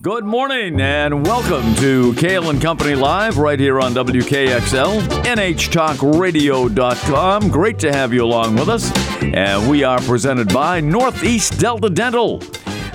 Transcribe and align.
Good 0.00 0.24
morning 0.24 0.80
and 0.80 1.24
welcome 1.24 1.76
to 1.76 2.12
Cail 2.14 2.50
and 2.50 2.60
Company 2.60 2.96
Live 2.96 3.38
right 3.38 3.60
here 3.60 3.80
on 3.80 3.94
WKXL, 3.94 5.00
NHTalkRadio.com. 5.22 7.48
Great 7.50 7.78
to 7.78 7.92
have 7.92 8.12
you 8.12 8.24
along 8.24 8.56
with 8.56 8.68
us. 8.68 8.90
And 9.22 9.70
we 9.70 9.84
are 9.84 10.00
presented 10.00 10.52
by 10.52 10.80
Northeast 10.80 11.60
Delta 11.60 11.88
Dental. 11.88 12.42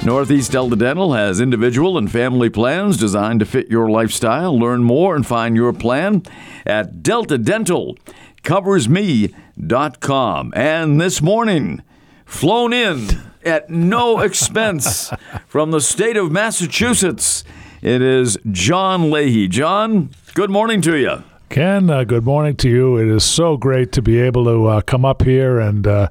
Northeast 0.03 0.51
Delta 0.51 0.75
Dental 0.75 1.13
has 1.13 1.39
individual 1.39 1.97
and 1.97 2.11
family 2.11 2.49
plans 2.49 2.97
designed 2.97 3.39
to 3.39 3.45
fit 3.45 3.69
your 3.69 3.89
lifestyle. 3.89 4.59
Learn 4.59 4.83
more 4.83 5.15
and 5.15 5.25
find 5.25 5.55
your 5.55 5.71
plan 5.71 6.23
at 6.65 7.03
Delta 7.03 7.37
Dental. 7.37 7.95
deltadentalcoversme.com. 8.43 10.53
And 10.55 10.99
this 10.99 11.21
morning, 11.21 11.81
flown 12.27 12.73
in 12.73 13.07
at 13.43 13.69
no 13.69 14.19
expense 14.27 15.11
from 15.47 15.71
the 15.71 15.81
state 15.81 16.17
of 16.17 16.31
Massachusetts. 16.31 17.43
It 17.81 18.01
is 18.01 18.37
John 18.51 19.09
Leahy. 19.09 19.47
John, 19.47 20.11
good 20.33 20.49
morning 20.49 20.81
to 20.81 20.95
you. 20.95 21.23
Ken, 21.49 21.89
uh, 21.89 22.03
good 22.03 22.25
morning 22.25 22.55
to 22.57 22.69
you. 22.69 22.97
It 22.97 23.07
is 23.07 23.23
so 23.23 23.55
great 23.55 23.93
to 23.93 24.01
be 24.01 24.19
able 24.19 24.43
to 24.45 24.65
uh, 24.67 24.81
come 24.81 25.05
up 25.05 25.23
here 25.23 25.59
and 25.59 25.87
uh, 25.87 26.09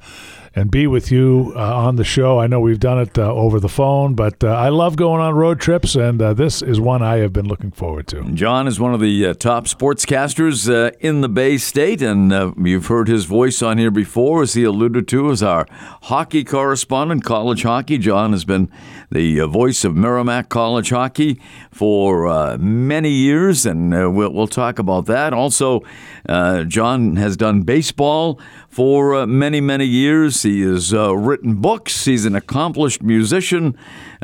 and 0.56 0.70
be 0.70 0.86
with 0.86 1.12
you 1.12 1.52
uh, 1.54 1.76
on 1.76 1.96
the 1.96 2.04
show. 2.04 2.40
I 2.40 2.46
know 2.46 2.60
we've 2.60 2.80
done 2.80 2.98
it 2.98 3.18
uh, 3.18 3.30
over 3.32 3.60
the 3.60 3.68
phone, 3.68 4.14
but 4.14 4.42
uh, 4.42 4.48
I 4.48 4.70
love 4.70 4.96
going 4.96 5.20
on 5.20 5.34
road 5.34 5.60
trips, 5.60 5.94
and 5.94 6.20
uh, 6.20 6.32
this 6.32 6.62
is 6.62 6.80
one 6.80 7.02
I 7.02 7.18
have 7.18 7.32
been 7.32 7.46
looking 7.46 7.70
forward 7.70 8.06
to. 8.08 8.24
John 8.32 8.66
is 8.66 8.80
one 8.80 8.94
of 8.94 9.00
the 9.00 9.26
uh, 9.26 9.34
top 9.34 9.66
sportscasters 9.66 10.72
uh, 10.72 10.92
in 11.00 11.20
the 11.20 11.28
Bay 11.28 11.58
State, 11.58 12.00
and 12.00 12.32
you've 12.66 12.86
heard 12.86 13.06
his 13.06 13.26
voice 13.26 13.60
on 13.60 13.76
here 13.76 13.90
before, 13.90 14.42
as 14.42 14.54
he 14.54 14.64
alluded 14.64 15.06
to, 15.08 15.30
as 15.30 15.42
our 15.42 15.66
hockey 16.04 16.42
correspondent, 16.42 17.22
college 17.22 17.62
hockey. 17.62 17.98
John 17.98 18.32
has 18.32 18.46
been 18.46 18.70
the 19.10 19.40
voice 19.46 19.84
of 19.84 19.94
Merrimack 19.94 20.48
College 20.48 20.90
hockey 20.90 21.40
for 21.70 22.56
many 22.58 23.10
years, 23.10 23.66
and 23.66 23.90
we'll, 24.14 24.32
we'll, 24.32 24.46
talk 24.46 24.78
about 24.78 25.06
that. 25.06 25.32
Also, 25.32 25.82
John 26.26 27.16
has 27.16 27.36
done 27.36 27.62
baseball 27.62 28.40
for 28.76 29.26
many, 29.26 29.60
many 29.60 29.86
years. 29.86 30.42
He 30.42 30.60
has 30.60 30.92
uh, 30.92 31.16
written 31.16 31.54
books. 31.56 32.04
He's 32.04 32.26
an 32.26 32.36
accomplished 32.36 33.02
musician, 33.02 33.74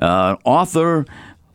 uh, 0.00 0.36
author, 0.44 1.06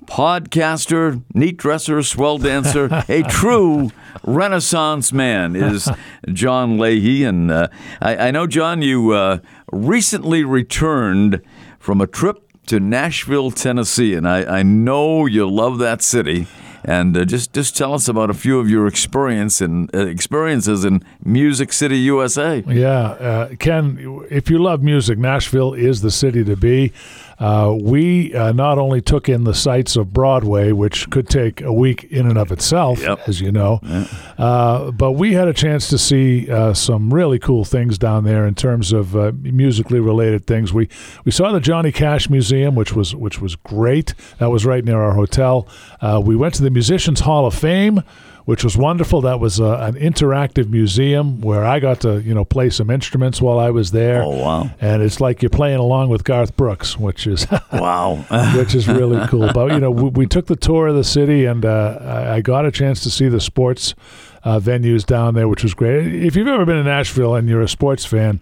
podcaster, 0.07 1.21
neat 1.33 1.57
dresser, 1.57 2.01
swell 2.01 2.37
dancer, 2.39 2.89
a 3.09 3.21
true 3.23 3.91
Renaissance 4.23 5.13
man 5.13 5.55
is 5.55 5.89
John 6.33 6.79
Leahy. 6.79 7.23
And 7.23 7.51
uh, 7.51 7.67
I, 8.01 8.29
I, 8.29 8.31
know, 8.31 8.47
John, 8.47 8.81
you 8.81 9.11
uh, 9.11 9.39
recently 9.71 10.43
returned 10.43 11.41
from 11.77 12.01
a 12.01 12.07
trip 12.07 12.46
to 12.67 12.79
Nashville, 12.79 13.51
Tennessee, 13.51 14.13
and 14.13 14.27
I, 14.27 14.59
I 14.59 14.63
know 14.63 15.25
you 15.25 15.49
love 15.49 15.79
that 15.79 16.01
city 16.01 16.47
and 16.87 17.17
uh, 17.17 17.25
just 17.25 17.53
just 17.53 17.75
tell 17.75 17.93
us 17.93 18.07
about 18.07 18.29
a 18.29 18.33
few 18.33 18.59
of 18.59 18.69
your 18.69 18.87
experience 18.87 19.61
and 19.61 19.93
uh, 19.93 20.05
experiences 20.05 20.85
in 20.85 21.03
Music 21.23 21.73
City, 21.73 21.97
USA. 21.99 22.63
Yeah, 22.65 22.89
uh, 22.89 23.55
Ken, 23.59 24.25
if 24.29 24.49
you 24.49 24.57
love 24.57 24.81
music, 24.81 25.19
Nashville 25.19 25.73
is 25.73 26.01
the 26.01 26.11
city 26.11 26.43
to 26.45 26.55
be. 26.55 26.93
Uh, 27.39 27.75
we 27.79 28.33
uh, 28.33 28.51
not 28.51 28.79
only 28.79 29.01
took 29.01 29.29
in 29.29 29.43
the 29.43 29.53
sights 29.53 29.95
of 29.95 30.11
Broadway, 30.11 30.71
which 30.71 31.09
could 31.09 31.29
take 31.29 31.61
a 31.61 31.71
week 31.71 32.05
in 32.05 32.27
and 32.27 32.37
of 32.37 32.51
itself, 32.51 32.99
yep. 32.99 33.19
as 33.27 33.39
you 33.39 33.51
know, 33.51 33.79
uh, 34.37 34.91
but 34.91 35.11
we 35.11 35.33
had 35.33 35.47
a 35.47 35.53
chance 35.53 35.87
to 35.89 35.97
see 35.97 36.49
uh, 36.49 36.73
some 36.73 37.13
really 37.13 37.37
cool 37.37 37.63
things 37.63 37.97
down 37.97 38.23
there 38.23 38.47
in 38.47 38.55
terms 38.55 38.91
of 38.91 39.15
uh, 39.15 39.31
musically 39.41 39.99
related 39.99 40.47
things. 40.47 40.73
We 40.73 40.89
we 41.25 41.31
saw 41.31 41.51
the 41.51 41.59
Johnny 41.59 41.91
Cash 41.91 42.29
Museum, 42.29 42.73
which 42.73 42.93
was 42.93 43.15
which 43.15 43.39
was 43.39 43.55
great. 43.55 44.15
That 44.39 44.49
was 44.49 44.65
right 44.65 44.83
near 44.83 45.01
our 45.01 45.13
hotel. 45.13 45.67
Uh, 46.01 46.21
we 46.23 46.35
went 46.35 46.55
to 46.55 46.63
the 46.63 46.71
Musicians 46.71 47.19
Hall 47.19 47.45
of 47.45 47.53
Fame 47.53 48.03
which 48.47 48.63
was 48.63 48.77
wonderful. 48.77 49.19
That 49.19 49.41
was 49.41 49.59
uh, 49.59 49.77
an 49.81 49.95
interactive 49.95 50.69
museum 50.69 51.41
where 51.41 51.65
I 51.65 51.81
got 51.81 51.99
to, 52.01 52.21
you 52.21 52.33
know, 52.33 52.45
play 52.45 52.69
some 52.69 52.89
instruments 52.89 53.41
while 53.41 53.59
I 53.59 53.71
was 53.71 53.91
there. 53.91 54.23
Oh 54.23 54.29
wow! 54.29 54.71
And 54.79 55.03
it's 55.03 55.19
like 55.19 55.41
you're 55.41 55.49
playing 55.49 55.79
along 55.79 56.07
with 56.07 56.23
Garth 56.23 56.55
Brooks, 56.55 56.97
which 56.97 57.27
is 57.27 57.45
wow, 57.73 58.25
which 58.55 58.73
is 58.73 58.87
really 58.87 59.27
cool. 59.27 59.51
But 59.51 59.73
you 59.73 59.79
know, 59.81 59.91
we, 59.91 60.09
we, 60.11 60.27
took 60.27 60.45
the 60.45 60.55
tour 60.55 60.87
of 60.87 60.95
the 60.95 61.03
city, 61.03 61.43
and 61.43 61.65
uh, 61.65 62.29
I 62.31 62.39
got 62.39 62.65
a 62.65 62.71
chance 62.71 63.03
to 63.03 63.11
see 63.11 63.27
the 63.27 63.41
sports 63.41 63.95
uh, 64.45 64.61
venues 64.61 65.05
down 65.05 65.33
there, 65.33 65.49
which 65.49 65.63
was 65.63 65.73
great. 65.73 66.07
If 66.15 66.37
you've 66.37 66.47
ever 66.47 66.65
been 66.65 66.77
in 66.77 66.85
Nashville 66.85 67.35
and 67.35 67.49
you're 67.49 67.61
a 67.61 67.67
sports 67.67 68.05
fan 68.05 68.39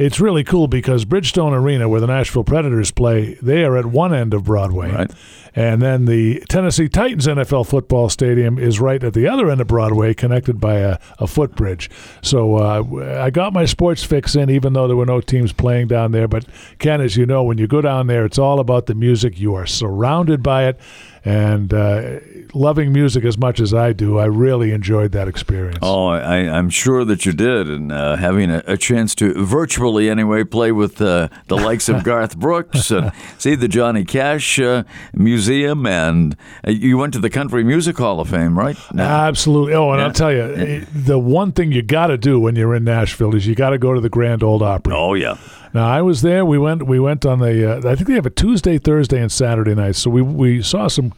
it's 0.00 0.18
really 0.18 0.42
cool 0.42 0.66
because 0.66 1.04
Bridgestone 1.04 1.52
Arena, 1.52 1.86
where 1.86 2.00
the 2.00 2.06
Nashville 2.06 2.42
Predators 2.42 2.90
play, 2.90 3.34
they 3.42 3.64
are 3.64 3.76
at 3.76 3.84
one 3.84 4.14
end 4.14 4.32
of 4.32 4.44
Broadway. 4.44 4.90
Right. 4.90 5.10
And 5.54 5.82
then 5.82 6.06
the 6.06 6.42
Tennessee 6.48 6.88
Titans 6.88 7.26
NFL 7.26 7.66
football 7.66 8.08
stadium 8.08 8.58
is 8.58 8.80
right 8.80 9.02
at 9.04 9.12
the 9.12 9.28
other 9.28 9.50
end 9.50 9.60
of 9.60 9.66
Broadway, 9.66 10.14
connected 10.14 10.58
by 10.58 10.76
a, 10.76 10.98
a 11.18 11.26
footbridge. 11.26 11.90
So 12.22 12.56
uh, 12.56 13.18
I 13.20 13.28
got 13.28 13.52
my 13.52 13.66
sports 13.66 14.02
fix 14.02 14.34
in, 14.34 14.48
even 14.48 14.72
though 14.72 14.88
there 14.88 14.96
were 14.96 15.04
no 15.04 15.20
teams 15.20 15.52
playing 15.52 15.88
down 15.88 16.12
there. 16.12 16.28
But 16.28 16.46
Ken, 16.78 17.02
as 17.02 17.18
you 17.18 17.26
know, 17.26 17.42
when 17.42 17.58
you 17.58 17.66
go 17.66 17.82
down 17.82 18.06
there, 18.06 18.24
it's 18.24 18.38
all 18.38 18.58
about 18.58 18.86
the 18.86 18.94
music. 18.94 19.38
You 19.38 19.54
are 19.54 19.66
surrounded 19.66 20.42
by 20.42 20.66
it 20.66 20.80
and 21.24 21.72
uh, 21.74 22.20
loving 22.54 22.92
music 22.92 23.24
as 23.24 23.36
much 23.36 23.60
as 23.60 23.74
I 23.74 23.92
do, 23.92 24.18
I 24.18 24.26
really 24.26 24.72
enjoyed 24.72 25.12
that 25.12 25.28
experience. 25.28 25.78
Oh, 25.82 26.06
I, 26.06 26.38
am 26.38 26.70
sure 26.70 27.04
that 27.04 27.26
you 27.26 27.32
did, 27.32 27.68
and 27.68 27.92
uh, 27.92 28.16
having 28.16 28.50
a, 28.50 28.62
a, 28.66 28.76
chance 28.76 29.14
to 29.16 29.44
virtually 29.44 30.08
anyway 30.08 30.44
play 30.44 30.72
with 30.72 31.00
uh, 31.02 31.28
the 31.48 31.56
likes 31.56 31.88
of 31.88 32.02
Garth 32.04 32.38
Brooks 32.38 32.90
and 32.90 33.12
see 33.38 33.54
the 33.54 33.68
Johnny 33.68 34.04
Cash 34.04 34.58
uh, 34.58 34.84
Museum, 35.12 35.86
and 35.86 36.36
uh, 36.66 36.70
you 36.70 36.96
went 36.96 37.12
to 37.12 37.18
the 37.18 37.30
Country 37.30 37.64
Music 37.64 37.98
Hall 37.98 38.20
of 38.20 38.30
Fame, 38.30 38.58
right? 38.58 38.76
No. 38.92 39.02
Absolutely. 39.02 39.74
Oh, 39.74 39.90
and 39.90 40.00
yeah. 40.00 40.06
I'll 40.06 40.12
tell 40.12 40.32
you, 40.32 40.86
the 40.94 41.18
one 41.18 41.52
thing 41.52 41.72
you 41.72 41.82
got 41.82 42.06
to 42.06 42.16
do 42.16 42.40
when 42.40 42.56
you're 42.56 42.74
in 42.74 42.84
Nashville 42.84 43.34
is 43.34 43.46
you 43.46 43.54
got 43.54 43.70
to 43.70 43.78
go 43.78 43.92
to 43.92 44.00
the 44.00 44.08
Grand 44.08 44.42
Ole 44.42 44.62
Opry. 44.62 44.94
Oh 44.94 45.14
yeah. 45.14 45.36
Now 45.72 45.88
I 45.88 46.02
was 46.02 46.22
there. 46.22 46.44
We 46.44 46.58
went. 46.58 46.86
We 46.86 47.00
went 47.00 47.24
on 47.24 47.38
the. 47.38 47.78
Uh, 47.78 47.90
I 47.90 47.94
think 47.94 48.08
they 48.08 48.14
have 48.14 48.26
a 48.26 48.30
Tuesday, 48.30 48.78
Thursday, 48.78 49.20
and 49.20 49.30
Saturday 49.30 49.74
night. 49.74 49.96
So 49.96 50.10
we 50.10 50.22
we 50.22 50.62
saw 50.62 50.88
some 50.88 51.12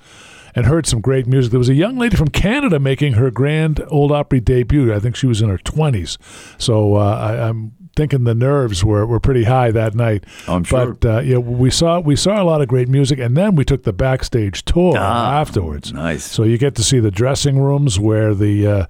and 0.54 0.66
heard 0.66 0.86
some 0.86 1.00
great 1.00 1.26
music. 1.26 1.50
There 1.50 1.58
was 1.58 1.68
a 1.68 1.74
young 1.74 1.98
lady 1.98 2.16
from 2.16 2.28
Canada 2.28 2.78
making 2.78 3.14
her 3.14 3.30
Grand 3.30 3.82
Ole 3.88 4.12
Opry 4.12 4.40
debut. 4.40 4.92
I 4.92 5.00
think 5.00 5.16
she 5.16 5.26
was 5.26 5.40
in 5.40 5.48
her 5.48 5.58
twenties. 5.58 6.18
So 6.58 6.96
uh, 6.96 7.16
I, 7.16 7.48
am 7.48 7.72
thinking 7.96 8.24
the 8.24 8.34
nerves 8.34 8.84
were, 8.84 9.04
were 9.06 9.20
pretty 9.20 9.44
high 9.44 9.70
that 9.70 9.94
night. 9.94 10.24
I'm 10.48 10.64
sure. 10.64 10.94
But 10.94 11.08
uh, 11.08 11.20
yeah, 11.20 11.38
we 11.38 11.70
saw 11.70 12.00
we 12.00 12.16
saw 12.16 12.42
a 12.42 12.44
lot 12.44 12.60
of 12.60 12.68
great 12.68 12.88
music, 12.88 13.18
and 13.18 13.36
then 13.36 13.54
we 13.54 13.64
took 13.64 13.84
the 13.84 13.92
backstage 13.92 14.64
tour 14.64 14.94
ah, 14.96 15.40
afterwards. 15.40 15.92
Nice. 15.92 16.24
So 16.24 16.42
you 16.42 16.58
get 16.58 16.74
to 16.76 16.84
see 16.84 17.00
the 17.00 17.10
dressing 17.10 17.58
rooms 17.58 17.98
where 17.98 18.34
the 18.34 18.66
uh, 18.66 18.86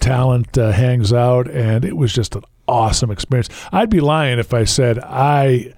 talent 0.00 0.56
uh, 0.58 0.72
hangs 0.72 1.12
out, 1.12 1.48
and 1.48 1.84
it 1.84 1.96
was 1.96 2.12
just 2.12 2.34
an 2.34 2.42
awesome 2.66 3.10
experience. 3.10 3.48
I'd 3.72 3.90
be 3.90 4.00
lying 4.00 4.38
if 4.38 4.54
I 4.54 4.64
said 4.64 4.98
I 4.98 5.74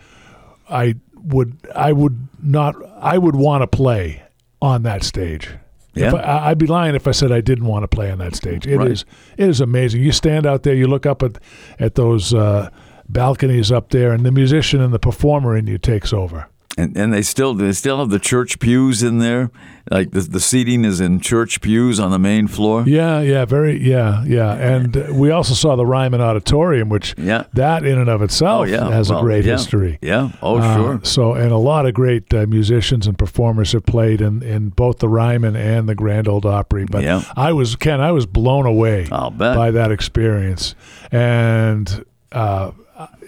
I 0.69 0.97
would 1.15 1.57
I 1.75 1.93
would 1.93 2.29
not 2.43 2.75
I 2.99 3.19
would 3.19 3.37
want 3.37 3.63
to 3.63 3.67
play 3.67 4.23
on 4.61 4.83
that 4.85 5.03
stage. 5.03 5.51
Yeah. 5.95 6.15
I, 6.15 6.51
would 6.51 6.59
be 6.59 6.67
lying 6.67 6.95
if 6.95 7.09
I 7.09 7.13
said 7.13 7.33
I 7.33 7.41
didn't 7.41 7.65
want 7.65 7.83
to 7.85 7.89
play 7.89 8.11
on 8.11 8.19
that 8.19 8.35
stage. 8.35 8.67
It 8.67 8.77
right. 8.77 8.91
is 8.91 9.05
it 9.37 9.49
is 9.49 9.61
amazing. 9.61 10.03
You 10.03 10.13
stand 10.13 10.47
out 10.47 10.63
there, 10.63 10.75
you 10.75 10.87
look 10.87 11.07
up 11.07 11.23
at 11.23 11.39
at 11.79 11.95
those 11.95 12.35
uh, 12.35 12.71
balconies 13.09 13.73
up 13.73 13.91
there, 13.91 14.13
and 14.13 14.25
the 14.25 14.33
musician 14.33 14.81
and 14.81 14.93
the 14.93 14.99
performer 14.99 15.57
in 15.57 15.67
you 15.67 15.79
takes 15.79 16.13
over. 16.13 16.49
And, 16.79 16.95
and 16.95 17.11
they 17.11 17.23
still 17.23 17.55
they 17.55 17.73
still 17.73 18.01
have 18.01 18.11
the 18.11 18.19
church 18.19 18.59
pews 18.59 19.03
in 19.03 19.19
there, 19.19 19.51
like 19.91 20.11
the 20.11 20.21
the 20.21 20.41
seating 20.41 20.85
is 20.85 21.01
in 21.01 21.21
church 21.21 21.63
pews 21.63 21.99
on 21.99 22.11
the 22.11 22.19
main 22.19 22.49
floor. 22.49 22.85
Yeah, 22.87 23.23
yeah, 23.23 23.47
very, 23.47 23.83
yeah, 23.83 24.23
yeah. 24.27 24.53
And 24.53 25.19
we 25.19 25.31
also 25.31 25.55
saw 25.55 25.75
the 25.77 25.87
Ryman 25.87 26.21
Auditorium, 26.21 26.91
which 26.91 27.15
yeah. 27.17 27.45
that 27.55 27.87
in 27.87 27.97
and 27.97 28.11
of 28.11 28.21
itself 28.21 28.61
oh, 28.61 28.65
yeah. 28.65 28.91
has 28.91 29.09
well, 29.09 29.21
a 29.21 29.23
great 29.23 29.47
yeah. 29.47 29.53
history. 29.53 29.99
Yeah, 30.03 30.33
oh 30.43 30.59
uh, 30.59 30.77
sure. 30.77 31.01
So 31.03 31.33
and 31.33 31.51
a 31.51 31.57
lot 31.57 31.87
of 31.87 31.95
great 31.95 32.35
uh, 32.35 32.45
musicians 32.47 33.07
and 33.07 33.19
performers 33.19 33.73
have 33.73 33.87
played 33.87 34.21
in, 34.21 34.43
in 34.43 34.69
both 34.69 34.99
the 34.99 35.09
Ryman 35.09 35.57
and 35.57 35.89
the 35.89 35.95
Grand 35.95 36.29
Ole 36.29 36.47
Opry. 36.47 36.85
But 36.85 37.05
yeah. 37.05 37.23
I 37.37 37.55
was 37.55 37.75
Ken, 37.77 38.03
I 38.03 38.13
was 38.13 38.27
blown 38.27 38.67
away 38.67 39.07
by 39.09 39.71
that 39.71 39.91
experience, 39.91 40.75
and. 41.11 42.05
Uh, 42.33 42.73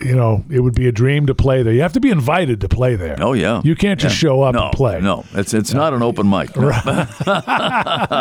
you 0.01 0.15
know, 0.15 0.45
it 0.51 0.61
would 0.61 0.75
be 0.75 0.89
a 0.89 0.93
dream 0.93 1.27
to 1.27 1.35
play 1.35 1.63
there. 1.63 1.73
You 1.73 1.83
have 1.83 1.93
to 1.93 2.01
be 2.01 2.11
invited 2.11 2.61
to 2.63 2.69
play 2.69 2.97
there. 2.97 3.17
Oh 3.21 3.35
yeah, 3.35 3.61
you 3.65 3.75
can't 3.75 4.01
just 4.01 4.15
yeah. 4.15 4.29
show 4.29 4.43
up 4.43 4.55
no, 4.55 4.65
and 4.65 4.73
play. 4.73 5.01
No, 5.01 5.25
it's 5.35 5.53
it's 5.53 5.75
not 5.75 5.93
an 5.93 6.03
open 6.03 6.29
mic. 6.29 6.57
No. 6.57 6.69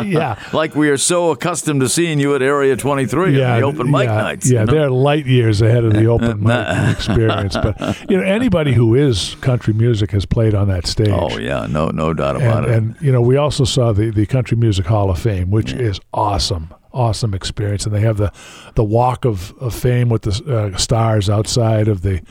yeah, 0.05 0.39
like 0.51 0.75
we 0.75 0.89
are 0.89 0.97
so 0.97 1.31
accustomed 1.31 1.81
to 1.81 1.89
seeing 1.89 2.19
you 2.19 2.35
at 2.35 2.41
Area 2.41 2.75
23 2.75 3.37
yeah, 3.37 3.59
the 3.59 3.65
open 3.65 3.89
mic 3.89 4.07
yeah, 4.07 4.15
nights. 4.15 4.49
Yeah, 4.49 4.61
you 4.61 4.65
know? 4.65 4.73
they're 4.73 4.89
light 4.89 5.25
years 5.25 5.61
ahead 5.61 5.85
of 5.85 5.93
the 5.93 6.05
open 6.07 6.43
mic 6.43 6.91
experience. 6.91 7.55
But 7.55 7.79
you 8.09 8.17
know, 8.17 8.23
anybody 8.23 8.73
who 8.73 8.95
is 8.95 9.35
country 9.35 9.73
music 9.73 10.11
has 10.11 10.25
played 10.25 10.53
on 10.53 10.67
that 10.67 10.85
stage. 10.85 11.09
Oh 11.09 11.37
yeah, 11.37 11.65
no 11.69 11.89
no 11.89 12.13
doubt 12.13 12.35
about 12.35 12.65
and, 12.65 12.73
it. 12.73 12.77
And 12.77 13.01
you 13.01 13.11
know, 13.11 13.21
we 13.21 13.37
also 13.37 13.63
saw 13.63 13.93
the 13.93 14.09
the 14.09 14.25
Country 14.25 14.57
Music 14.57 14.85
Hall 14.85 15.09
of 15.09 15.19
Fame, 15.19 15.51
which 15.51 15.71
is 15.71 15.99
awesome 16.13 16.73
awesome 16.97 17.33
experience. 17.33 17.85
And 17.85 17.93
they 17.93 18.01
have 18.01 18.17
the, 18.17 18.31
the 18.75 18.83
walk 18.83 19.25
of, 19.25 19.53
of 19.59 19.73
fame 19.73 20.09
with 20.09 20.23
the 20.23 20.73
uh, 20.73 20.77
stars 20.77 21.29
outside 21.29 21.87
of 21.87 22.01
the 22.01 22.21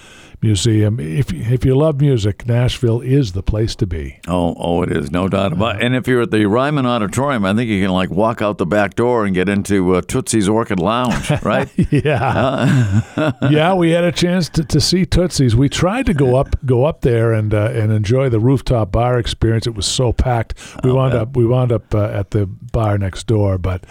museum. 0.43 1.01
If 1.01 1.33
if 1.33 1.65
you 1.65 1.75
love 1.77 2.01
music, 2.01 2.47
Nashville 2.47 3.01
is 3.01 3.33
the 3.33 3.43
place 3.43 3.75
to 3.77 3.87
be. 3.87 4.21
Oh, 4.29 4.55
oh, 4.59 4.83
it 4.83 4.91
is, 4.91 5.11
no 5.11 5.29
doubt 5.29 5.53
about. 5.53 5.77
it. 5.77 5.83
And 5.83 5.95
if 5.95 6.07
you're 6.07 6.23
at 6.23 6.31
the 6.31 6.47
Ryman 6.47 6.87
Auditorium, 6.87 7.45
I 7.45 7.55
think 7.55 7.69
you 7.69 7.83
can 7.83 7.93
like 7.93 8.11
walk 8.11 8.43
out 8.43 8.59
the 8.59 8.67
back 8.67 8.95
door 8.95 9.25
and 9.25 9.35
get 9.35 9.49
into 9.49 9.95
uh, 9.95 10.01
Tootsie's 10.03 10.49
Orchid 10.49 10.79
Lounge, 10.81 11.31
right? 11.43 11.69
yeah, 11.93 13.03
yeah. 13.51 13.75
We 13.75 13.91
had 13.91 14.05
a 14.05 14.13
chance 14.13 14.49
to, 14.51 14.65
to 14.65 14.81
see 14.81 15.05
Tootsie's. 15.05 15.57
We 15.57 15.69
tried 15.69 16.07
to 16.07 16.15
go 16.15 16.37
up 16.37 16.57
go 16.65 16.85
up 16.85 17.01
there 17.03 17.33
and 17.33 17.53
uh, 17.55 17.71
and 17.73 17.93
enjoy 17.93 18.29
the 18.29 18.41
rooftop 18.41 18.93
bar 18.93 19.19
experience. 19.19 19.67
It 19.67 19.75
was 19.75 19.87
so 19.87 20.13
packed. 20.13 20.55
We 20.85 20.93
wound 20.93 21.15
up 21.15 21.37
we 21.37 21.47
wound 21.47 21.73
up 21.73 21.95
uh, 21.95 22.09
at 22.09 22.31
the 22.31 22.47
bar 22.47 22.99
next 22.99 23.27
door, 23.27 23.59
but. 23.59 23.85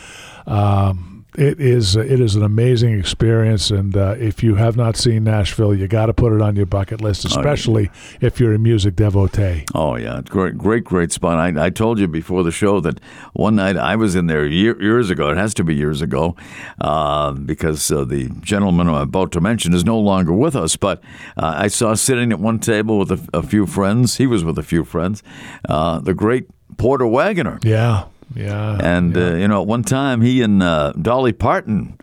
Um, 0.48 1.15
it 1.38 1.60
is 1.60 1.96
it 1.96 2.20
is 2.20 2.36
an 2.36 2.44
amazing 2.44 2.98
experience, 3.00 3.72
and 3.72 3.96
uh, 3.96 4.16
if 4.18 4.44
you 4.44 4.56
have 4.56 4.76
not 4.78 4.98
seen 4.98 5.24
Nashville, 5.24 5.74
you 5.74 5.88
got 5.88 6.08
to 6.08 6.14
put 6.14 6.34
it 6.34 6.42
on 6.42 6.56
your 6.56 6.66
bucket 6.66 7.02
list, 7.02 7.26
especially 7.26 7.90
if 8.22 8.40
you're 8.40 8.54
a 8.54 8.60
music 8.60 8.96
devotee. 8.96 9.66
Oh 9.74 9.96
yeah, 9.96 10.22
great, 10.28 10.58
great, 10.58 10.84
great 10.84 11.12
spot. 11.12 11.38
I, 11.38 11.66
I 11.66 11.70
told 11.70 12.00
you 12.00 12.08
before 12.08 12.44
the 12.44 12.52
show 12.52 12.80
that 12.82 13.00
one 13.34 13.56
night 13.56 13.78
I 13.78 13.96
was 13.96 14.16
in 14.16 14.28
there 14.28 14.46
year, 14.46 14.82
years 14.82 15.10
ago. 15.10 15.30
It 15.30 15.38
has 15.38 15.54
to 15.56 15.64
be 15.64 15.76
years 15.76 16.02
ago, 16.02 16.36
uh, 16.82 17.32
because 17.34 17.92
uh, 17.92 18.06
the 18.06 18.30
gentleman 18.42 18.88
I'm 18.88 18.96
about 18.96 19.32
to 19.34 19.42
mention 19.42 19.74
is 19.74 19.84
no 19.84 20.00
longer 20.00 20.34
with 20.34 20.56
us. 20.56 20.76
But 20.76 21.04
uh, 21.38 21.54
I 21.58 21.68
saw 21.68 21.94
sitting 21.96 22.32
at 22.32 22.40
one 22.40 22.60
table 22.60 23.00
with 23.00 23.12
a, 23.12 23.20
a 23.34 23.44
few 23.44 23.66
friends. 23.66 24.18
He 24.18 24.28
was 24.28 24.44
with 24.44 24.58
a 24.58 24.64
few 24.64 24.84
friends. 24.84 25.24
uh, 25.70 26.00
the 26.00 26.14
great 26.14 26.48
Porter 26.78 27.08
Wagoner. 27.08 27.60
Yeah, 27.64 28.06
yeah, 28.36 28.78
And 28.82 29.16
yeah. 29.16 29.28
uh, 29.32 29.36
you 29.36 29.48
know, 29.48 29.62
at 29.62 29.68
one 29.68 29.84
time 29.84 30.22
he 30.22 30.42
and 30.44 30.62
uh, 30.62 30.92
Dolly 31.02 31.34
Parton 31.34 31.98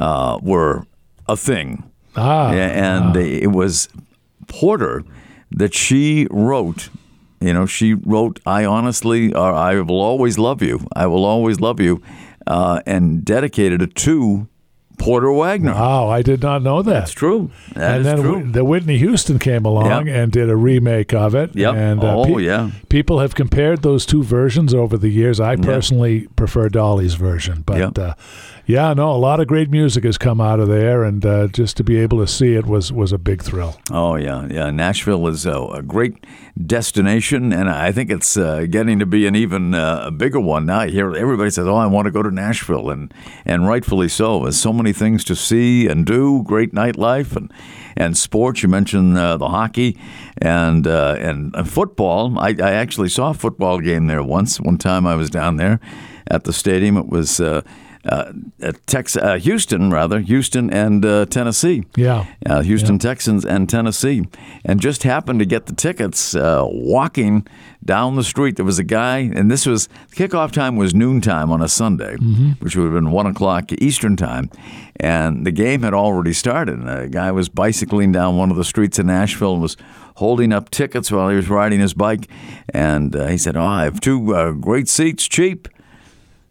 uh, 0.00 0.38
were 0.42 0.84
a 1.28 1.36
thing. 1.36 1.84
ah, 2.16 2.52
Yeah, 2.52 2.68
and 2.68 3.14
they, 3.14 3.42
it 3.42 3.52
was 3.52 3.88
Porter 4.48 5.04
that 5.50 5.74
she 5.74 6.26
wrote. 6.30 6.90
You 7.40 7.52
know, 7.52 7.66
she 7.66 7.94
wrote, 7.94 8.40
"I 8.46 8.64
honestly, 8.64 9.32
or 9.34 9.52
I 9.52 9.80
will 9.80 10.00
always 10.00 10.38
love 10.38 10.62
you. 10.62 10.80
I 10.96 11.06
will 11.06 11.24
always 11.24 11.60
love 11.60 11.80
you," 11.80 12.00
uh, 12.46 12.80
and 12.86 13.24
dedicated 13.24 13.82
it 13.82 13.94
to 14.06 14.48
Porter 14.98 15.30
Wagoner. 15.32 15.72
wow, 15.74 16.08
I 16.08 16.22
did 16.22 16.42
not 16.42 16.62
know 16.62 16.82
that. 16.82 16.90
That's 16.92 17.12
true. 17.12 17.50
That 17.74 17.96
and 17.96 18.04
then 18.04 18.20
true. 18.20 18.50
The 18.50 18.64
Whitney 18.64 18.98
Houston 18.98 19.38
came 19.38 19.64
along 19.64 20.06
Yep. 20.06 20.16
and 20.16 20.32
did 20.32 20.48
a 20.50 20.56
remake 20.56 21.12
of 21.14 21.34
it. 21.34 21.54
Yep. 21.54 21.74
And 21.74 22.02
uh, 22.02 22.16
Oh, 22.18 22.38
yeah. 22.38 22.70
People 22.88 23.20
have 23.20 23.34
compared 23.34 23.82
those 23.82 24.06
two 24.06 24.22
versions 24.22 24.72
over 24.74 24.96
the 24.96 25.10
years. 25.10 25.38
I 25.40 25.56
personally 25.56 26.28
prefer 26.36 26.68
Dolly's 26.68 27.14
version, 27.14 27.62
but 27.66 27.78
Yep. 27.78 27.98
uh, 27.98 28.14
yeah, 28.66 28.92
no, 28.94 29.12
a 29.12 29.16
lot 29.16 29.38
of 29.38 29.46
great 29.46 29.70
music 29.70 30.02
has 30.02 30.18
come 30.18 30.40
out 30.40 30.58
of 30.58 30.66
there, 30.66 31.04
and 31.04 31.24
uh, 31.24 31.46
just 31.46 31.76
to 31.76 31.84
be 31.84 31.98
able 31.98 32.18
to 32.18 32.26
see 32.26 32.54
it 32.54 32.66
was 32.66 32.92
was 32.92 33.12
a 33.12 33.18
big 33.18 33.40
thrill. 33.40 33.78
Oh 33.92 34.16
yeah, 34.16 34.48
yeah. 34.50 34.70
Nashville 34.72 35.28
is 35.28 35.46
a, 35.46 35.56
a 35.56 35.82
great 35.82 36.26
destination, 36.66 37.52
and 37.52 37.70
I 37.70 37.92
think 37.92 38.10
it's 38.10 38.36
uh, 38.36 38.66
getting 38.68 38.98
to 38.98 39.06
be 39.06 39.24
an 39.28 39.36
even 39.36 39.72
uh, 39.72 40.10
bigger 40.10 40.40
one 40.40 40.66
now. 40.66 40.80
Hear 40.88 41.14
everybody 41.14 41.50
says, 41.50 41.68
"Oh, 41.68 41.76
I 41.76 41.86
want 41.86 42.06
to 42.06 42.10
go 42.10 42.24
to 42.24 42.30
Nashville," 42.30 42.90
and 42.90 43.14
and 43.44 43.68
rightfully 43.68 44.08
so. 44.08 44.40
There's 44.40 44.58
so 44.58 44.72
many 44.72 44.92
things 44.92 45.22
to 45.24 45.36
see 45.36 45.86
and 45.86 46.04
do. 46.04 46.42
Great 46.42 46.72
nightlife 46.72 47.36
and 47.36 47.52
and 47.96 48.18
sports. 48.18 48.64
You 48.64 48.68
mentioned 48.68 49.16
uh, 49.16 49.36
the 49.36 49.48
hockey 49.48 49.96
and 50.38 50.88
uh, 50.88 51.14
and 51.20 51.54
football. 51.70 52.36
I, 52.36 52.48
I 52.48 52.72
actually 52.72 53.10
saw 53.10 53.30
a 53.30 53.34
football 53.34 53.78
game 53.78 54.08
there 54.08 54.24
once. 54.24 54.60
One 54.60 54.76
time 54.76 55.06
I 55.06 55.14
was 55.14 55.30
down 55.30 55.56
there 55.56 55.78
at 56.26 56.42
the 56.42 56.52
stadium. 56.52 56.96
It 56.96 57.06
was. 57.06 57.38
Uh, 57.38 57.62
uh, 58.08 58.32
Tex- 58.86 59.16
uh, 59.16 59.36
Houston, 59.38 59.90
rather, 59.90 60.20
Houston 60.20 60.70
and 60.72 61.04
uh, 61.04 61.26
Tennessee 61.26 61.84
Yeah. 61.96 62.24
uh, 62.46 62.62
Houston 62.62 62.98
Texans 62.98 63.44
and 63.44 63.68
Tennessee, 63.68 64.24
and 64.64 64.80
just 64.80 65.02
happened 65.02 65.38
to 65.40 65.46
get 65.46 65.66
the 65.66 65.74
tickets 65.74 66.34
uh, 66.34 66.62
walking 66.66 67.46
down 67.84 68.16
the 68.16 68.24
street. 68.24 68.56
There 68.56 68.64
was 68.64 68.78
a 68.78 68.84
guy, 68.84 69.18
and 69.18 69.50
this 69.50 69.66
was 69.66 69.88
kickoff 70.12 70.52
time 70.52 70.76
was 70.76 70.94
noontime 70.94 71.50
on 71.50 71.60
a 71.62 71.68
Sunday, 71.68 72.16
which 72.60 72.76
would 72.76 72.84
have 72.84 72.94
been 72.94 73.10
one 73.10 73.26
o'clock 73.26 73.72
Eastern 73.72 74.16
time, 74.16 74.50
and 75.00 75.44
the 75.46 75.52
game 75.52 75.82
had 75.82 75.94
already 75.94 76.32
started. 76.32 76.78
And 76.78 76.88
a 76.88 77.08
guy 77.08 77.30
was 77.32 77.48
bicycling 77.48 78.12
down 78.12 78.36
one 78.36 78.50
of 78.50 78.56
the 78.56 78.64
streets 78.64 78.98
in 78.98 79.06
Nashville 79.06 79.54
and 79.54 79.62
was 79.62 79.76
holding 80.16 80.52
up 80.52 80.70
tickets 80.70 81.10
while 81.12 81.28
he 81.28 81.36
was 81.36 81.48
riding 81.50 81.78
his 81.80 81.92
bike, 81.94 82.28
and 82.72 83.14
uh, 83.14 83.26
he 83.26 83.38
said, 83.38 83.56
"Oh, 83.56 83.64
I 83.64 83.84
have 83.84 84.00
two 84.00 84.34
uh, 84.34 84.52
great 84.52 84.88
seats, 84.88 85.26
cheap." 85.28 85.68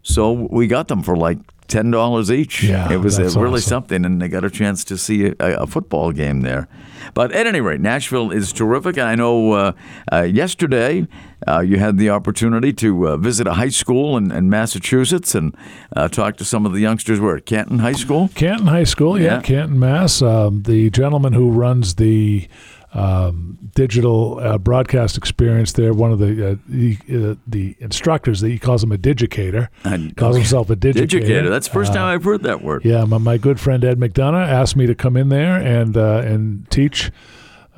So 0.08 0.30
we 0.32 0.68
got 0.68 0.86
them 0.86 1.02
for 1.02 1.16
like 1.16 1.38
ten 1.66 1.90
dollars 1.90 2.30
each. 2.30 2.62
Yeah, 2.62 2.92
it 2.92 2.98
was 2.98 3.18
uh, 3.18 3.24
really 3.24 3.54
awesome. 3.54 3.68
something, 3.68 4.04
and 4.04 4.22
they 4.22 4.28
got 4.28 4.44
a 4.44 4.50
chance 4.50 4.84
to 4.84 4.96
see 4.96 5.26
a, 5.26 5.34
a 5.40 5.66
football 5.66 6.12
game 6.12 6.42
there. 6.42 6.68
But 7.12 7.32
at 7.32 7.44
any 7.46 7.60
rate, 7.60 7.80
Nashville 7.80 8.30
is 8.30 8.52
terrific. 8.52 8.98
I 8.98 9.16
know 9.16 9.52
uh, 9.52 9.72
uh, 10.12 10.22
yesterday 10.22 11.08
uh, 11.46 11.58
you 11.60 11.78
had 11.78 11.98
the 11.98 12.10
opportunity 12.10 12.72
to 12.74 13.08
uh, 13.08 13.16
visit 13.16 13.48
a 13.48 13.54
high 13.54 13.68
school 13.68 14.16
in, 14.16 14.30
in 14.30 14.48
Massachusetts 14.48 15.34
and 15.34 15.56
uh, 15.96 16.06
talk 16.06 16.36
to 16.36 16.44
some 16.44 16.66
of 16.66 16.72
the 16.72 16.80
youngsters. 16.80 17.18
Where 17.18 17.36
at 17.36 17.44
Canton 17.46 17.80
High 17.80 17.92
School? 17.94 18.30
Canton 18.36 18.68
High 18.68 18.84
School, 18.84 19.18
yeah, 19.20 19.36
Yeah. 19.36 19.42
Canton, 19.42 19.78
Mass. 19.80 20.22
Um, 20.22 20.62
the 20.62 20.88
gentleman 20.90 21.32
who 21.32 21.50
runs 21.50 21.96
the 21.96 22.46
um, 22.96 23.58
digital 23.74 24.38
uh, 24.40 24.56
broadcast 24.58 25.16
experience 25.18 25.72
there, 25.72 25.92
one 25.92 26.12
of 26.12 26.18
the 26.18 26.52
uh, 26.52 26.56
the, 26.66 26.96
uh, 27.12 27.34
the 27.46 27.76
instructors, 27.80 28.40
that 28.40 28.48
he 28.48 28.58
calls 28.58 28.82
him 28.82 28.90
a 28.92 28.96
digicator, 28.98 29.68
calls 30.16 30.36
himself 30.36 30.70
a 30.70 30.76
digicator. 30.76 31.02
Educator. 31.02 31.50
That's 31.50 31.68
the 31.68 31.74
first 31.74 31.92
Uh, 31.92 31.96
time 31.96 32.06
I've 32.14 32.24
heard 32.24 32.42
that 32.44 32.62
word. 32.62 32.84
Yeah, 32.84 33.04
my, 33.04 33.18
my 33.18 33.36
good 33.36 33.60
friend 33.60 33.84
Ed 33.84 33.98
McDonough 33.98 34.46
asked 34.48 34.76
me 34.76 34.86
to 34.86 34.94
come 34.94 35.16
in 35.16 35.28
there 35.28 35.56
and 35.56 35.96
uh, 35.96 36.22
and 36.24 36.68
teach 36.70 37.10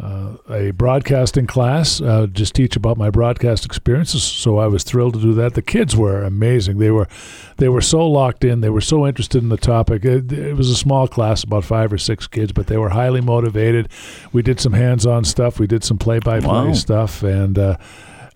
uh, 0.00 0.36
a 0.48 0.70
broadcasting 0.70 1.46
class, 1.46 2.00
uh, 2.00 2.26
just 2.30 2.54
teach 2.54 2.76
about 2.76 2.96
my 2.96 3.10
broadcast 3.10 3.64
experiences. 3.64 4.22
So 4.22 4.58
I 4.58 4.66
was 4.68 4.84
thrilled 4.84 5.14
to 5.14 5.20
do 5.20 5.34
that. 5.34 5.54
The 5.54 5.62
kids 5.62 5.96
were 5.96 6.22
amazing. 6.22 6.78
They 6.78 6.90
were 6.90 7.08
they 7.56 7.68
were 7.68 7.80
so 7.80 8.08
locked 8.08 8.44
in. 8.44 8.60
They 8.60 8.70
were 8.70 8.80
so 8.80 9.06
interested 9.06 9.42
in 9.42 9.48
the 9.48 9.56
topic. 9.56 10.04
It, 10.04 10.30
it 10.32 10.56
was 10.56 10.70
a 10.70 10.76
small 10.76 11.08
class, 11.08 11.42
about 11.42 11.64
five 11.64 11.92
or 11.92 11.98
six 11.98 12.28
kids, 12.28 12.52
but 12.52 12.68
they 12.68 12.76
were 12.76 12.90
highly 12.90 13.20
motivated. 13.20 13.88
We 14.32 14.42
did 14.42 14.60
some 14.60 14.72
hands-on 14.74 15.24
stuff. 15.24 15.58
We 15.58 15.66
did 15.66 15.82
some 15.82 15.98
play-by-play 15.98 16.66
Wow. 16.68 16.72
stuff, 16.74 17.22
and. 17.22 17.58
Uh, 17.58 17.76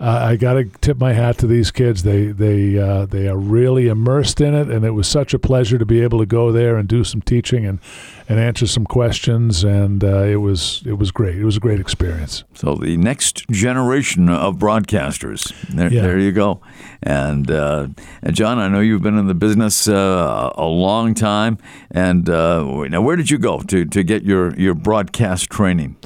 I 0.04 0.34
got 0.34 0.54
to 0.54 0.64
tip 0.64 0.98
my 0.98 1.12
hat 1.12 1.38
to 1.38 1.46
these 1.46 1.70
kids. 1.70 2.02
They 2.02 2.26
they 2.26 2.76
uh, 2.76 3.06
they 3.06 3.28
are 3.28 3.36
really 3.36 3.86
immersed 3.86 4.40
in 4.40 4.52
it, 4.52 4.68
and 4.68 4.84
it 4.84 4.90
was 4.90 5.06
such 5.06 5.32
a 5.32 5.38
pleasure 5.38 5.78
to 5.78 5.86
be 5.86 6.00
able 6.02 6.18
to 6.18 6.26
go 6.26 6.50
there 6.50 6.74
and 6.76 6.88
do 6.88 7.04
some 7.04 7.20
teaching 7.22 7.64
and, 7.64 7.78
and 8.32 8.40
answer 8.40 8.66
some 8.66 8.84
questions. 8.86 9.62
And 9.64 10.02
uh, 10.02 10.22
it 10.22 10.36
was 10.36 10.82
it 10.86 10.94
was 10.98 11.10
great. 11.10 11.36
It 11.36 11.44
was 11.44 11.56
a 11.56 11.60
great 11.60 11.80
experience. 11.80 12.44
So 12.54 12.74
the 12.74 12.96
next 12.96 13.44
generation 13.50 14.28
of 14.28 14.56
broadcasters. 14.56 15.52
There, 15.68 15.92
Yeah. 15.92 16.02
there 16.02 16.18
you 16.18 16.32
go. 16.32 16.60
And, 17.02 17.50
uh, 17.50 17.88
and 18.22 18.36
John, 18.36 18.58
I 18.58 18.68
know 18.68 18.80
you've 18.80 19.02
been 19.02 19.18
in 19.18 19.26
the 19.26 19.34
business 19.34 19.88
uh, 19.88 20.50
a 20.54 20.64
long 20.66 21.14
time. 21.14 21.58
And 21.90 22.28
uh, 22.28 22.62
now, 22.88 23.02
where 23.02 23.16
did 23.16 23.30
you 23.30 23.38
go 23.38 23.60
to, 23.60 23.84
to 23.84 24.02
get 24.04 24.22
your, 24.22 24.54
your 24.54 24.74
broadcast 24.74 25.50
training? 25.50 25.96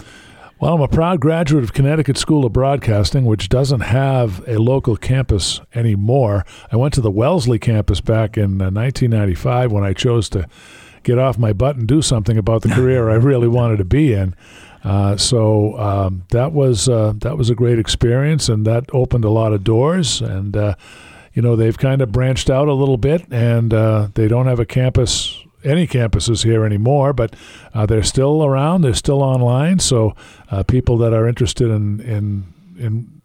Well, 0.58 0.72
I'm 0.74 0.80
a 0.80 0.88
proud 0.88 1.20
graduate 1.20 1.64
of 1.64 1.74
Connecticut 1.74 2.16
School 2.16 2.46
of 2.46 2.52
Broadcasting, 2.54 3.26
which 3.26 3.50
doesn't 3.50 3.80
have 3.80 4.42
a 4.48 4.56
local 4.56 4.96
campus 4.96 5.60
anymore. 5.74 6.46
I 6.72 6.76
went 6.76 6.94
to 6.94 7.02
the 7.02 7.10
Wellesley 7.10 7.58
campus 7.58 8.00
back 8.00 8.38
in 8.38 8.62
uh, 8.62 8.70
1995 8.70 9.70
when 9.70 9.84
I 9.84 9.92
chose 9.92 10.30
to 10.30 10.48
get 11.06 11.18
off 11.18 11.38
my 11.38 11.52
butt 11.52 11.76
and 11.76 11.86
do 11.86 12.02
something 12.02 12.36
about 12.36 12.62
the 12.62 12.68
career 12.68 13.08
I 13.08 13.14
really 13.14 13.48
wanted 13.60 13.78
to 13.78 13.84
be 13.84 14.12
in. 14.12 14.34
Uh, 14.84 15.16
so 15.16 15.78
um, 15.78 16.24
that 16.30 16.52
was 16.52 16.88
uh, 16.88 17.14
that 17.18 17.38
was 17.38 17.48
a 17.48 17.54
great 17.54 17.78
experience, 17.78 18.48
and 18.48 18.66
that 18.66 18.84
opened 18.92 19.24
a 19.24 19.30
lot 19.30 19.52
of 19.52 19.64
doors. 19.64 20.20
And 20.20 20.56
uh, 20.56 20.74
you 21.32 21.42
know 21.42 21.56
they've 21.56 21.76
kind 21.76 22.02
of 22.02 22.12
branched 22.12 22.50
out 22.50 22.68
a 22.68 22.72
little 22.72 22.98
bit, 22.98 23.24
and 23.30 23.72
uh, 23.72 24.08
they 24.14 24.28
don't 24.28 24.46
have 24.46 24.60
a 24.60 24.66
campus 24.66 25.42
any 25.64 25.86
campuses 25.86 26.44
here 26.44 26.64
anymore, 26.64 27.12
but 27.12 27.34
uh, 27.74 27.86
they're 27.86 28.04
still 28.04 28.44
around. 28.44 28.82
They're 28.82 28.94
still 28.94 29.22
online. 29.22 29.80
So 29.80 30.14
uh, 30.50 30.62
people 30.62 30.98
that 30.98 31.12
are 31.12 31.26
interested 31.26 31.68
in 31.68 32.00
in 32.00 32.44
in 32.78 33.15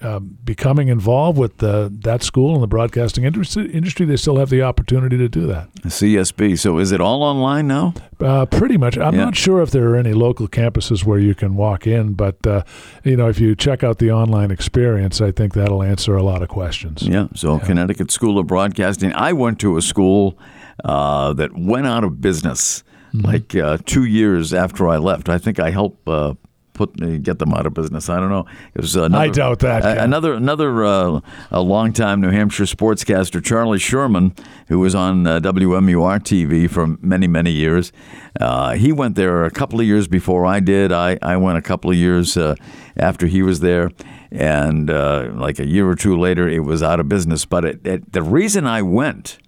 um, 0.00 0.38
becoming 0.44 0.88
involved 0.88 1.38
with 1.38 1.58
the, 1.58 1.92
that 2.02 2.22
school 2.22 2.54
and 2.54 2.62
the 2.62 2.66
broadcasting 2.68 3.24
industry, 3.24 3.70
industry, 3.72 4.06
they 4.06 4.16
still 4.16 4.36
have 4.36 4.48
the 4.50 4.62
opportunity 4.62 5.16
to 5.18 5.28
do 5.28 5.46
that. 5.48 5.72
CSB. 5.82 6.58
So 6.58 6.78
is 6.78 6.92
it 6.92 7.00
all 7.00 7.22
online 7.22 7.66
now? 7.66 7.94
Uh, 8.20 8.46
pretty 8.46 8.76
much. 8.76 8.96
I'm 8.98 9.14
Yeah. 9.14 9.24
not 9.26 9.36
sure 9.36 9.60
if 9.62 9.70
there 9.70 9.88
are 9.90 9.96
any 9.96 10.12
local 10.12 10.46
campuses 10.48 11.04
where 11.04 11.18
you 11.18 11.34
can 11.34 11.56
walk 11.56 11.86
in, 11.86 12.12
but 12.14 12.46
uh, 12.46 12.62
you 13.04 13.16
know, 13.16 13.28
if 13.28 13.40
you 13.40 13.54
check 13.56 13.82
out 13.82 13.98
the 13.98 14.10
online 14.12 14.50
experience, 14.50 15.20
I 15.20 15.32
think 15.32 15.54
that'll 15.54 15.82
answer 15.82 16.16
a 16.16 16.22
lot 16.22 16.42
of 16.42 16.48
questions. 16.48 17.02
Yeah. 17.02 17.28
So 17.34 17.58
Connecticut 17.58 18.10
School 18.10 18.38
of 18.38 18.46
Broadcasting. 18.46 19.12
I 19.14 19.32
went 19.32 19.58
to 19.60 19.76
a 19.76 19.82
school 19.82 20.38
uh, 20.84 21.32
that 21.34 21.56
went 21.56 21.86
out 21.86 22.04
of 22.04 22.20
business 22.20 22.84
Mm-hmm. 23.14 23.26
like 23.26 23.54
uh, 23.56 23.78
two 23.86 24.04
years 24.04 24.52
after 24.52 24.86
I 24.86 24.98
left. 24.98 25.30
I 25.30 25.38
think 25.38 25.58
I 25.58 25.70
helped 25.70 26.06
uh, 26.06 26.34
put 26.78 27.02
uh, 27.02 27.18
get 27.18 27.40
them 27.40 27.52
out 27.52 27.66
of 27.66 27.74
business. 27.74 28.08
I 28.08 28.18
don't 28.20 28.30
know. 28.30 28.46
It 28.74 28.80
was 28.80 28.96
another, 28.96 29.24
I 29.24 29.28
doubt 29.28 29.58
that, 29.58 29.82
Ken. 29.82 29.98
another 29.98 30.32
another 30.32 30.84
uh, 30.84 31.20
a 31.50 31.60
longtime 31.60 32.20
New 32.20 32.30
Hampshire 32.30 32.64
sportscaster, 32.64 33.44
Charlie 33.44 33.80
Sherman, 33.80 34.34
who 34.68 34.78
was 34.78 34.94
on 34.94 35.26
uh, 35.26 35.40
WMUR 35.40 36.20
TV 36.20 36.70
for 36.70 36.86
many 37.02 37.26
many 37.26 37.50
years. 37.50 37.92
Uh, 38.40 38.74
he 38.74 38.92
went 38.92 39.16
there 39.16 39.44
a 39.44 39.50
couple 39.50 39.80
of 39.80 39.86
years 39.86 40.06
before 40.06 40.46
I 40.46 40.60
did. 40.60 40.92
I, 40.92 41.18
I 41.20 41.36
went 41.36 41.58
a 41.58 41.62
couple 41.62 41.90
of 41.90 41.96
years 41.96 42.36
uh, 42.36 42.54
after 42.96 43.26
he 43.26 43.42
was 43.42 43.58
there, 43.60 43.90
and 44.30 44.88
uh, 44.88 45.30
like 45.34 45.58
a 45.58 45.66
year 45.66 45.88
or 45.88 45.96
two 45.96 46.16
later, 46.16 46.48
it 46.48 46.60
was 46.60 46.82
out 46.82 47.00
of 47.00 47.08
business. 47.08 47.44
But 47.44 47.64
it, 47.64 47.86
it, 47.86 48.12
the 48.12 48.22
reason 48.22 48.66
I 48.66 48.82
went 48.82 49.38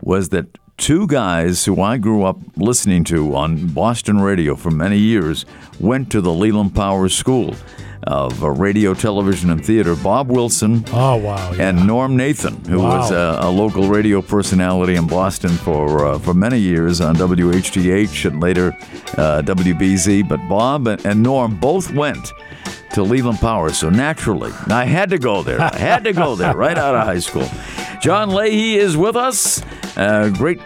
was 0.00 0.28
that 0.28 0.46
two 0.80 1.06
guys 1.06 1.66
who 1.66 1.82
I 1.82 1.98
grew 1.98 2.24
up 2.24 2.38
listening 2.56 3.04
to 3.04 3.36
on 3.36 3.68
Boston 3.68 4.18
radio 4.18 4.56
for 4.56 4.70
many 4.70 4.96
years 4.96 5.44
went 5.78 6.10
to 6.12 6.22
the 6.22 6.32
Leland 6.32 6.74
Powers 6.74 7.14
School 7.14 7.54
of 8.04 8.42
uh, 8.42 8.50
Radio, 8.50 8.94
Television, 8.94 9.50
and 9.50 9.64
Theater. 9.64 9.94
Bob 9.94 10.30
Wilson 10.30 10.84
Oh 10.92 11.16
wow! 11.16 11.52
yeah. 11.52 11.68
and 11.68 11.86
Norm 11.86 12.16
Nathan, 12.16 12.56
who 12.64 12.78
Wow. 12.80 12.98
was 12.98 13.10
a, 13.10 13.38
a 13.42 13.50
local 13.50 13.88
radio 13.88 14.22
personality 14.22 14.94
in 14.96 15.06
Boston 15.06 15.50
for 15.50 16.06
uh, 16.06 16.18
for 16.18 16.34
many 16.34 16.58
years 16.58 17.00
on 17.00 17.16
WHDH 17.16 18.24
and 18.30 18.40
later 18.40 18.68
uh, 19.18 19.42
WBZ. 19.44 20.28
But 20.28 20.40
Bob 20.48 20.86
and, 20.86 21.04
and 21.04 21.22
Norm 21.22 21.56
both 21.60 21.92
went 21.92 22.32
to 22.94 23.02
Leland 23.02 23.38
Power. 23.38 23.70
so 23.72 23.88
naturally 23.88 24.50
I 24.66 24.84
had 24.84 25.10
to 25.10 25.18
go 25.18 25.42
there. 25.42 25.60
I 25.60 25.76
had 25.76 26.02
to 26.04 26.12
go 26.12 26.34
there 26.34 26.56
right 26.56 26.76
out 26.76 26.94
of 26.94 27.04
high 27.06 27.20
school. 27.20 27.48
John 28.00 28.30
Leahy 28.30 28.76
is 28.78 28.96
with 28.96 29.14
us, 29.14 29.62
uh, 29.96 30.30
great 30.30 30.58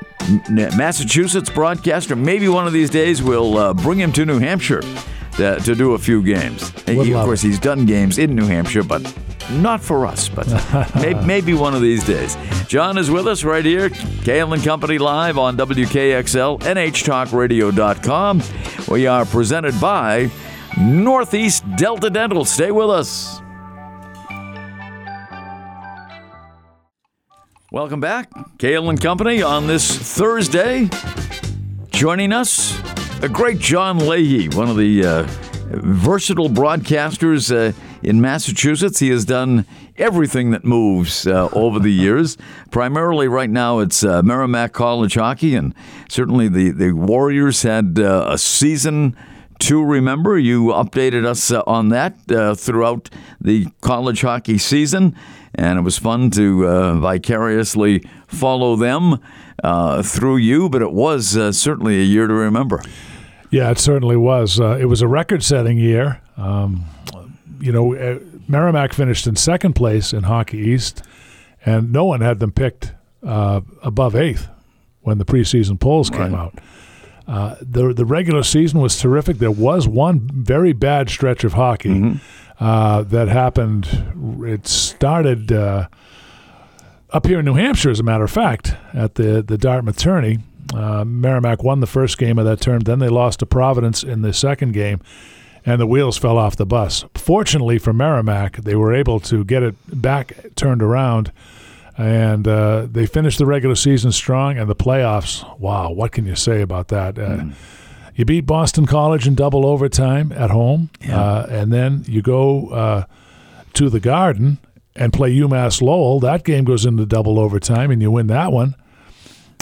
Massachusetts 0.48 1.50
broadcaster. 1.50 2.16
Maybe 2.16 2.48
one 2.48 2.66
of 2.66 2.72
these 2.72 2.90
days 2.90 3.22
we'll 3.22 3.58
uh, 3.58 3.74
bring 3.74 3.98
him 3.98 4.12
to 4.12 4.24
New 4.24 4.38
Hampshire. 4.38 4.82
To, 5.36 5.56
to 5.64 5.74
do 5.74 5.94
a 5.94 5.98
few 5.98 6.22
games. 6.22 6.70
He- 6.86 7.12
of 7.12 7.24
course, 7.24 7.42
he's 7.42 7.58
done 7.58 7.86
games 7.86 8.18
in 8.18 8.36
New 8.36 8.46
Hampshire, 8.46 8.84
but 8.84 9.02
not 9.50 9.80
for 9.82 10.06
us, 10.06 10.28
but 10.28 10.46
may, 10.94 11.14
maybe 11.26 11.54
one 11.54 11.74
of 11.74 11.82
these 11.82 12.04
days. 12.04 12.36
John 12.68 12.96
is 12.98 13.10
with 13.10 13.26
us 13.26 13.42
right 13.42 13.64
here, 13.64 13.90
Cail 14.22 14.52
and 14.52 14.62
Company 14.62 14.96
Live 14.98 15.36
on 15.36 15.56
WKXL, 15.56 16.60
NHTalkRadio.com. 16.60 18.42
We 18.88 19.06
are 19.08 19.24
presented 19.24 19.80
by 19.80 20.30
Northeast 20.78 21.64
Delta 21.76 22.10
Dental. 22.10 22.44
Stay 22.44 22.70
with 22.70 22.90
us. 22.90 23.40
Welcome 27.72 27.98
back, 28.00 28.30
Cail 28.58 28.88
and 28.88 29.00
Company 29.00 29.42
on 29.42 29.66
this 29.66 29.96
Thursday. 30.16 30.88
Joining 31.90 32.32
us, 32.32 32.78
great 33.28 33.58
John 33.58 33.98
Leahy, 34.06 34.48
one 34.48 34.68
of 34.68 34.76
the 34.76 35.04
uh, 35.04 35.26
versatile 35.70 36.50
broadcasters 36.50 37.50
uh, 37.50 37.72
in 38.02 38.20
Massachusetts. 38.20 38.98
He 38.98 39.08
has 39.10 39.24
done 39.24 39.66
everything 39.96 40.50
that 40.50 40.64
moves 40.64 41.26
uh, 41.26 41.48
over 41.52 41.78
the 41.78 41.92
years. 41.92 42.36
Primarily, 42.70 43.28
right 43.28 43.48
now, 43.48 43.78
it's 43.78 44.04
uh, 44.04 44.22
Merrimack 44.22 44.72
College 44.72 45.14
hockey, 45.14 45.54
and 45.54 45.74
certainly 46.08 46.48
the, 46.48 46.70
the 46.70 46.92
Warriors 46.92 47.62
had 47.62 47.98
uh, 47.98 48.26
a 48.30 48.36
season 48.36 49.16
to 49.60 49.82
remember. 49.82 50.38
You 50.38 50.66
updated 50.66 51.24
us 51.24 51.50
uh, 51.50 51.62
on 51.66 51.88
that 51.90 52.16
uh, 52.30 52.54
throughout 52.54 53.08
the 53.40 53.68
college 53.80 54.20
hockey 54.20 54.58
season, 54.58 55.16
and 55.54 55.78
it 55.78 55.82
was 55.82 55.98
fun 55.98 56.30
to 56.32 56.66
uh, 56.66 56.94
vicariously 56.98 58.06
follow 58.26 58.76
them 58.76 59.18
uh, 59.62 60.02
through 60.02 60.36
you. 60.36 60.68
But 60.68 60.82
it 60.82 60.92
was 60.92 61.30
certainly 61.56 62.00
a 62.00 62.04
year 62.04 62.26
to 62.26 62.34
remember. 62.34 62.82
Yeah, 63.54 63.70
it 63.70 63.78
certainly 63.78 64.16
was. 64.16 64.58
Uh, 64.58 64.76
it 64.80 64.86
was 64.86 65.00
a 65.02 65.06
record-setting 65.08 65.78
year. 65.78 66.20
Um, 66.36 66.84
you 67.60 67.70
know, 67.72 67.94
uh, 67.94 68.18
Merrimack 68.48 68.92
finished 68.92 69.26
in 69.26 69.36
second 69.36 69.74
place 69.74 70.12
in 70.12 70.24
Hockey 70.24 70.58
East, 70.58 71.02
and 71.64 71.92
no 71.92 72.04
one 72.04 72.20
had 72.20 72.40
them 72.40 72.50
picked 72.52 72.92
uh, 73.22 73.60
above 73.82 74.16
eighth 74.16 74.48
when 75.02 75.18
the 75.18 75.24
preseason 75.24 75.78
polls 75.78 76.10
came 76.10 76.32
Right. 76.34 76.40
out. 76.46 76.58
Uh, 77.26 77.54
the 77.62 77.94
the 77.94 78.04
regular 78.04 78.42
season 78.42 78.80
was 78.80 78.98
terrific. 79.00 79.38
There 79.38 79.50
was 79.50 79.86
one 79.88 80.28
very 80.32 80.72
bad 80.74 81.08
stretch 81.08 81.42
of 81.44 81.52
hockey 81.54 82.20
uh, 82.60 83.02
that 83.04 83.28
happened. 83.28 83.86
It 84.44 84.66
started 84.66 85.50
uh, 85.52 85.86
up 87.10 87.26
here 87.26 87.38
in 87.38 87.44
New 87.46 87.54
Hampshire, 87.54 87.90
as 87.90 88.00
a 88.00 88.02
matter 88.02 88.24
of 88.24 88.30
fact, 88.30 88.76
at 88.92 89.14
the 89.14 89.42
the 89.42 89.56
Dartmouth 89.56 89.96
tourney. 89.96 90.40
Uh, 90.72 91.04
Merrimack 91.04 91.62
won 91.62 91.80
the 91.80 91.86
first 91.86 92.16
game 92.18 92.38
of 92.38 92.44
that 92.46 92.60
term. 92.60 92.80
Then 92.80 92.98
they 92.98 93.08
lost 93.08 93.40
to 93.40 93.46
Providence 93.46 94.02
in 94.02 94.22
the 94.22 94.32
second 94.32 94.72
game, 94.72 95.00
and 95.66 95.80
the 95.80 95.86
wheels 95.86 96.16
fell 96.16 96.38
off 96.38 96.56
the 96.56 96.66
bus. 96.66 97.04
Fortunately 97.14 97.78
for 97.78 97.92
Merrimack, 97.92 98.58
they 98.58 98.74
were 98.74 98.94
able 98.94 99.20
to 99.20 99.44
get 99.44 99.62
it 99.62 99.74
back 100.00 100.34
turned 100.56 100.82
around, 100.82 101.32
and 101.98 102.48
uh, 102.48 102.86
they 102.90 103.06
finished 103.06 103.38
the 103.38 103.46
regular 103.46 103.74
season 103.74 104.12
strong. 104.12 104.58
And 104.58 104.68
the 104.68 104.76
playoffs, 104.76 105.44
wow, 105.58 105.90
what 105.90 106.12
can 106.12 106.24
you 106.26 106.36
say 106.36 106.60
about 106.62 106.88
that? 106.88 107.18
Uh, 107.18 107.46
You 108.16 108.24
beat 108.24 108.46
Boston 108.46 108.86
College 108.86 109.26
in 109.26 109.34
double 109.34 109.66
overtime 109.66 110.30
at 110.30 110.50
home, 110.50 110.88
uh, 111.10 111.46
and 111.50 111.72
then 111.72 112.04
you 112.06 112.22
go 112.22 112.68
uh, 112.68 113.04
to 113.72 113.90
the 113.90 113.98
Garden 113.98 114.58
and 114.94 115.12
play 115.12 115.34
UMass 115.34 115.82
Lowell. 115.82 116.20
That 116.20 116.44
game 116.44 116.62
goes 116.64 116.86
into 116.86 117.04
double 117.06 117.40
overtime, 117.40 117.90
and 117.90 118.00
you 118.00 118.12
win 118.12 118.28
that 118.28 118.52
one. 118.52 118.76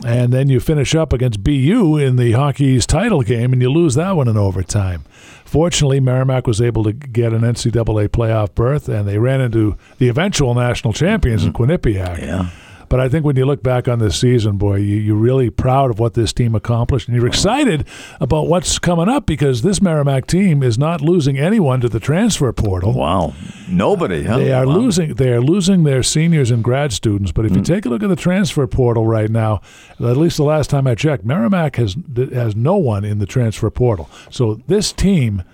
And 0.04 0.32
then 0.32 0.48
you 0.48 0.60
finish 0.60 0.94
up 0.94 1.12
against 1.12 1.44
BU 1.44 1.96
in 1.96 2.16
the 2.16 2.32
Hockey 2.32 2.64
East 2.64 2.88
title 2.88 3.22
game, 3.22 3.52
and 3.52 3.62
you 3.62 3.70
lose 3.70 3.94
that 3.94 4.16
one 4.16 4.28
in 4.28 4.36
overtime. 4.36 5.04
Fortunately, 5.44 6.00
Merrimack 6.00 6.46
was 6.46 6.60
able 6.60 6.82
to 6.84 6.92
get 6.92 7.32
an 7.32 7.42
NCAA 7.42 8.08
playoff 8.08 8.54
berth, 8.54 8.88
and 8.88 9.06
they 9.06 9.18
ran 9.18 9.40
into 9.40 9.76
the 9.98 10.08
eventual 10.08 10.54
national 10.54 10.92
champions 10.92 11.44
in 11.44 11.52
mm-hmm. 11.52 11.62
Quinnipiac. 11.62 12.18
Yeah. 12.18 12.48
But 12.92 13.00
I 13.00 13.08
think 13.08 13.24
when 13.24 13.36
you 13.36 13.46
look 13.46 13.62
back 13.62 13.88
on 13.88 14.00
this 14.00 14.20
season, 14.20 14.58
boy, 14.58 14.74
you, 14.76 14.96
you're 14.96 15.16
really 15.16 15.48
proud 15.48 15.90
of 15.90 15.98
what 15.98 16.12
this 16.12 16.30
team 16.30 16.54
accomplished, 16.54 17.08
and 17.08 17.16
you're 17.16 17.26
excited 17.26 17.86
about 18.20 18.48
what's 18.48 18.78
coming 18.78 19.08
up 19.08 19.24
because 19.24 19.62
this 19.62 19.80
Merrimack 19.80 20.26
team 20.26 20.62
is 20.62 20.76
not 20.76 21.00
losing 21.00 21.38
anyone 21.38 21.80
to 21.80 21.88
the 21.88 21.98
transfer 21.98 22.52
portal. 22.52 22.92
Wow. 22.92 23.32
Nobody, 23.66 24.24
huh? 24.24 24.36
They 24.36 24.52
are 24.52 24.66
Wow. 24.66 24.76
losing. 24.76 25.14
They 25.14 25.30
are 25.32 25.40
losing 25.40 25.84
their 25.84 26.02
seniors 26.02 26.50
and 26.50 26.62
grad 26.62 26.92
students. 26.92 27.32
But 27.32 27.46
if 27.46 27.52
you 27.52 27.62
mm. 27.62 27.64
take 27.64 27.86
a 27.86 27.88
look 27.88 28.02
at 28.02 28.10
the 28.10 28.14
transfer 28.14 28.66
portal 28.66 29.06
right 29.06 29.30
now, 29.30 29.62
at 29.98 30.18
least 30.18 30.36
the 30.36 30.44
last 30.44 30.68
time 30.68 30.86
I 30.86 30.94
checked, 30.94 31.24
Merrimack 31.24 31.76
has 31.76 31.96
has 32.34 32.54
no 32.54 32.76
one 32.76 33.06
in 33.06 33.20
the 33.20 33.26
transfer 33.26 33.70
portal. 33.70 34.10
So 34.28 34.60
this 34.66 34.92
team 34.92 35.44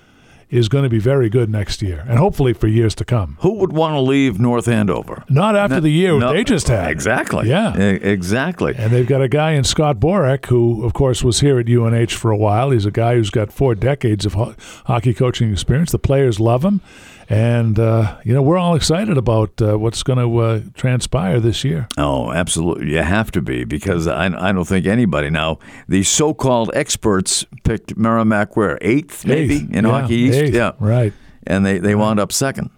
is 0.50 0.69
going 0.69 0.85
to 0.85 0.88
be 0.90 0.99
very 0.99 1.28
good 1.28 1.50
next 1.50 1.83
year, 1.83 2.05
and 2.09 2.19
hopefully 2.19 2.52
for 2.52 2.67
years 2.69 2.95
to 2.97 3.05
come. 3.05 3.37
Who 3.40 3.55
would 3.59 3.73
want 3.73 3.95
to 3.95 4.00
leave 4.00 4.40
North 4.40 4.67
Andover? 4.69 5.25
Not 5.28 5.55
after 5.57 5.81
the 5.81 5.90
year 5.90 6.19
No, 6.19 6.33
they 6.33 6.45
just 6.45 6.69
had. 6.69 6.90
Exactly. 6.90 7.49
Yeah. 7.49 7.76
E- 7.76 7.99
Exactly. 8.02 8.75
And 8.76 8.90
they've 8.93 9.07
got 9.07 9.21
a 9.23 9.28
guy 9.28 9.52
in 9.52 9.64
Scott 9.64 9.99
Borek, 9.99 10.47
who, 10.47 10.85
of 10.85 10.95
course, 10.95 11.23
was 11.23 11.40
here 11.40 11.59
at 11.59 11.69
UNH 11.69 12.12
for 12.12 12.31
a 12.31 12.37
while. 12.37 12.71
He's 12.71 12.87
a 12.87 12.90
guy 12.90 13.14
who's 13.14 13.31
got 13.31 13.52
four 13.52 13.75
decades 13.75 14.25
of 14.25 14.35
ho- 14.35 14.55
hockey 14.87 15.12
coaching 15.14 15.52
experience. 15.52 15.93
The 15.93 15.99
players 15.99 16.40
love 16.40 16.64
him. 16.64 16.81
And, 17.30 17.78
uh, 17.78 18.18
you 18.25 18.32
know, 18.32 18.40
we're 18.40 18.56
all 18.56 18.75
excited 18.75 19.18
about 19.18 19.61
uh, 19.61 19.78
what's 19.78 20.02
going 20.02 20.18
to 20.18 20.38
uh, 20.38 20.61
transpire 20.75 21.40
this 21.40 21.62
year. 21.62 21.87
Oh, 21.99 22.32
absolutely. 22.32 22.92
You 22.92 23.02
have 23.02 23.30
to 23.32 23.42
be 23.42 23.64
because 23.64 24.06
I, 24.06 24.26
I 24.26 24.52
don't 24.52 24.64
think 24.64 24.87
anybody 24.87 25.28
now, 25.28 25.58
the 25.87 26.02
so 26.04 26.32
called 26.32 26.70
experts 26.73 27.44
picked 27.64 27.97
Merrimack 27.99 28.56
where? 28.56 28.78
Eighth, 28.80 29.26
maybe, 29.26 29.56
Eighth. 29.56 29.70
in 29.75 29.85
Yeah, 29.85 29.90
Hockey 29.90 30.14
East? 30.14 30.38
eighth. 30.38 30.54
Yeah. 30.54 30.73
Right. 30.80 31.12
And 31.47 31.66
they, 31.66 31.78
they 31.78 31.94
wound 31.94 32.18
up 32.18 32.32
second 32.32 32.70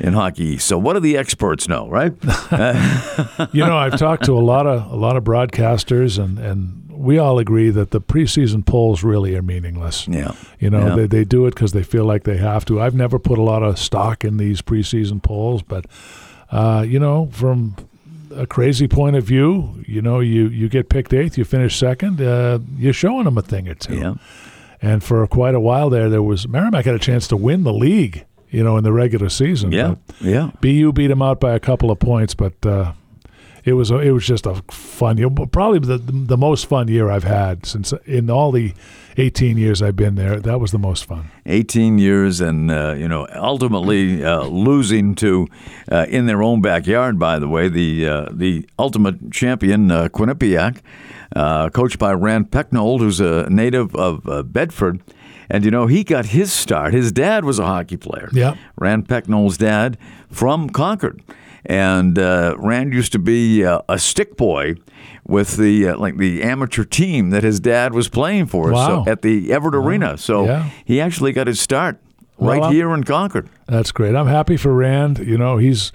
in 0.00 0.14
Hockey 0.14 0.44
East. 0.44 0.66
So 0.68 0.78
what 0.78 0.94
do 0.94 1.00
the 1.00 1.18
experts 1.18 1.68
know, 1.68 1.86
right? 1.90 2.12
you 3.52 3.64
know, 3.66 3.76
I've 3.76 3.98
talked 3.98 4.24
to 4.24 4.32
a 4.32 4.40
lot 4.40 4.66
of 4.66 4.90
a 4.90 4.96
lot 4.96 5.16
of 5.18 5.24
broadcasters, 5.24 6.22
and, 6.22 6.38
and 6.38 6.81
we 6.92 7.18
all 7.18 7.38
agree 7.38 7.70
that 7.70 7.90
the 7.90 8.00
preseason 8.00 8.64
polls 8.64 9.02
really 9.02 9.34
are 9.34 9.42
meaningless. 9.42 10.06
yeah. 10.08 10.32
You 10.60 10.70
know, 10.70 10.88
Yeah. 10.88 10.94
they, 10.96 11.06
they 11.06 11.24
do 11.24 11.46
it 11.46 11.54
because 11.54 11.72
they 11.72 11.82
feel 11.82 12.04
like 12.04 12.24
they 12.24 12.36
have 12.36 12.64
to. 12.66 12.80
I've 12.80 12.94
never 12.94 13.18
put 13.18 13.38
a 13.38 13.42
lot 13.42 13.62
of 13.62 13.78
stock 13.78 14.24
in 14.24 14.36
these 14.36 14.60
preseason 14.62 15.22
polls, 15.22 15.62
but, 15.62 15.86
uh, 16.50 16.84
you 16.86 16.98
know, 16.98 17.28
from 17.32 17.74
a 18.34 18.46
crazy 18.46 18.86
point 18.88 19.16
of 19.16 19.24
view, 19.24 19.82
you 19.86 20.00
know, 20.02 20.20
you, 20.20 20.48
you 20.48 20.68
get 20.68 20.88
picked 20.88 21.12
eighth, 21.12 21.36
you 21.38 21.44
finish 21.44 21.76
second, 21.76 22.20
uh, 22.20 22.58
you're 22.78 22.92
showing 22.92 23.24
them 23.24 23.36
a 23.38 23.42
thing 23.42 23.68
or 23.68 23.74
two. 23.74 23.96
Yeah. 23.96 24.14
And 24.80 25.02
for 25.02 25.26
quite 25.26 25.54
a 25.54 25.60
while 25.60 25.90
there, 25.90 26.08
there 26.10 26.22
was 26.22 26.48
Merrimack 26.48 26.84
had 26.84 26.94
a 26.94 26.98
chance 26.98 27.26
to 27.28 27.36
win 27.36 27.62
the 27.64 27.72
league, 27.72 28.24
you 28.50 28.62
know, 28.64 28.76
in 28.76 28.84
the 28.84 28.92
regular 28.92 29.28
season. 29.28 29.70
Yeah. 29.72 29.94
Yeah. 30.20 30.50
BU 30.60 30.92
beat 30.92 31.06
them 31.08 31.22
out 31.22 31.40
by 31.40 31.54
a 31.54 31.60
couple 31.60 31.90
of 31.90 31.98
points, 31.98 32.34
but 32.34 32.54
uh, 32.66 32.92
it 33.64 33.74
was 33.74 33.90
a, 33.90 33.98
it 33.98 34.10
was 34.10 34.26
just 34.26 34.46
a 34.46 34.62
fun 34.70 35.18
year. 35.18 35.30
Probably 35.30 35.78
the 35.78 35.98
the 35.98 36.36
most 36.36 36.66
fun 36.66 36.88
year 36.88 37.10
I've 37.10 37.24
had 37.24 37.66
since 37.66 37.92
in 38.06 38.30
all 38.30 38.52
the 38.52 38.74
18 39.18 39.58
years 39.58 39.82
I've 39.82 39.96
been 39.96 40.14
there. 40.14 40.40
That 40.40 40.60
was 40.60 40.70
the 40.70 40.78
most 40.78 41.04
fun. 41.04 41.30
18 41.46 41.98
years 41.98 42.40
and, 42.40 42.70
uh, 42.70 42.94
you 42.96 43.08
know, 43.08 43.26
ultimately 43.34 44.24
uh, 44.24 44.44
losing 44.44 45.14
to, 45.16 45.46
uh, 45.90 46.06
in 46.08 46.26
their 46.26 46.42
own 46.42 46.62
backyard, 46.62 47.18
by 47.18 47.38
the 47.38 47.48
way, 47.48 47.68
the 47.68 48.06
uh, 48.06 48.28
the 48.32 48.66
ultimate 48.78 49.30
champion, 49.32 49.90
uh, 49.90 50.08
Quinnipiac, 50.08 50.80
uh, 51.36 51.68
coached 51.70 51.98
by 51.98 52.12
Rand 52.12 52.50
Pecknold, 52.50 53.00
who's 53.00 53.20
a 53.20 53.48
native 53.50 53.94
of 53.94 54.26
uh, 54.28 54.42
Bedford. 54.42 55.00
And 55.50 55.64
you 55.64 55.70
know, 55.70 55.86
he 55.86 56.02
got 56.02 56.26
his 56.26 56.52
start. 56.52 56.94
His 56.94 57.12
dad 57.12 57.44
was 57.44 57.58
a 57.58 57.66
hockey 57.66 57.98
player. 57.98 58.30
Yeah. 58.32 58.56
Rand 58.76 59.08
Pecknold's 59.08 59.58
dad 59.58 59.98
from 60.30 60.70
Concord. 60.70 61.22
And 61.64 62.18
uh, 62.18 62.54
Rand 62.58 62.92
used 62.92 63.12
to 63.12 63.18
be 63.18 63.64
uh, 63.64 63.80
a 63.88 63.98
stick 63.98 64.36
boy 64.36 64.74
with 65.26 65.56
the 65.56 65.88
uh, 65.88 65.96
like 65.96 66.16
the 66.18 66.42
amateur 66.42 66.84
team 66.84 67.30
that 67.30 67.44
his 67.44 67.60
dad 67.60 67.94
was 67.94 68.08
playing 68.08 68.46
for 68.46 68.72
Wow. 68.72 69.04
so, 69.04 69.10
at 69.10 69.22
the 69.22 69.52
Everett 69.52 69.74
Arena. 69.74 70.18
So 70.18 70.44
Yeah. 70.46 70.70
he 70.84 71.00
actually 71.00 71.32
got 71.32 71.46
his 71.46 71.60
start 71.60 71.98
right 72.38 72.60
Well, 72.60 72.70
here 72.70 72.92
in 72.92 73.04
Concord. 73.04 73.48
That's 73.68 73.92
great. 73.92 74.16
I'm 74.16 74.26
happy 74.26 74.56
for 74.56 74.72
Rand. 74.74 75.18
You 75.20 75.38
know, 75.38 75.58
he's 75.58 75.92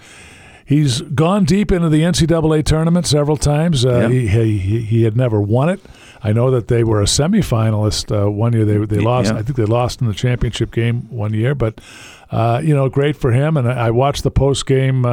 he's 0.66 1.02
gone 1.02 1.44
deep 1.44 1.72
into 1.74 1.90
the 1.90 2.02
NCAA 2.02 2.64
tournament 2.64 3.06
several 3.06 3.36
times. 3.38 3.86
Uh, 3.86 4.08
Yeah. 4.10 4.10
he, 4.10 4.58
he 4.58 4.82
he 4.82 5.04
had 5.04 5.18
never 5.18 5.42
won 5.42 5.68
it. 5.68 5.82
I 6.24 6.32
know 6.32 6.50
that 6.52 6.68
they 6.70 6.84
were 6.86 7.02
a 7.02 7.06
semifinalist 7.06 8.12
uh, 8.12 8.32
one 8.32 8.54
year. 8.54 8.64
They 8.66 8.78
they 8.86 9.00
lost. 9.02 9.32
Yeah. 9.34 9.40
I 9.40 9.44
think 9.44 9.58
they 9.58 9.66
lost 9.66 10.00
in 10.02 10.08
the 10.08 10.14
championship 10.14 10.72
game 10.72 11.08
one 11.10 11.34
year. 11.34 11.54
But 11.54 11.82
uh, 12.32 12.62
you 12.64 12.74
know, 12.74 12.88
great 12.88 13.18
for 13.18 13.32
him. 13.34 13.58
And 13.58 13.68
I 13.70 13.88
I 13.88 13.92
watched 13.92 14.24
the 14.24 14.32
post 14.32 14.66
game. 14.66 15.06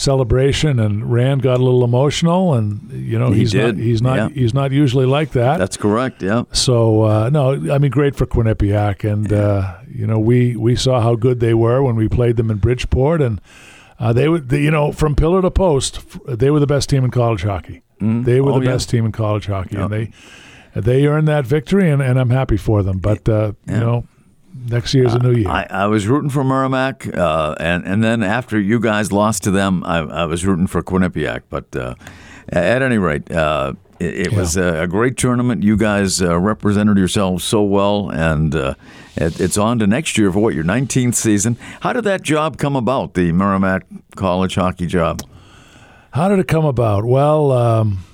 Celebration 0.00 0.78
and 0.80 1.12
Rand 1.12 1.42
got 1.42 1.60
a 1.60 1.62
little 1.62 1.84
emotional 1.84 2.54
and 2.54 2.90
you 2.90 3.18
know 3.18 3.30
He 3.30 3.40
he's 3.40 3.52
did. 3.52 3.76
not 3.76 3.84
he's 3.84 4.02
not 4.02 4.16
Yeah. 4.16 4.28
he's 4.40 4.54
not 4.54 4.72
usually 4.72 5.06
like 5.06 5.32
that 5.32 5.58
That's 5.58 5.76
correct. 5.76 6.22
Yeah. 6.22 6.44
so 6.52 7.02
uh, 7.02 7.30
no, 7.30 7.52
I 7.72 7.78
mean 7.78 7.90
great 7.90 8.16
for 8.16 8.26
Quinnipiac, 8.26 9.04
and 9.10 9.32
uh, 9.32 9.76
you 10.00 10.06
know 10.06 10.18
we 10.18 10.56
we 10.56 10.74
saw 10.76 11.00
how 11.00 11.14
good 11.16 11.40
they 11.40 11.54
were 11.54 11.82
when 11.82 11.96
we 11.96 12.08
played 12.08 12.36
them 12.36 12.50
in 12.50 12.58
Bridgeport, 12.58 13.20
and 13.20 13.40
uh, 13.98 14.12
they 14.12 14.28
were 14.28 14.40
they, 14.40 14.62
you 14.62 14.70
know 14.70 14.90
from 14.92 15.14
pillar 15.14 15.42
to 15.42 15.50
post, 15.50 16.00
they 16.26 16.50
were 16.50 16.60
the 16.60 16.66
best 16.66 16.88
team 16.88 17.04
in 17.04 17.10
college 17.10 17.42
hockey. 17.42 17.82
They 18.00 18.40
were 18.40 18.52
Oh, 18.52 18.58
the 18.58 18.64
yeah. 18.64 18.72
best 18.72 18.88
team 18.88 19.04
in 19.04 19.12
college 19.12 19.46
hockey, 19.46 19.76
and 19.76 19.90
they 19.92 20.10
they 20.74 21.06
earned 21.06 21.28
that 21.28 21.44
victory, 21.46 21.90
and, 21.90 22.00
and 22.00 22.18
I'm 22.18 22.30
happy 22.30 22.56
for 22.56 22.82
them. 22.82 22.98
But 22.98 23.28
uh, 23.28 23.52
Yeah. 23.66 23.74
you 23.74 23.80
know, 23.80 24.04
next 24.68 24.94
year's 24.94 25.14
a 25.14 25.18
new 25.18 25.32
year. 25.32 25.48
I, 25.48 25.66
I 25.70 25.86
was 25.86 26.06
rooting 26.06 26.30
for 26.30 26.44
Merrimack, 26.44 27.06
uh, 27.16 27.54
and 27.58 27.84
and 27.86 28.02
then 28.02 28.22
after 28.22 28.60
you 28.60 28.80
guys 28.80 29.12
lost 29.12 29.42
to 29.44 29.50
them, 29.50 29.82
I, 29.84 29.98
I 29.98 30.24
was 30.24 30.44
rooting 30.44 30.66
for 30.66 30.82
Quinnipiac. 30.82 31.42
But 31.48 31.74
uh, 31.74 31.94
at 32.48 32.82
any 32.82 32.98
rate, 32.98 33.30
uh, 33.30 33.74
it, 33.98 34.28
it 34.28 34.32
was 34.32 34.56
a, 34.56 34.82
a 34.82 34.86
great 34.86 35.16
tournament. 35.16 35.62
You 35.62 35.76
guys 35.76 36.20
uh, 36.22 36.38
represented 36.38 36.96
yourselves 36.96 37.44
so 37.44 37.62
well, 37.62 38.10
and 38.10 38.54
uh, 38.54 38.74
it, 39.16 39.40
it's 39.40 39.58
on 39.58 39.78
to 39.80 39.86
next 39.86 40.16
year 40.18 40.32
for 40.32 40.40
what 40.40 40.54
your 40.54 40.64
19th 40.64 41.14
season. 41.14 41.56
How 41.80 41.92
did 41.92 42.04
that 42.04 42.22
job 42.22 42.56
come 42.56 42.76
about? 42.76 43.14
The 43.14 43.32
Merrimack 43.32 43.84
College 44.16 44.54
hockey 44.54 44.86
job. 44.86 45.22
How 46.12 46.28
did 46.28 46.38
it 46.38 46.48
come 46.48 46.64
about? 46.64 47.04
Well, 47.04 47.52
um, 47.52 48.04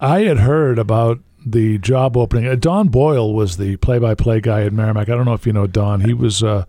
I 0.00 0.20
had 0.22 0.38
heard 0.38 0.78
about 0.78 1.20
the 1.52 1.78
job 1.78 2.16
opening. 2.16 2.46
Uh, 2.46 2.54
Don 2.54 2.88
Boyle 2.88 3.32
was 3.34 3.56
the 3.56 3.76
play-by-play 3.76 4.40
guy 4.40 4.62
at 4.62 4.72
Merrimack. 4.72 5.08
I 5.08 5.14
don't 5.14 5.24
know 5.24 5.34
if 5.34 5.46
you 5.46 5.52
know 5.52 5.66
Don. 5.66 6.00
He 6.00 6.14
was 6.14 6.42
uh, 6.42 6.64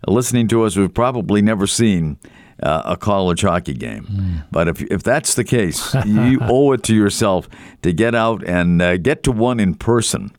listening 0.06 0.48
to 0.48 0.62
us 0.64 0.74
who've 0.74 0.92
probably 0.92 1.40
never 1.40 1.66
seen 1.66 2.18
uh, 2.62 2.82
a 2.84 2.96
college 2.96 3.42
hockey 3.42 3.74
game. 3.74 4.44
But 4.50 4.68
if, 4.68 4.82
if 4.82 5.02
that's 5.02 5.34
the 5.34 5.44
case, 5.44 5.94
you 6.04 6.38
owe 6.42 6.72
it 6.72 6.82
to 6.84 6.94
yourself 6.94 7.48
to 7.82 7.92
get 7.92 8.14
out 8.14 8.46
and 8.46 8.80
uh, 8.80 8.96
get 8.96 9.22
to 9.24 9.32
one 9.32 9.60
in 9.60 9.74
person. 9.74 10.30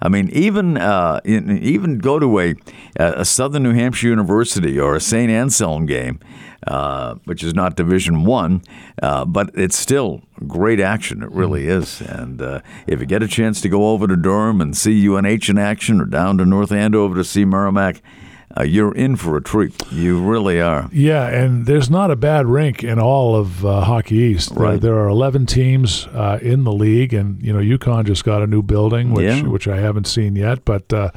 I 0.00 0.08
mean, 0.08 0.28
even 0.30 0.76
uh, 0.76 1.20
in, 1.24 1.58
even 1.58 1.98
go 1.98 2.18
to 2.18 2.38
a, 2.38 2.54
a 2.96 3.24
Southern 3.24 3.62
New 3.62 3.72
Hampshire 3.72 4.08
University 4.08 4.78
or 4.78 4.94
a 4.94 5.00
St. 5.00 5.30
Anselm 5.30 5.86
game, 5.86 6.20
uh, 6.66 7.14
which 7.24 7.42
is 7.42 7.54
not 7.54 7.74
Division 7.76 8.24
One, 8.24 8.62
uh, 9.02 9.24
but 9.24 9.50
it's 9.54 9.76
still 9.76 10.22
great 10.46 10.78
action. 10.78 11.22
It 11.22 11.30
really 11.30 11.68
is. 11.68 12.02
And 12.02 12.42
uh, 12.42 12.60
if 12.86 13.00
you 13.00 13.06
get 13.06 13.22
a 13.22 13.28
chance 13.28 13.62
to 13.62 13.68
go 13.70 13.92
over 13.92 14.06
to 14.06 14.16
Durham 14.16 14.60
and 14.60 14.76
see 14.76 15.08
UNH 15.08 15.48
in 15.48 15.58
action, 15.58 16.00
or 16.00 16.06
down 16.06 16.36
to 16.36 16.44
North 16.44 16.72
Andover 16.72 17.14
to 17.14 17.24
see 17.24 17.46
Merrimack, 17.46 18.02
uh, 18.56 18.62
you're 18.62 18.94
in 18.94 19.16
for 19.16 19.36
a 19.36 19.42
treat. 19.42 19.74
You 19.90 20.22
really 20.22 20.60
are. 20.60 20.88
Yeah, 20.92 21.26
and 21.26 21.66
there's 21.66 21.90
not 21.90 22.10
a 22.10 22.16
bad 22.16 22.46
rink 22.46 22.84
in 22.84 22.98
all 23.00 23.34
of 23.34 23.64
uh, 23.66 23.80
Hockey 23.82 24.16
East. 24.16 24.54
There, 24.54 24.62
Right. 24.62 24.80
there 24.80 24.94
are 24.94 25.08
11 25.08 25.46
teams 25.46 26.06
uh, 26.14 26.38
in 26.40 26.64
the 26.64 26.72
league, 26.72 27.12
and 27.12 27.42
you 27.42 27.52
know 27.52 27.58
UConn 27.58 28.04
just 28.06 28.24
got 28.24 28.42
a 28.42 28.46
new 28.46 28.62
building, 28.62 29.10
which 29.12 29.24
Yeah. 29.24 29.42
which 29.42 29.66
I 29.66 29.78
haven't 29.80 30.06
seen 30.06 30.36
yet. 30.36 30.64
But 30.64 30.92
uh, 30.92 31.10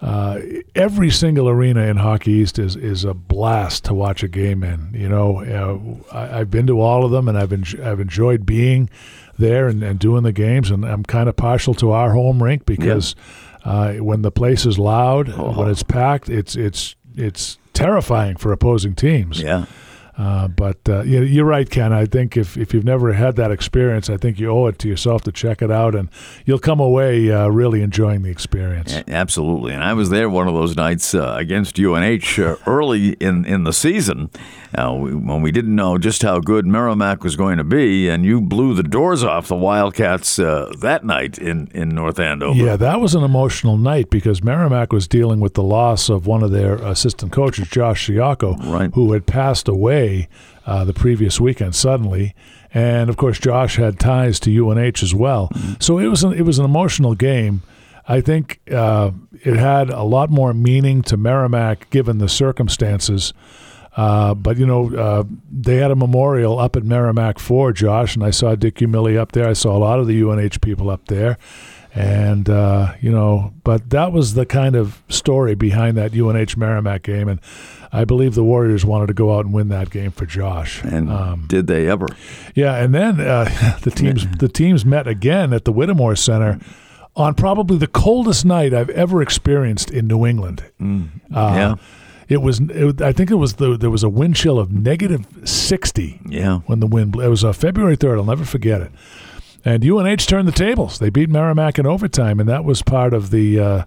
uh, 0.00 0.38
every 0.74 1.10
single 1.10 1.48
arena 1.48 1.80
in 1.82 1.96
Hockey 1.96 2.32
East 2.32 2.58
is 2.58 2.76
is 2.76 3.04
a 3.04 3.14
blast 3.14 3.84
to 3.86 3.94
watch 3.94 4.22
a 4.22 4.28
game 4.28 4.62
in. 4.62 4.90
You 4.92 5.08
know, 5.08 5.42
uh, 6.12 6.14
I, 6.16 6.40
I've 6.40 6.50
been 6.50 6.66
to 6.66 6.80
all 6.80 7.04
of 7.04 7.10
them, 7.10 7.26
and 7.28 7.38
I've 7.38 7.50
enj- 7.50 7.82
I've 7.82 8.00
enjoyed 8.00 8.44
being 8.44 8.90
there 9.38 9.66
and, 9.66 9.82
and 9.82 9.98
doing 9.98 10.22
the 10.22 10.32
games. 10.32 10.70
And 10.70 10.84
I'm 10.84 11.04
kind 11.04 11.28
of 11.28 11.36
partial 11.36 11.74
to 11.74 11.92
our 11.92 12.12
home 12.12 12.42
rink 12.42 12.66
because 12.66 13.16
uh, 13.64 13.94
when 13.94 14.22
the 14.22 14.30
place 14.30 14.66
is 14.66 14.78
loud, 14.78 15.28
when 15.36 15.68
it's 15.68 15.82
packed, 15.82 16.28
it's 16.28 16.54
it's 16.56 16.94
it's 17.16 17.58
terrifying 17.72 18.36
for 18.36 18.52
opposing 18.52 18.94
teams. 18.94 19.40
Yeah. 19.40 19.66
Uh, 20.16 20.46
but 20.48 20.78
uh, 20.88 21.02
you- 21.02 21.22
you're 21.22 21.44
right, 21.44 21.68
Ken. 21.68 21.92
I 21.92 22.06
think 22.06 22.36
if, 22.36 22.56
if 22.56 22.72
you've 22.72 22.84
never 22.84 23.12
had 23.14 23.34
that 23.36 23.50
experience, 23.50 24.08
I 24.08 24.16
think 24.16 24.38
you 24.38 24.48
owe 24.50 24.66
it 24.68 24.78
to 24.80 24.88
yourself 24.88 25.22
to 25.22 25.32
check 25.32 25.60
it 25.62 25.70
out, 25.72 25.94
and 25.94 26.08
you'll 26.46 26.58
come 26.60 26.78
away 26.78 27.32
uh, 27.32 27.48
really 27.48 27.82
enjoying 27.82 28.22
the 28.22 28.30
experience. 28.30 28.94
Absolutely, 29.08 29.72
and 29.74 29.82
I 29.82 29.92
was 29.94 30.10
there 30.10 30.28
one 30.30 30.46
of 30.46 30.54
those 30.54 30.76
nights 30.76 31.14
uh, 31.14 31.34
against 31.38 31.78
UNH 31.80 32.38
uh, 32.38 32.56
early 32.66 33.14
in, 33.14 33.44
in 33.44 33.64
the 33.64 33.72
season 33.72 34.30
uh, 34.78 34.92
we, 34.96 35.14
when 35.14 35.42
we 35.42 35.50
didn't 35.50 35.74
know 35.74 35.98
just 35.98 36.22
how 36.22 36.38
good 36.38 36.64
Merrimack 36.66 37.24
was 37.24 37.34
going 37.36 37.58
to 37.58 37.64
be, 37.64 38.08
and 38.08 38.24
you 38.24 38.40
blew 38.40 38.74
the 38.74 38.82
doors 38.84 39.24
off 39.24 39.48
the 39.48 39.56
Wildcats 39.56 40.38
uh, 40.38 40.72
that 40.80 41.04
night 41.04 41.38
in, 41.38 41.68
in 41.74 41.88
North 41.88 42.18
Andover. 42.20 42.58
Yeah, 42.58 42.76
that 42.76 43.00
was 43.00 43.14
an 43.16 43.24
emotional 43.24 43.76
night 43.76 44.10
because 44.10 44.42
Merrimack 44.44 44.92
was 44.92 45.08
dealing 45.08 45.40
with 45.40 45.54
the 45.54 45.62
loss 45.62 46.08
of 46.08 46.26
one 46.28 46.42
of 46.44 46.50
their 46.52 46.74
assistant 46.76 47.32
coaches, 47.32 47.66
Josh 47.68 48.06
Ciocco, 48.08 48.56
Right. 48.72 48.90
who 48.94 49.12
had 49.12 49.26
passed 49.26 49.66
away 49.68 50.03
uh, 50.66 50.84
the 50.84 50.94
previous 50.94 51.40
weekend 51.40 51.74
suddenly. 51.74 52.34
And 52.72 53.10
of 53.10 53.16
course, 53.16 53.38
Josh 53.38 53.76
had 53.76 53.98
ties 53.98 54.40
to 54.40 54.50
UNH 54.50 55.02
as 55.02 55.14
well. 55.14 55.48
So 55.80 55.98
it 55.98 56.08
was 56.08 56.24
an, 56.24 56.32
it 56.32 56.42
was 56.42 56.58
an 56.58 56.64
emotional 56.64 57.14
game. 57.14 57.62
I 58.06 58.20
think 58.20 58.60
uh, 58.70 59.12
it 59.32 59.56
had 59.56 59.90
a 59.90 60.02
lot 60.02 60.28
more 60.30 60.52
meaning 60.52 61.02
to 61.02 61.16
Merrimack 61.16 61.88
given 61.90 62.18
the 62.18 62.28
circumstances. 62.28 63.32
Uh, 63.96 64.34
but 64.34 64.58
you 64.58 64.66
know, 64.66 64.92
uh, 64.94 65.22
they 65.50 65.76
had 65.76 65.90
a 65.92 65.96
memorial 65.96 66.58
up 66.58 66.76
at 66.76 66.82
Merrimack 66.82 67.38
for 67.38 67.72
Josh, 67.72 68.16
and 68.16 68.24
I 68.24 68.32
saw 68.32 68.56
Dick 68.56 68.74
Umile 68.80 69.16
up 69.16 69.32
there. 69.32 69.48
I 69.48 69.54
saw 69.54 69.76
a 69.76 69.78
lot 69.78 70.00
of 70.00 70.06
the 70.08 70.20
UNH 70.20 70.60
people 70.60 70.90
up 70.90 71.06
there, 71.06 71.38
And, 71.94 72.50
uh, 72.50 72.94
you 73.00 73.12
know, 73.12 73.54
but 73.62 73.90
that 73.90 74.10
was 74.12 74.34
the 74.34 74.44
kind 74.44 74.74
of 74.74 75.00
story 75.08 75.54
behind 75.54 75.96
that 75.96 76.12
UNH 76.12 76.56
Merrimack 76.56 77.04
game. 77.04 77.28
And 77.28 77.40
I 77.94 78.04
believe 78.04 78.34
the 78.34 78.42
Warriors 78.42 78.84
wanted 78.84 79.06
to 79.06 79.14
go 79.14 79.36
out 79.36 79.44
and 79.44 79.54
win 79.54 79.68
that 79.68 79.88
game 79.88 80.10
for 80.10 80.26
Josh. 80.26 80.82
And 80.82 81.08
um, 81.08 81.44
did 81.46 81.68
they 81.68 81.88
ever? 81.88 82.08
Yeah. 82.54 82.74
And 82.74 82.92
then 82.92 83.20
uh, 83.20 83.78
the 83.82 83.92
teams 83.92 84.26
the 84.38 84.48
teams 84.48 84.84
met 84.84 85.06
again 85.06 85.52
at 85.52 85.64
the 85.64 85.72
Whittemore 85.72 86.16
Center 86.16 86.58
on 87.14 87.34
probably 87.34 87.78
the 87.78 87.86
coldest 87.86 88.44
night 88.44 88.74
I've 88.74 88.90
ever 88.90 89.22
experienced 89.22 89.92
in 89.92 90.08
New 90.08 90.26
England. 90.26 90.64
Mm, 90.80 91.08
uh, 91.32 91.52
yeah. 91.54 91.74
It 92.28 92.42
was. 92.42 92.58
It, 92.60 93.00
I 93.00 93.12
think 93.12 93.30
it 93.30 93.36
was 93.36 93.54
the. 93.54 93.76
There 93.76 93.90
was 93.90 94.02
a 94.02 94.08
wind 94.08 94.34
chill 94.34 94.58
of 94.58 94.72
negative 94.72 95.26
sixty. 95.44 96.20
Yeah. 96.26 96.60
When 96.66 96.80
the 96.80 96.88
wind. 96.88 97.14
It 97.14 97.28
was 97.28 97.44
uh, 97.44 97.52
February 97.52 97.94
third. 97.94 98.18
I'll 98.18 98.24
never 98.24 98.44
forget 98.44 98.80
it. 98.80 98.90
And 99.64 99.84
UNH 99.84 100.26
turned 100.26 100.48
the 100.48 100.52
tables. 100.52 100.98
They 100.98 101.10
beat 101.10 101.30
Merrimack 101.30 101.78
in 101.78 101.86
overtime, 101.86 102.40
and 102.40 102.48
that 102.48 102.64
was 102.64 102.82
part 102.82 103.14
of 103.14 103.30
the 103.30 103.60
uh, 103.60 103.84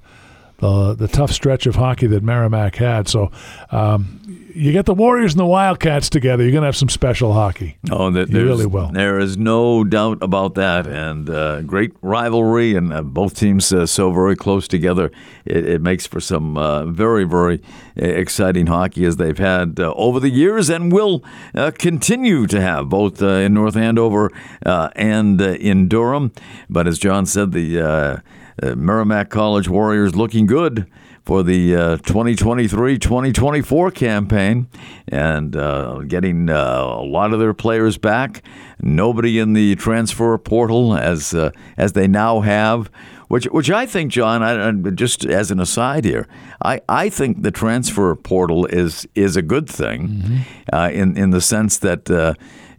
the, 0.58 0.93
the 0.93 1.08
tough 1.08 1.32
stretch 1.32 1.65
of 1.67 1.76
hockey 1.76 2.08
that 2.08 2.24
Merrimack 2.24 2.76
had. 2.76 3.08
So 3.08 3.32
um, 3.72 4.22
you 4.58 4.72
get 4.72 4.88
the 4.88 4.93
Warriors 4.93 5.34
and 5.34 5.39
the 5.39 5.46
Wildcats 5.46 6.10
together, 6.10 6.41
you're 6.41 6.52
going 6.52 6.63
to 6.63 6.67
have 6.67 6.76
some 6.76 6.89
special 6.89 7.34
hockey. 7.34 7.78
Oh, 7.91 8.10
that 8.10 8.30
you 8.30 8.43
really 8.43 8.65
will. 8.65 8.89
There 8.91 9.20
is 9.20 9.38
no 9.38 9.84
doubt 9.84 10.17
about 10.22 10.56
that, 10.56 10.88
and 10.88 11.30
uh, 11.30 11.62
great 11.62 11.91
rivalry, 12.02 12.76
and 12.76 12.91
uh, 12.91 13.04
both 13.04 13.36
teams 13.36 13.72
uh, 13.72 13.86
so 13.86 14.12
very 14.12 14.36
close 14.36 14.67
together. 14.67 15.12
It, 15.46 15.67
it 15.67 15.82
makes 15.82 16.08
for 16.08 16.20
some 16.20 16.58
uh, 16.58 16.86
very, 16.86 17.24
very 17.24 17.62
exciting 17.96 18.65
hockey 18.65 19.06
as 19.06 19.17
they've 19.17 19.38
had 19.38 19.80
uh, 19.80 19.93
over 19.96 20.20
the 20.20 20.32
years, 20.32 20.70
and 20.70 20.91
will 20.91 21.24
uh, 21.54 21.72
continue 21.78 22.48
to 22.48 22.60
have 22.60 22.89
both 22.89 23.22
in 23.22 23.54
North 23.54 23.76
Andover 23.76 24.32
and 24.63 25.39
in 25.39 25.88
Durham. 25.88 26.32
But 26.67 26.88
as 26.88 26.98
John 26.98 27.28
said, 27.28 27.52
the 27.52 28.24
Merrimack 28.62 29.30
College 29.30 29.70
Warriors 29.70 30.15
looking 30.15 30.46
good 30.46 30.88
for 31.28 31.43
the 31.43 31.74
2023-2024 31.74 33.88
uh, 33.88 33.91
campaign 33.91 34.67
and 35.10 35.56
uh, 35.58 36.00
getting 36.08 36.50
uh, 36.50 36.56
a 36.56 37.04
lot 37.04 37.34
of 37.34 37.39
their 37.39 37.54
players 37.54 37.98
back. 37.98 38.41
Nobody 38.80 39.38
in 39.38 39.52
the 39.52 39.76
transfer 39.76 40.38
portal 40.38 40.96
as 40.96 41.34
uh, 41.34 41.52
as 41.76 41.91
they 41.91 42.08
now 42.08 42.39
have. 42.39 42.89
Which, 43.28 43.43
which 43.48 43.70
I 43.70 43.86
think, 43.86 44.13
John, 44.13 44.41
I, 44.41 44.72
just 44.91 45.26
as 45.26 45.52
an 45.52 45.60
aside 45.60 46.06
here, 46.06 46.30
I, 46.63 46.80
I 46.88 47.10
think 47.10 47.41
the 47.41 47.52
transfer 47.52 48.15
portal 48.15 48.65
is 48.67 49.06
is 49.15 49.36
a 49.36 49.41
good 49.41 49.70
thing, 49.70 50.08
mm-hmm. 50.08 50.38
Uh, 50.72 50.89
in 50.91 51.17
in 51.17 51.32
the 51.32 51.41
sense 51.41 51.78
that 51.80 52.08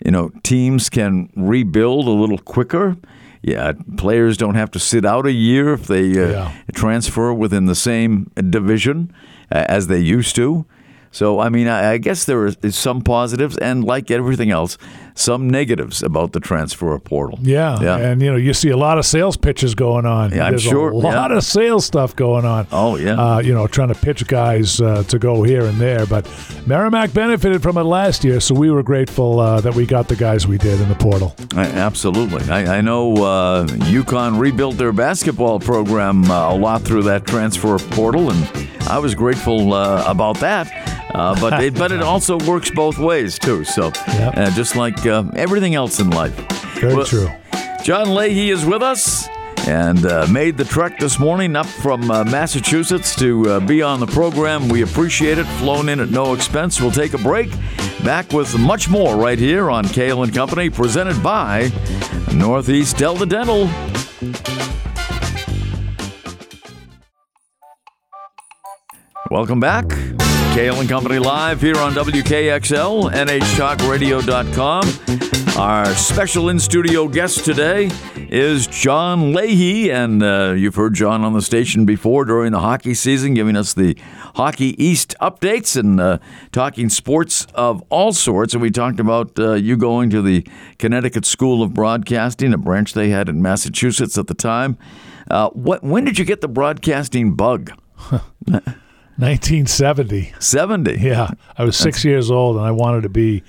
you 0.03 0.11
know 0.11 0.31
teams 0.43 0.89
can 0.89 1.29
rebuild 1.37 2.07
a 2.07 2.13
little 2.13 2.39
quicker 2.39 2.97
yeah, 3.49 3.73
players 3.97 4.37
don't 4.37 4.55
have 4.55 4.71
to 4.73 4.79
sit 4.79 5.05
out 5.05 5.27
a 5.27 5.33
year 5.33 5.73
if 5.73 5.87
they 5.87 6.11
uh, 6.13 6.31
yeah. 6.31 6.53
transfer 6.75 7.33
within 7.33 7.67
the 7.67 7.75
same 7.75 8.31
division 8.51 9.13
uh, 9.51 9.65
as 9.69 9.87
they 9.87 9.99
used 9.99 10.37
to. 10.37 10.67
So, 11.11 11.41
I 11.41 11.49
mean, 11.49 11.69
I, 11.69 11.93
I 11.93 11.99
guess 11.99 12.25
there 12.25 12.47
is 12.47 12.77
some 12.77 13.03
positives, 13.03 13.57
and 13.59 13.85
like 13.85 14.11
everything 14.11 14.51
else, 14.51 14.79
some 15.19 15.51
negatives 15.51 16.03
about 16.03 16.33
the 16.33 16.41
transfer 16.41 16.97
portal. 16.99 17.39
Yeah, 17.43 17.81
yeah. 17.81 17.97
and 17.97 18.23
you 18.23 18.31
know, 18.31 18.37
you 18.37 18.55
see 18.55 18.71
a 18.71 18.77
lot 18.77 18.99
of 18.99 19.07
sales 19.07 19.37
pitches 19.37 19.75
going 19.75 20.07
on. 20.07 20.31
Yeah, 20.31 20.51
There's 20.51 20.67
I'm 20.67 20.71
sure. 20.71 20.91
A 20.91 20.97
lot 20.97 21.31
yeah. 21.31 21.39
of 21.39 21.45
sales 21.45 21.85
stuff 21.85 22.15
going 22.15 22.45
on. 22.45 22.67
Oh 22.71 22.97
yeah. 22.97 23.15
Uh, 23.15 23.39
you 23.41 23.53
know, 23.53 23.67
trying 23.67 23.89
to 23.89 23.95
pitch 23.95 24.27
guys 24.27 24.81
uh, 24.81 25.03
to 25.05 25.19
go 25.19 25.43
here 25.43 25.65
and 25.65 25.79
there. 25.79 26.07
But 26.07 26.29
Merrimack 26.67 27.13
benefited 27.13 27.63
from 27.63 27.77
it 27.79 27.83
last 27.83 28.25
year, 28.25 28.39
so 28.41 28.55
we 28.55 28.71
were 28.71 28.83
grateful 28.83 29.41
uh, 29.41 29.61
that 29.61 29.75
we 29.75 29.87
got 29.87 30.09
the 30.09 30.17
guys 30.17 30.47
we 30.47 30.59
did 30.59 30.81
in 30.81 30.89
the 30.89 30.95
portal. 30.95 31.35
I, 31.55 31.67
absolutely. 31.67 32.49
I, 32.49 32.79
I 32.79 32.81
know 32.81 33.15
uh, 33.17 33.67
UConn 33.67 34.39
rebuilt 34.39 34.77
their 34.77 34.93
basketball 34.93 35.59
program 35.59 36.31
uh, 36.31 36.55
a 36.55 36.57
lot 36.57 36.83
through 36.83 37.03
that 37.05 37.27
transfer 37.27 37.79
portal, 37.79 38.31
and 38.31 38.69
I 38.89 38.99
was 38.99 39.15
grateful 39.15 39.73
uh, 39.73 40.05
about 40.07 40.39
that. 40.41 40.88
Uh, 41.15 41.39
but 41.41 41.63
it, 41.63 41.75
but 41.75 41.93
it 41.93 42.03
also 42.03 42.39
works 42.41 42.71
both 42.71 42.99
ways 42.99 43.39
too. 43.39 43.65
So 43.65 43.93
yep. 44.07 44.37
uh, 44.37 44.51
just 44.51 44.77
like 44.77 45.07
uh, 45.07 45.25
everything 45.35 45.75
else 45.75 46.01
in 46.01 46.11
life. 46.11 46.35
Very 46.75 46.95
well, 46.95 47.07
true. 47.07 47.29
John 47.83 48.15
Leahy 48.15 48.51
is 48.51 48.65
with 48.65 48.83
us 48.83 49.29
and 49.67 50.07
uh, 50.07 50.27
made 50.31 50.57
the 50.57 50.65
trek 50.65 50.99
this 50.99 51.19
morning 51.19 51.57
up 51.57 51.67
from 51.67 52.11
uh, 52.11 52.25
Massachusetts 52.25 53.15
to 53.17 53.51
uh, 53.51 53.61
be 53.61 53.83
on 53.83 54.01
the 54.01 54.07
program. 54.07 54.69
We 54.69 54.83
appreciate 54.83 55.39
it. 55.39 55.45
Flown 55.59 55.89
in 55.89 56.01
at 56.01 56.11
no 56.11 56.35
expense. 56.35 56.81
We'll 56.81 56.91
take 56.91 57.15
a 57.15 57.19
break. 57.19 57.51
Back 58.05 58.33
with 58.33 58.59
much 58.59 58.89
more 58.89 59.17
right 59.17 59.39
here 59.39 59.71
on 59.71 59.87
Cail 59.89 60.23
and 60.23 60.33
Company, 60.33 60.71
presented 60.71 61.23
by 61.23 61.71
Northeast 62.35 62.97
Delta 62.97 63.27
Dental. 63.27 63.69
Welcome 69.31 69.61
back. 69.61 70.28
Cail 70.59 70.81
and 70.81 70.89
Company 70.89 71.21
live 71.21 71.61
here 71.61 71.77
on 71.77 71.93
WKXL, 71.93 73.13
NHTalkRadio.com. 73.13 75.57
Our 75.57 75.87
special 75.95 76.49
in 76.49 76.59
studio 76.59 77.07
guest 77.07 77.45
today 77.45 77.91
is 78.17 78.67
John 78.67 79.33
Leahy, 79.33 79.93
and 79.93 80.21
uh, 80.21 80.55
you've 80.57 80.75
heard 80.75 80.95
John 80.95 81.23
on 81.23 81.33
the 81.33 81.43
station 81.43 81.87
before 81.87 82.25
during 82.25 82.51
the 82.51 82.59
hockey 82.59 82.95
season, 82.95 83.35
giving 83.35 83.55
us 83.55 83.73
the 83.73 83.97
Hockey 84.35 84.75
East 84.85 85.15
updates 85.21 85.79
and 85.79 86.01
uh, 86.01 86.19
talking 86.51 86.89
sports 86.89 87.47
of 87.55 87.85
all 87.89 88.13
sorts. 88.13 88.53
And 88.53 88.61
we 88.61 88.73
talked 88.73 88.99
about 88.99 89.39
uh, 89.39 89.53
you 89.53 89.77
going 89.77 90.11
to 90.11 90.21
the 90.21 90.45
Connecticut 90.81 91.25
School 91.25 91.63
of 91.63 91.73
Broadcasting, 91.73 92.53
a 92.53 92.59
branch 92.59 92.95
they 92.95 93.11
had 93.11 93.29
in 93.29 93.41
Massachusetts 93.41 94.19
at 94.19 94.27
the 94.27 94.35
time. 94.35 94.77
Uh, 95.31 95.51
what? 95.51 95.85
When 95.85 96.05
did 96.05 96.19
you 96.19 96.25
get 96.25 96.41
the 96.41 96.49
broadcasting 96.49 97.35
bug? 97.35 97.71
1970. 99.19 100.33
70? 100.39 100.99
Yeah. 101.01 101.31
I 101.57 101.65
was 101.65 101.77
six 101.77 101.99
That's... 101.99 102.05
years 102.05 102.31
old 102.31 102.57
and 102.57 102.65
I 102.65 102.71
wanted 102.71 103.03
to 103.03 103.09
be 103.09 103.43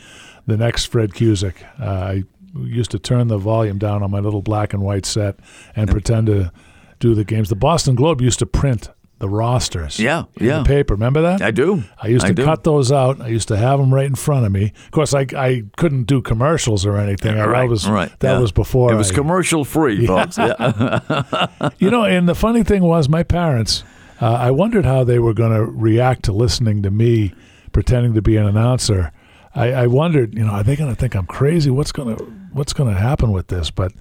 the 0.47 0.57
next 0.57 0.85
Fred 0.85 1.11
Cusick. 1.11 1.55
Uh, 1.79 1.83
I 1.83 2.23
used 2.57 2.91
to 2.91 2.99
turn 2.99 3.27
the 3.27 3.37
volume 3.37 3.77
down 3.77 4.01
on 4.01 4.09
my 4.09 4.19
little 4.19 4.41
black 4.41 4.73
and 4.73 4.81
white 4.81 5.05
set 5.05 5.39
and 5.75 5.89
pretend 5.89 6.27
to 6.27 6.51
do 6.99 7.13
the 7.13 7.23
games. 7.23 7.49
The 7.49 7.55
Boston 7.55 7.93
Globe 7.93 8.19
used 8.19 8.39
to 8.39 8.47
print 8.47 8.89
the 9.19 9.29
rosters. 9.29 9.99
Yeah, 9.99 10.23
yeah. 10.39 10.63
paper. 10.63 10.95
Remember 10.95 11.21
that? 11.21 11.41
I 11.41 11.51
do. 11.51 11.83
I 12.01 12.07
used 12.07 12.25
to 12.25 12.31
I 12.31 12.45
cut 12.45 12.63
those 12.63 12.91
out. 12.91 13.21
I 13.21 13.27
used 13.27 13.49
to 13.49 13.57
have 13.57 13.79
them 13.79 13.93
right 13.93 14.05
in 14.05 14.15
front 14.15 14.45
of 14.45 14.51
me. 14.51 14.71
Of 14.85 14.91
course, 14.91 15.13
I, 15.13 15.27
I 15.35 15.63
couldn't 15.77 16.05
do 16.05 16.21
commercials 16.21 16.85
or 16.85 16.97
anything. 16.97 17.35
Yeah, 17.35 17.43
right, 17.43 17.63
that 17.63 17.69
was 17.69 17.87
right. 17.87 18.19
that 18.19 18.33
yeah. 18.33 18.39
was 18.39 18.51
before. 18.51 18.93
It 18.93 18.95
was 18.95 19.11
I, 19.11 19.15
commercial 19.15 19.65
free, 19.65 19.95
yeah. 20.07 20.07
folks. 20.07 20.37
Yeah. 20.37 21.71
you 21.77 21.91
know, 21.91 22.05
and 22.05 22.27
the 22.27 22.35
funny 22.35 22.63
thing 22.63 22.81
was, 22.81 23.09
my 23.09 23.23
parents 23.23 23.83
uh, 24.21 24.33
I 24.33 24.51
wondered 24.51 24.85
how 24.85 25.03
they 25.03 25.19
were 25.19 25.33
going 25.33 25.53
to 25.53 25.63
react 25.63 26.23
to 26.25 26.33
listening 26.33 26.83
to 26.83 26.91
me 26.91 27.33
pretending 27.71 28.13
to 28.13 28.21
be 28.21 28.35
an 28.37 28.45
announcer. 28.45 29.11
I, 29.55 29.71
I 29.71 29.87
wondered, 29.87 30.35
you 30.35 30.45
know, 30.45 30.51
are 30.51 30.63
they 30.63 30.75
going 30.75 30.93
to 30.93 30.95
think 30.95 31.15
I'm 31.15 31.25
crazy? 31.25 31.69
What's 31.69 31.91
going 31.91 32.15
to 32.15 32.23
What's 32.51 32.73
going 32.73 32.91
to 32.91 32.99
happen 32.99 33.31
with 33.31 33.47
this? 33.47 33.69
But 33.69 33.93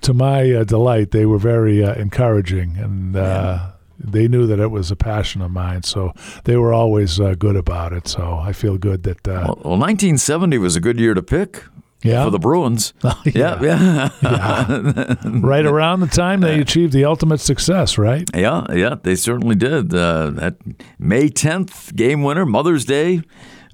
to 0.00 0.12
my 0.12 0.52
uh, 0.52 0.64
delight, 0.64 1.12
they 1.12 1.26
were 1.26 1.38
very 1.38 1.84
uh, 1.84 1.94
encouraging, 1.94 2.76
and 2.76 3.14
uh, 3.14 3.20
yeah. 3.20 3.70
they 3.98 4.26
knew 4.26 4.48
that 4.48 4.58
it 4.58 4.72
was 4.72 4.90
a 4.90 4.96
passion 4.96 5.40
of 5.40 5.52
mine. 5.52 5.84
So 5.84 6.12
they 6.42 6.56
were 6.56 6.72
always 6.72 7.20
uh, 7.20 7.36
good 7.38 7.54
about 7.54 7.92
it. 7.92 8.08
So 8.08 8.34
I 8.42 8.52
feel 8.52 8.78
good 8.78 9.04
that. 9.04 9.28
Uh, 9.28 9.44
well, 9.46 9.60
well, 9.64 9.78
1970 9.78 10.58
was 10.58 10.74
a 10.74 10.80
good 10.80 10.98
year 10.98 11.14
to 11.14 11.22
pick 11.22 11.62
yeah. 12.04 12.24
for 12.24 12.30
the 12.30 12.38
Bruins. 12.38 12.92
Oh, 13.04 13.20
yeah. 13.26 13.60
Yeah, 13.60 14.10
yeah. 14.22 15.14
right 15.24 15.66
around 15.66 16.00
the 16.00 16.06
time 16.06 16.40
they 16.40 16.60
achieved 16.60 16.92
the 16.92 17.04
ultimate 17.04 17.38
success, 17.38 17.98
right? 17.98 18.28
Yeah, 18.34 18.66
yeah, 18.72 18.96
they 19.02 19.14
certainly 19.14 19.54
did. 19.56 19.92
Uh, 19.92 20.30
that 20.30 20.56
May 20.98 21.28
10th 21.28 21.94
game 21.94 22.22
winner, 22.22 22.46
Mother's 22.46 22.84
Day 22.84 23.22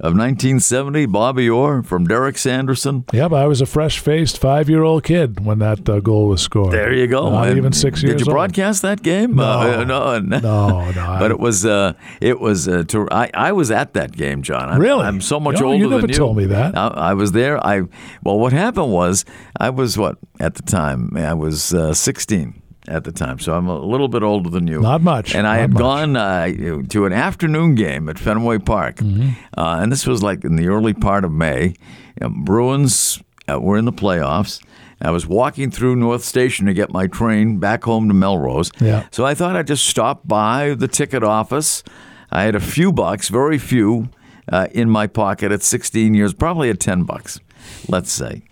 of 0.01 0.15
1970, 0.15 1.05
Bobby 1.07 1.49
Orr 1.49 1.83
from 1.83 2.07
Derek 2.07 2.39
Sanderson. 2.39 3.05
Yep, 3.13 3.33
I 3.33 3.47
was 3.47 3.61
a 3.61 3.67
fresh-faced 3.67 4.39
five-year-old 4.39 5.05
kid 5.05 5.45
when 5.45 5.59
that 5.59 5.87
uh, 5.89 6.01
goal 6.01 6.29
was 6.29 6.41
scored. 6.41 6.73
There 6.73 6.91
you 6.91 7.07
go. 7.07 7.29
Not 7.29 7.49
and 7.49 7.59
even 7.59 7.73
six 7.75 8.03
years. 8.03 8.13
Old. 8.13 8.19
Did 8.19 8.27
you 8.27 8.31
old. 8.31 8.37
broadcast 8.37 8.81
that 8.81 9.03
game? 9.03 9.35
No, 9.37 9.43
uh, 9.45 9.85
no, 9.85 10.19
no, 10.19 10.91
no. 10.91 11.17
but 11.19 11.31
it 11.31 11.39
was, 11.39 11.67
uh, 11.67 11.93
it 12.23 12.41
was. 12.41 12.67
Uh, 12.67 12.85
to, 12.85 13.09
I, 13.11 13.31
I 13.35 13.53
was 13.53 13.71
at 13.71 13.93
that 13.93 14.13
game, 14.13 14.43
John. 14.43 14.71
I'm, 14.71 14.81
really? 14.81 15.05
I'm 15.05 15.21
so 15.21 15.39
much 15.39 15.61
no, 15.61 15.67
older 15.67 15.77
you 15.77 15.91
never 15.91 16.01
than 16.01 16.11
you. 16.11 16.17
told 16.17 16.37
me 16.37 16.47
that. 16.47 16.77
I, 16.77 16.89
I, 16.89 17.15
was 17.15 17.33
there. 17.33 17.65
I 17.65 17.83
well, 18.23 18.39
what 18.39 18.55
happened 18.55 18.93
was 18.93 19.27
I 19.59 19.69
was 19.69 19.99
what 19.99 20.17
at 20.39 20.55
the 20.55 20.63
time 20.63 21.15
I 21.15 21.35
was 21.35 21.75
uh, 21.75 21.93
16 21.93 22.60
at 22.89 23.05
the 23.05 23.13
time, 23.13 23.39
so 23.39 23.55
I'm 23.55 23.69
a 23.69 23.79
little 23.79 24.09
bit 24.09 24.23
older 24.23 24.51
than 24.51 24.67
you. 24.67 24.81
Not 24.81 25.03
much. 25.03 25.35
And 25.35 25.47
I 25.47 25.59
had 25.59 25.73
much. 25.73 25.81
gone 25.81 26.17
uh, 26.17 26.47
to 26.89 27.07
an 27.07 27.13
afternoon 27.13 27.75
game 27.75 28.09
at 28.09 28.19
Fenway 28.19 28.59
Park, 28.59 28.97
mm-hmm. 28.97 29.31
uh, 29.59 29.81
and 29.81 29.93
this 29.93 30.07
was 30.07 30.23
like 30.23 30.45
in 30.45 30.57
the 30.57 30.69
early 30.69 30.95
part 30.95 31.25
of 31.25 31.33
May. 31.33 31.75
Know, 32.21 32.31
Bruins 32.31 33.23
uh, 33.49 33.61
were 33.61 33.77
in 33.77 33.85
the 33.85 33.93
playoffs. 33.93 34.63
I 35.03 35.11
was 35.11 35.27
walking 35.27 35.71
through 35.71 35.97
North 35.97 36.25
Station 36.25 36.67
to 36.67 36.75
get 36.75 36.93
my 36.93 37.07
train 37.07 37.59
back 37.59 37.85
home 37.85 38.09
to 38.09 38.15
Melrose. 38.15 38.71
Yeah. 38.81 39.07
So 39.11 39.25
I 39.25 39.35
thought 39.35 39.57
I'd 39.57 39.67
just 39.67 39.87
stop 39.87 40.29
by 40.29 40.75
the 40.75 40.89
ticket 40.89 41.23
office. 41.23 41.83
I 42.31 42.43
had 42.43 42.55
a 42.55 42.61
few 42.61 42.93
bucks, 42.93 43.29
very 43.29 43.57
few, 43.57 44.11
uh, 44.51 44.69
in 44.73 44.91
my 44.91 45.07
pocket 45.07 45.53
at 45.53 45.63
16 45.63 46.13
years, 46.13 46.35
probably 46.35 46.69
at 46.69 46.81
10 46.81 47.05
bucks, 47.05 47.41
let's 47.89 48.13
say. 48.13 48.43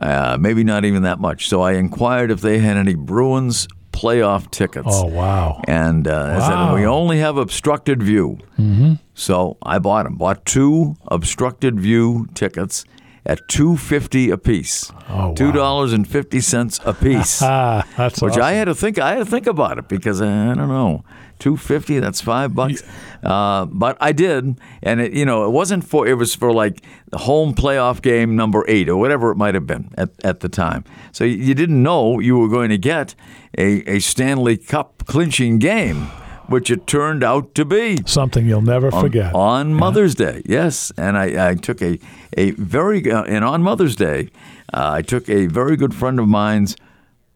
Uh, 0.00 0.38
maybe 0.40 0.64
not 0.64 0.84
even 0.84 1.02
that 1.02 1.20
much. 1.20 1.48
So 1.48 1.60
I 1.60 1.72
inquired 1.72 2.30
if 2.30 2.40
they 2.40 2.58
had 2.58 2.76
any 2.76 2.94
Bruins 2.94 3.68
playoff 3.92 4.50
tickets. 4.50 4.88
Oh 4.88 5.06
wow! 5.06 5.60
And 5.68 6.08
uh, 6.08 6.38
I 6.40 6.48
said, 6.48 6.74
we 6.74 6.86
only 6.86 7.18
have 7.18 7.36
obstructed 7.36 8.02
view. 8.02 8.38
Mm-hmm. 8.58 8.94
So 9.14 9.58
I 9.62 9.78
bought 9.78 10.04
them. 10.04 10.16
Bought 10.16 10.46
two 10.46 10.96
obstructed 11.08 11.78
view 11.78 12.28
tickets 12.34 12.84
at 13.26 13.46
two 13.48 13.76
fifty 13.76 14.30
a 14.30 14.38
piece. 14.38 14.90
Oh, 15.10 15.14
wow. 15.14 15.34
Two 15.34 15.52
dollars 15.52 15.92
and 15.92 16.08
fifty 16.08 16.40
cents 16.40 16.80
a 16.84 16.94
piece. 16.94 17.42
Ah, 17.42 17.86
that's 17.96 18.22
which 18.22 18.32
awesome. 18.32 18.42
I 18.42 18.52
had 18.52 18.64
to 18.66 18.74
think. 18.74 18.98
I 18.98 19.10
had 19.10 19.18
to 19.18 19.26
think 19.26 19.46
about 19.46 19.78
it 19.78 19.88
because 19.88 20.22
uh, 20.22 20.26
I 20.26 20.54
don't 20.54 20.68
know, 20.68 21.04
two 21.40 21.56
fifty. 21.56 21.98
That's 21.98 22.20
five 22.20 22.54
bucks. 22.54 22.82
Uh, 23.24 23.64
but 23.66 23.96
I 24.00 24.12
did, 24.12 24.58
and 24.82 25.00
it, 25.00 25.12
you 25.12 25.24
know, 25.24 25.44
it 25.44 25.50
wasn't 25.50 25.84
for. 25.84 26.06
It 26.06 26.14
was 26.14 26.34
for 26.34 26.52
like 26.52 26.82
the 27.10 27.18
home 27.18 27.54
playoff 27.54 28.00
game 28.00 28.36
number 28.36 28.64
eight 28.68 28.88
or 28.88 28.96
whatever 28.96 29.30
it 29.32 29.36
might 29.36 29.54
have 29.54 29.66
been 29.66 29.90
at, 29.98 30.10
at 30.24 30.40
the 30.40 30.48
time. 30.48 30.84
So 31.12 31.24
you- 31.24 31.54
didn't 31.54 31.82
know 31.82 32.20
you 32.20 32.38
were 32.38 32.48
going 32.48 32.70
to 32.70 32.78
get 32.78 33.14
a, 33.58 33.82
a 33.96 33.98
Stanley 33.98 34.56
Cup 34.56 35.02
clinching 35.06 35.58
game, 35.58 36.06
which 36.46 36.70
it 36.70 36.86
turned 36.86 37.22
out 37.24 37.54
to 37.56 37.64
be 37.64 37.98
something 38.06 38.46
you'll 38.46 38.62
never 38.62 38.90
forget. 38.90 39.34
on 39.34 39.74
Mother's 39.74 40.14
Day. 40.14 40.42
Yes, 40.46 40.92
and 40.96 41.18
I, 41.18 41.50
I 41.50 41.54
took 41.56 41.82
a 41.82 41.98
a 42.38 42.52
very 42.52 43.10
uh, 43.10 43.24
and 43.24 43.44
on 43.44 43.62
Mother's 43.62 43.96
Day, 43.96 44.30
uh, 44.72 44.90
I 44.98 45.02
took 45.02 45.28
a 45.28 45.46
very 45.46 45.76
good 45.76 45.94
friend 45.94 46.18
of 46.20 46.28
mine's 46.28 46.76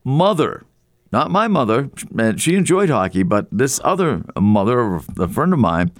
mother, 0.04 0.64
not 1.14 1.30
my 1.30 1.46
mother. 1.46 1.90
and 2.18 2.40
She 2.40 2.56
enjoyed 2.56 2.90
hockey, 2.90 3.22
but 3.22 3.46
this 3.52 3.80
other 3.84 4.24
mother, 4.36 4.96
a 5.18 5.28
friend 5.28 5.52
of 5.52 5.60
mine, 5.60 5.92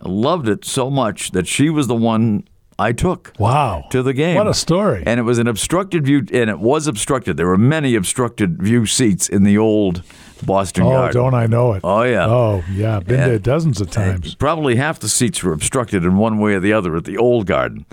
loved 0.00 0.48
it 0.48 0.64
so 0.64 0.88
much 0.88 1.32
that 1.32 1.48
she 1.48 1.68
was 1.68 1.88
the 1.88 1.96
one 1.96 2.44
I 2.78 2.92
took 2.92 3.32
wow! 3.38 3.84
to 3.90 4.00
the 4.02 4.14
game. 4.14 4.36
What 4.36 4.46
a 4.46 4.54
story! 4.54 5.02
And 5.04 5.18
it 5.18 5.24
was 5.24 5.38
an 5.38 5.48
obstructed 5.48 6.06
view, 6.06 6.18
and 6.32 6.48
it 6.48 6.60
was 6.60 6.86
obstructed. 6.86 7.36
There 7.36 7.48
were 7.48 7.58
many 7.58 7.96
obstructed 7.96 8.62
view 8.62 8.86
seats 8.86 9.28
in 9.28 9.42
the 9.42 9.58
old 9.58 10.02
Boston 10.46 10.84
oh, 10.84 10.90
Garden. 10.90 11.20
don't 11.20 11.34
I 11.34 11.46
know 11.46 11.72
it? 11.74 11.80
Oh, 11.82 12.04
yeah. 12.04 12.26
Oh 12.26 12.62
yeah, 12.72 13.00
been 13.00 13.18
Yeah. 13.18 13.26
there 13.26 13.38
dozens 13.40 13.80
of 13.80 13.90
times. 13.90 14.36
Probably 14.36 14.76
half 14.76 15.00
the 15.00 15.08
seats 15.08 15.42
were 15.42 15.52
obstructed 15.52 16.04
in 16.04 16.16
one 16.16 16.38
way 16.38 16.54
or 16.54 16.60
the 16.60 16.72
other 16.72 16.96
at 16.96 17.04
the 17.04 17.18
old 17.18 17.46
garden. 17.46 17.84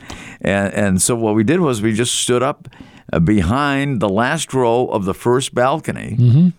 And, 0.41 0.73
and 0.73 1.01
so 1.01 1.15
what 1.15 1.33
we 1.35 1.43
did 1.43 1.59
was 1.59 1.81
we 1.81 1.91
just 1.91 2.13
stood 2.15 2.43
up 2.43 2.69
uh, 3.11 3.19
behind 3.19 3.99
the 3.99 4.09
last 4.09 4.53
row 4.53 4.87
of 4.87 5.03
the 5.05 5.13
first 5.15 5.55
balcony. 5.55 6.53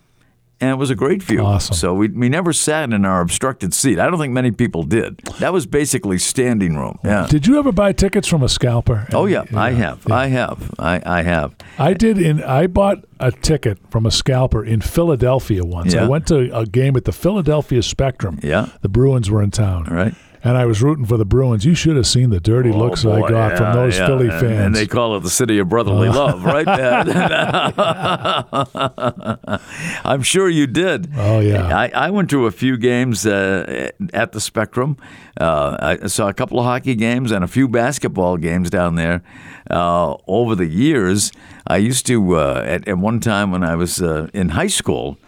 And 0.61 0.71
it 0.71 0.75
was 0.75 0.91
a 0.91 0.97
great 0.97 1.23
view. 1.23 1.41
Awesome. 1.41 1.77
So 1.77 1.95
we, 1.95 2.09
we 2.09 2.29
never 2.29 2.53
sat 2.53 2.93
in 2.93 3.05
our 3.05 3.21
obstructed 3.21 3.73
seat. 3.73 4.01
I 4.01 4.11
don't 4.11 4.19
think 4.19 4.33
many 4.33 4.51
people 4.51 4.83
did. 4.83 5.19
That 5.39 5.53
was 5.53 5.67
basically 5.67 6.19
standing 6.19 6.77
room. 6.77 6.99
Yeah. 7.05 7.29
Did 7.29 7.47
you 7.47 7.59
ever 7.61 7.71
buy 7.71 7.93
tickets 7.93 8.27
from 8.27 8.43
a 8.43 8.49
scalper? 8.49 9.07
Oh 9.13 9.27
yeah, 9.27 9.45
I 9.55 9.71
have. 9.71 10.11
I 10.11 10.27
have. 10.27 10.75
I, 10.79 11.01
I 11.07 11.23
have. 11.23 11.55
I 11.79 11.95
did. 11.95 12.19
In 12.19 12.43
I 12.43 12.67
bought 12.67 13.05
a 13.21 13.31
ticket 13.31 13.79
from 13.91 14.05
a 14.05 14.11
scalper 14.11 14.65
in 14.65 14.81
Philadelphia 14.81 15.65
once. 15.65 15.95
Yeah. 15.95 16.05
I 16.05 16.09
went 16.09 16.27
to 16.29 16.57
a 16.57 16.67
game 16.67 16.97
at 16.97 17.05
the 17.05 17.13
Philadelphia 17.13 17.83
Spectrum. 17.83 18.41
Yeah. 18.43 18.71
The 18.81 18.89
Bruins 18.89 19.31
were 19.31 19.43
in 19.43 19.53
town. 19.53 19.89
All 19.89 19.95
right. 19.97 20.15
And 20.45 20.57
I 20.57 20.67
was 20.67 20.83
rooting 20.83 21.05
for 21.05 21.17
the 21.17 21.25
Bruins. 21.25 21.65
You 21.65 21.75
should 21.75 21.97
have 21.97 22.07
seen 22.07 22.31
the 22.31 22.41
dirty 22.41 22.71
looks 22.71 23.05
Oh, 23.05 23.13
I 23.13 23.21
got 23.21 23.53
yeah, 23.53 23.57
from 23.57 23.73
those 23.75 23.99
yeah. 23.99 24.07
Philly 24.07 24.29
fans. 24.29 24.43
Oh. 24.43 24.65
And 24.67 24.75
they 24.75 24.87
call 24.87 25.17
it 25.17 25.21
the 25.21 25.31
city 25.31 25.59
of 25.59 25.69
brotherly 25.69 26.09
love, 26.09 26.45
right? 26.45 26.67
I'm 30.05 30.23
sure 30.23 30.49
you 30.49 30.67
did. 30.67 31.11
Oh, 31.17 31.41
yeah. 31.41 31.77
I, 31.77 31.89
I 31.89 32.11
went 32.11 32.31
to 32.31 32.47
a 32.47 32.51
few 32.51 32.77
games 32.77 33.27
uh, 33.27 33.91
at 34.13 34.33
the 34.33 34.41
Spectrum. 34.41 34.97
Uh, 35.41 35.97
I 36.03 36.07
saw 36.07 36.29
a 36.29 36.35
couple 36.35 36.59
of 36.59 36.65
hockey 36.65 36.95
games 36.95 37.33
and 37.33 37.43
a 37.43 37.49
few 37.49 37.69
basketball 37.69 38.37
games 38.37 38.71
down 38.71 38.95
there. 38.95 39.23
Uh, 39.71 40.17
over 40.27 40.55
the 40.55 40.67
years, 40.67 41.33
I 41.67 41.79
used 41.79 42.07
to, 42.07 42.37
uh, 42.37 42.63
at, 42.65 42.89
at 42.89 42.99
one 42.99 43.21
time 43.21 43.51
when 43.51 43.65
I 43.65 43.75
was 43.75 44.01
uh, 44.01 44.29
in 44.33 44.51
high 44.51 44.67
school, 44.69 45.19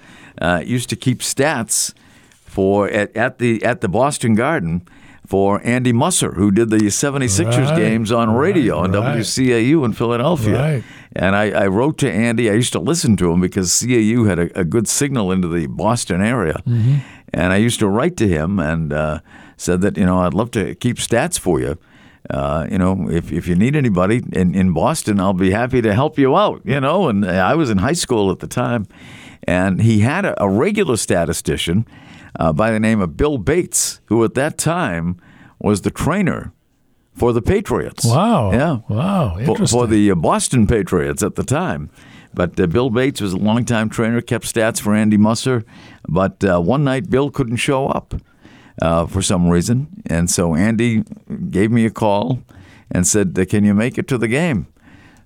uh, 0.41 0.63
used 0.65 0.89
to 0.91 0.97
keep 0.97 1.21
stats 1.21 1.93
for 2.33 2.89
at, 2.89 3.15
at 3.17 3.39
the 3.39 3.63
at 3.65 3.81
the 3.81 3.89
Boston 3.89 4.35
Garden 4.35 4.83
for 5.31 5.61
Andy 5.63 5.93
Musser, 5.93 6.33
who 6.33 6.51
did 6.51 6.71
the 6.71 6.79
76ers 6.79 7.71
Right, 7.71 7.77
games 7.77 8.11
on 8.11 8.35
radio 8.35 8.79
on 8.79 8.91
right. 8.91 9.19
WCAU 9.19 9.85
in 9.85 9.93
Philadelphia. 9.93 10.83
And 11.15 11.37
I, 11.37 11.51
I 11.53 11.67
wrote 11.69 11.99
to 11.99 12.11
Andy. 12.11 12.51
I 12.51 12.55
used 12.55 12.73
to 12.73 12.81
listen 12.81 13.17
to 13.19 13.31
him 13.31 13.41
because 13.41 13.73
CAU 13.81 14.25
had 14.25 14.41
a, 14.41 14.59
a 14.59 14.65
good 14.65 14.89
signal 14.89 15.31
into 15.31 15.47
the 15.47 15.69
Boston 15.69 16.21
area. 16.21 16.61
Mm-hmm. 16.67 16.97
And 17.33 17.53
I 17.53 17.59
used 17.59 17.79
to 17.79 17.87
write 17.87 18.17
to 18.17 18.27
him 18.27 18.59
and 18.59 18.93
uh, 18.93 19.21
said 19.57 19.83
that, 19.83 19.97
you 19.97 20.05
know, 20.05 20.19
I'd 20.19 20.35
love 20.35 20.51
to 20.53 20.75
keep 20.75 20.97
stats 20.97 21.39
for 21.39 21.61
you. 21.61 21.79
Uh, 22.29 22.67
you 22.69 22.79
know, 22.79 23.09
if, 23.09 23.31
if 23.31 23.47
you 23.47 23.55
need 23.55 23.77
anybody 23.77 24.25
in, 24.33 24.53
in 24.57 24.73
Boston, 24.73 25.21
I'll 25.21 25.33
be 25.33 25.53
happy 25.53 25.81
to 25.81 25.95
help 25.95 26.19
you 26.19 26.37
out, 26.37 26.61
you 26.65 26.81
know. 26.81 27.09
And 27.09 27.25
I 27.25 27.55
was 27.55 27.71
in 27.71 27.79
high 27.79 27.93
school 27.93 28.33
at 28.33 28.41
the 28.41 28.49
time. 28.49 28.89
And 29.45 29.81
he 29.81 30.01
had 30.01 30.25
a, 30.25 30.43
a 30.43 30.49
regular 30.49 30.97
statistician 30.97 31.87
uh, 32.39 32.53
by 32.53 32.71
the 32.71 32.81
name 32.81 33.01
of 33.01 33.17
Bill 33.17 33.39
Bates, 33.39 34.01
who 34.07 34.23
at 34.25 34.35
that 34.35 34.59
time 34.59 35.17
was 35.59 35.83
the 35.83 35.91
trainer 35.91 36.53
for 37.15 37.33
the 37.33 37.43
Patriots. 37.43 38.05
wow. 38.05 38.53
Yeah 38.53 38.79
Wow. 38.89 39.35
for, 39.35 39.41
Interesting. 39.41 39.79
for 39.81 39.87
the 39.87 40.11
uh, 40.11 40.15
Boston 40.15 40.67
Patriots 40.67 41.23
at 41.23 41.35
the 41.35 41.43
time. 41.45 41.91
But 42.33 42.59
uh, 42.61 42.67
Bill 42.69 42.91
Bates 42.91 43.21
was 43.21 43.33
a 43.33 43.37
longtime 43.37 43.91
trainer, 43.91 44.21
kept 44.21 44.45
stats 44.45 44.81
for 44.81 44.95
Andy 44.95 45.17
Musser. 45.17 45.65
But 46.09 46.43
uh, 46.45 46.61
one 46.61 46.85
night, 46.85 47.11
Bill 47.11 47.31
couldn't 47.31 47.57
show 47.57 47.89
up 47.89 48.15
uh, 48.81 49.07
for 49.07 49.21
some 49.21 49.49
reason. 49.49 49.89
And 50.07 50.31
so 50.31 50.55
Andy 50.55 51.03
gave 51.51 51.71
me 51.73 51.85
a 51.87 51.91
call 51.91 52.41
and 52.91 53.07
said, 53.07 53.35
Can 53.49 53.65
you 53.65 53.75
make 53.75 53.99
it 53.99 54.07
to 54.09 54.17
the 54.19 54.29
game? 54.29 54.69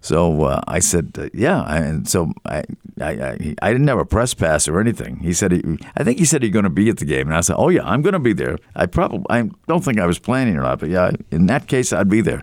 So 0.04 0.44
uh, 0.44 0.60
I 0.68 0.80
said, 0.80 1.16
uh, 1.18 1.28
yeah. 1.32 1.62
And 1.64 2.06
so 2.06 2.32
I, 2.44 2.62
I, 3.00 3.10
I, 3.12 3.54
I 3.62 3.72
didn't 3.72 3.88
have 3.88 3.98
a 3.98 4.04
press 4.04 4.34
pass 4.34 4.68
or 4.68 4.78
anything. 4.78 5.16
He 5.20 5.32
said, 5.32 5.52
he, 5.52 5.62
I 5.96 6.04
think 6.04 6.18
he 6.18 6.26
said 6.26 6.42
he's 6.42 6.52
going 6.52 6.64
to 6.64 6.70
be 6.82 6.90
at 6.90 6.98
the 6.98 7.06
game. 7.06 7.28
And 7.28 7.34
I 7.36 7.40
said, 7.40 7.56
oh, 7.58 7.70
yeah, 7.70 7.84
I'm 7.84 8.02
going 8.02 8.12
to 8.12 8.18
be 8.18 8.34
there. 8.34 8.58
I 8.76 8.84
probably, 8.84 9.24
I 9.30 9.48
don't 9.66 9.82
think 9.82 9.98
I 9.98 10.04
was 10.04 10.18
planning 10.18 10.56
or 10.58 10.62
not, 10.62 10.80
but 10.80 10.90
yeah, 10.90 11.12
in 11.30 11.46
that 11.46 11.68
case, 11.68 11.90
I'd 11.90 12.10
be 12.10 12.20
there. 12.20 12.42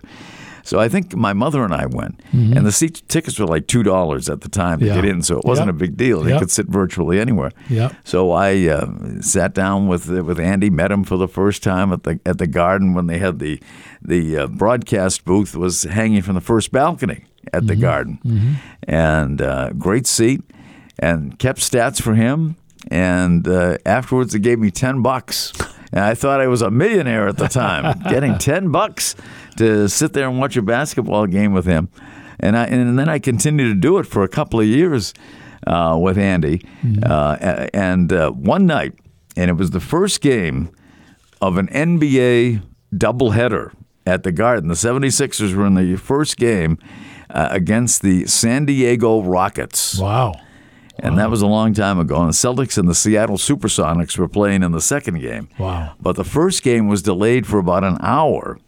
So 0.64 0.78
I 0.80 0.88
think 0.88 1.14
my 1.16 1.32
mother 1.32 1.64
and 1.64 1.74
I 1.74 1.86
went, 1.86 2.20
and 2.32 2.64
the 2.64 2.70
seat 2.70 3.02
tickets 3.08 3.36
were 3.40 3.46
like 3.46 3.66
two 3.66 3.82
dollars 3.82 4.28
at 4.30 4.42
the 4.42 4.48
time 4.48 4.78
to 4.78 4.84
Mm-hmm. 4.86 4.94
Yeah. 4.96 5.02
get 5.02 5.10
in, 5.10 5.22
so 5.22 5.38
it 5.38 5.44
wasn't 5.44 5.66
Yep. 5.66 5.74
a 5.74 5.78
big 5.78 5.96
deal. 5.96 6.22
You 6.22 6.30
Yep. 6.30 6.38
could 6.40 6.50
sit 6.52 6.66
virtually 6.68 7.18
anywhere. 7.18 7.50
Yep. 7.68 7.92
So 8.04 8.30
I 8.30 8.68
uh, 8.68 8.86
sat 9.22 9.54
down 9.54 9.88
with 9.88 10.08
with 10.08 10.38
Andy, 10.38 10.70
met 10.70 10.92
him 10.92 11.02
for 11.02 11.16
the 11.16 11.26
first 11.26 11.64
time 11.64 11.92
at 11.92 12.04
the 12.04 12.20
at 12.24 12.38
the 12.38 12.46
Garden 12.46 12.94
when 12.94 13.08
they 13.08 13.18
had 13.18 13.40
the 13.40 13.60
the 14.00 14.36
uh, 14.38 14.46
broadcast 14.46 15.24
booth 15.24 15.56
was 15.56 15.82
hanging 15.82 16.22
from 16.22 16.36
the 16.36 16.40
first 16.40 16.70
balcony 16.70 17.24
at 17.52 17.62
Mm-hmm. 17.62 17.66
the 17.66 17.76
Garden, 17.76 18.56
and 18.84 19.40
uh, 19.42 19.70
great 19.78 20.06
seat, 20.06 20.42
and 20.98 21.38
kept 21.38 21.60
stats 21.60 22.00
for 22.00 22.14
him. 22.14 22.56
And 22.90 23.46
uh, 23.46 23.78
afterwards, 23.86 24.32
they 24.32 24.38
gave 24.38 24.58
me 24.58 24.70
ten 24.70 25.02
bucks. 25.02 25.52
And 25.94 26.00
I 26.00 26.14
thought 26.14 26.40
I 26.40 26.46
was 26.46 26.62
a 26.62 26.70
millionaire 26.70 27.28
at 27.28 27.36
the 27.36 27.48
time, 27.48 28.00
getting 28.08 28.38
ten 28.38 28.70
bucks 28.70 29.14
to 29.58 29.88
sit 29.88 30.12
there 30.14 30.28
and 30.28 30.38
watch 30.38 30.56
a 30.56 30.62
basketball 30.62 31.26
game 31.26 31.52
with 31.52 31.66
him. 31.66 31.88
And 32.40 32.56
I 32.56 32.64
and 32.64 32.98
then 32.98 33.08
I 33.08 33.18
continued 33.18 33.68
to 33.68 33.74
do 33.74 33.98
it 33.98 34.06
for 34.06 34.22
a 34.24 34.28
couple 34.28 34.58
of 34.60 34.66
years 34.66 35.12
uh, 35.66 35.96
with 36.00 36.18
Andy. 36.18 36.62
Uh, 37.04 37.36
a- 37.40 37.76
and 37.76 38.12
uh, 38.12 38.30
one 38.30 38.66
night, 38.66 38.94
and 39.36 39.50
it 39.50 39.54
was 39.54 39.70
the 39.70 39.80
first 39.80 40.20
game 40.20 40.70
of 41.40 41.56
an 41.58 41.68
NBA 41.68 42.62
doubleheader 42.94 43.72
at 44.06 44.22
the 44.24 44.32
Garden. 44.32 44.68
The 44.68 44.74
76ers 44.74 45.54
were 45.54 45.66
in 45.66 45.74
the 45.74 45.96
first 45.96 46.36
game 46.36 46.78
uh, 47.32 47.48
against 47.50 48.02
the 48.02 48.26
San 48.26 48.64
Diego 48.66 49.22
Rockets. 49.22 49.98
wow. 49.98 50.34
And 50.98 51.18
that 51.18 51.30
was 51.30 51.42
a 51.42 51.46
long 51.46 51.74
time 51.74 51.98
ago. 51.98 52.20
And 52.20 52.28
the 52.28 52.32
Celtics 52.34 52.78
and 52.78 52.86
the 52.88 52.94
Seattle 52.94 53.38
Supersonics 53.38 54.18
were 54.18 54.28
playing 54.28 54.62
in 54.62 54.72
the 54.72 54.80
second 54.80 55.20
game. 55.20 55.48
Wow. 55.58 55.94
But 56.00 56.16
the 56.16 56.22
first 56.22 56.62
game 56.62 56.86
was 56.86 57.02
delayed 57.02 57.46
for 57.46 57.58
about 57.58 57.82
an 57.82 57.96
hour 58.00 58.60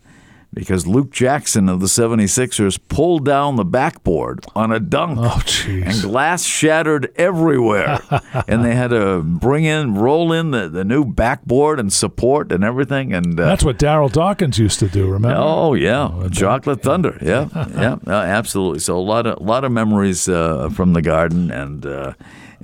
because 0.54 0.86
Luke 0.86 1.10
Jackson 1.10 1.68
of 1.68 1.80
the 1.80 1.86
76ers 1.86 2.78
pulled 2.88 3.24
down 3.24 3.56
the 3.56 3.64
backboard 3.64 4.44
on 4.54 4.72
a 4.72 4.80
dunk. 4.80 5.18
Oh, 5.20 5.42
And 5.66 6.00
glass 6.02 6.44
shattered 6.44 7.12
everywhere. 7.16 8.00
and 8.48 8.64
they 8.64 8.74
had 8.74 8.90
to 8.90 9.22
bring 9.22 9.64
in, 9.64 9.94
roll 9.94 10.32
in 10.32 10.52
the, 10.52 10.68
the 10.68 10.84
new 10.84 11.04
backboard 11.04 11.80
and 11.80 11.92
support 11.92 12.52
and 12.52 12.62
everything. 12.64 13.12
And 13.12 13.38
uh, 13.38 13.46
That's 13.46 13.64
what 13.64 13.78
Daryl 13.78 14.10
Dawkins 14.10 14.58
used 14.58 14.78
to 14.80 14.88
do. 14.88 15.06
Remember? 15.10 15.36
Oh 15.38 15.74
yeah, 15.74 16.28
Chocolate 16.32 16.82
Thunder. 16.82 17.18
Yeah, 17.20 17.48
yeah, 17.74 17.96
uh, 18.06 18.10
absolutely. 18.12 18.78
So 18.78 18.96
a 18.96 19.00
lot 19.00 19.26
of 19.26 19.40
lot 19.40 19.64
of 19.64 19.72
memories 19.72 20.28
uh, 20.28 20.68
from 20.70 20.92
the 20.92 21.02
garden, 21.02 21.50
and 21.50 21.84
uh, 21.84 22.12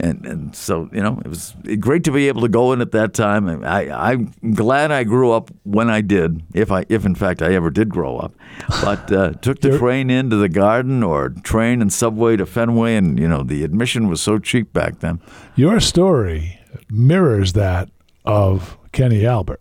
and 0.01 0.27
and 0.27 0.57
so 0.57 0.89
you 0.93 1.03
know 1.03 1.21
it 1.25 1.29
was 1.29 1.55
great 1.79 2.05
to 2.05 2.13
be 2.13 2.29
able 2.29 2.41
to 2.43 2.49
go 2.49 2.73
in 2.73 2.81
at 2.81 2.93
that 2.93 3.15
time. 3.15 3.65
I 3.65 3.91
I'm 3.91 4.33
glad 4.55 4.91
I 4.91 5.05
grew 5.05 5.33
up 5.33 5.51
when 5.65 5.91
I 5.91 6.01
did, 6.01 6.43
if 6.55 6.71
I 6.71 6.85
if 6.89 7.05
in 7.05 7.15
fact 7.15 7.43
I 7.43 7.55
ever 7.55 7.71
did 7.71 7.89
grow 7.89 8.17
up. 8.17 8.35
But 8.83 9.13
uh, 9.13 9.31
took 9.43 9.61
the 9.61 9.79
train 9.79 10.11
into 10.11 10.37
the 10.37 10.49
garden 10.49 11.03
or 11.03 11.31
train 11.31 11.81
and 11.83 11.93
subway 11.93 12.37
to 12.37 12.47
Fenway, 12.47 12.97
and 12.97 13.19
you 13.19 13.29
know 13.29 13.43
the 13.43 13.65
admission 13.65 14.09
was 14.09 14.21
so 14.21 14.39
cheap 14.39 14.73
back 14.73 15.01
then. 15.01 15.21
Your 15.57 15.81
story 15.81 16.61
mirrors 16.89 17.53
that 17.55 17.91
of 18.25 18.79
Kenny 18.93 19.25
Albert. 19.27 19.61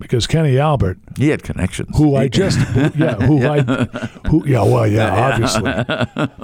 Because 0.00 0.26
Kenny 0.26 0.58
Albert, 0.58 0.98
He 1.16 1.28
had 1.28 1.42
connections. 1.44 1.96
who 1.96 2.16
I 2.16 2.26
just 2.26 2.58
yeah, 2.96 3.14
who 3.16 3.46
I 3.46 3.60
who 4.28 4.42
yeah, 4.46 4.62
well, 4.62 4.86
yeah, 4.86 5.14
obviously. 5.14 5.62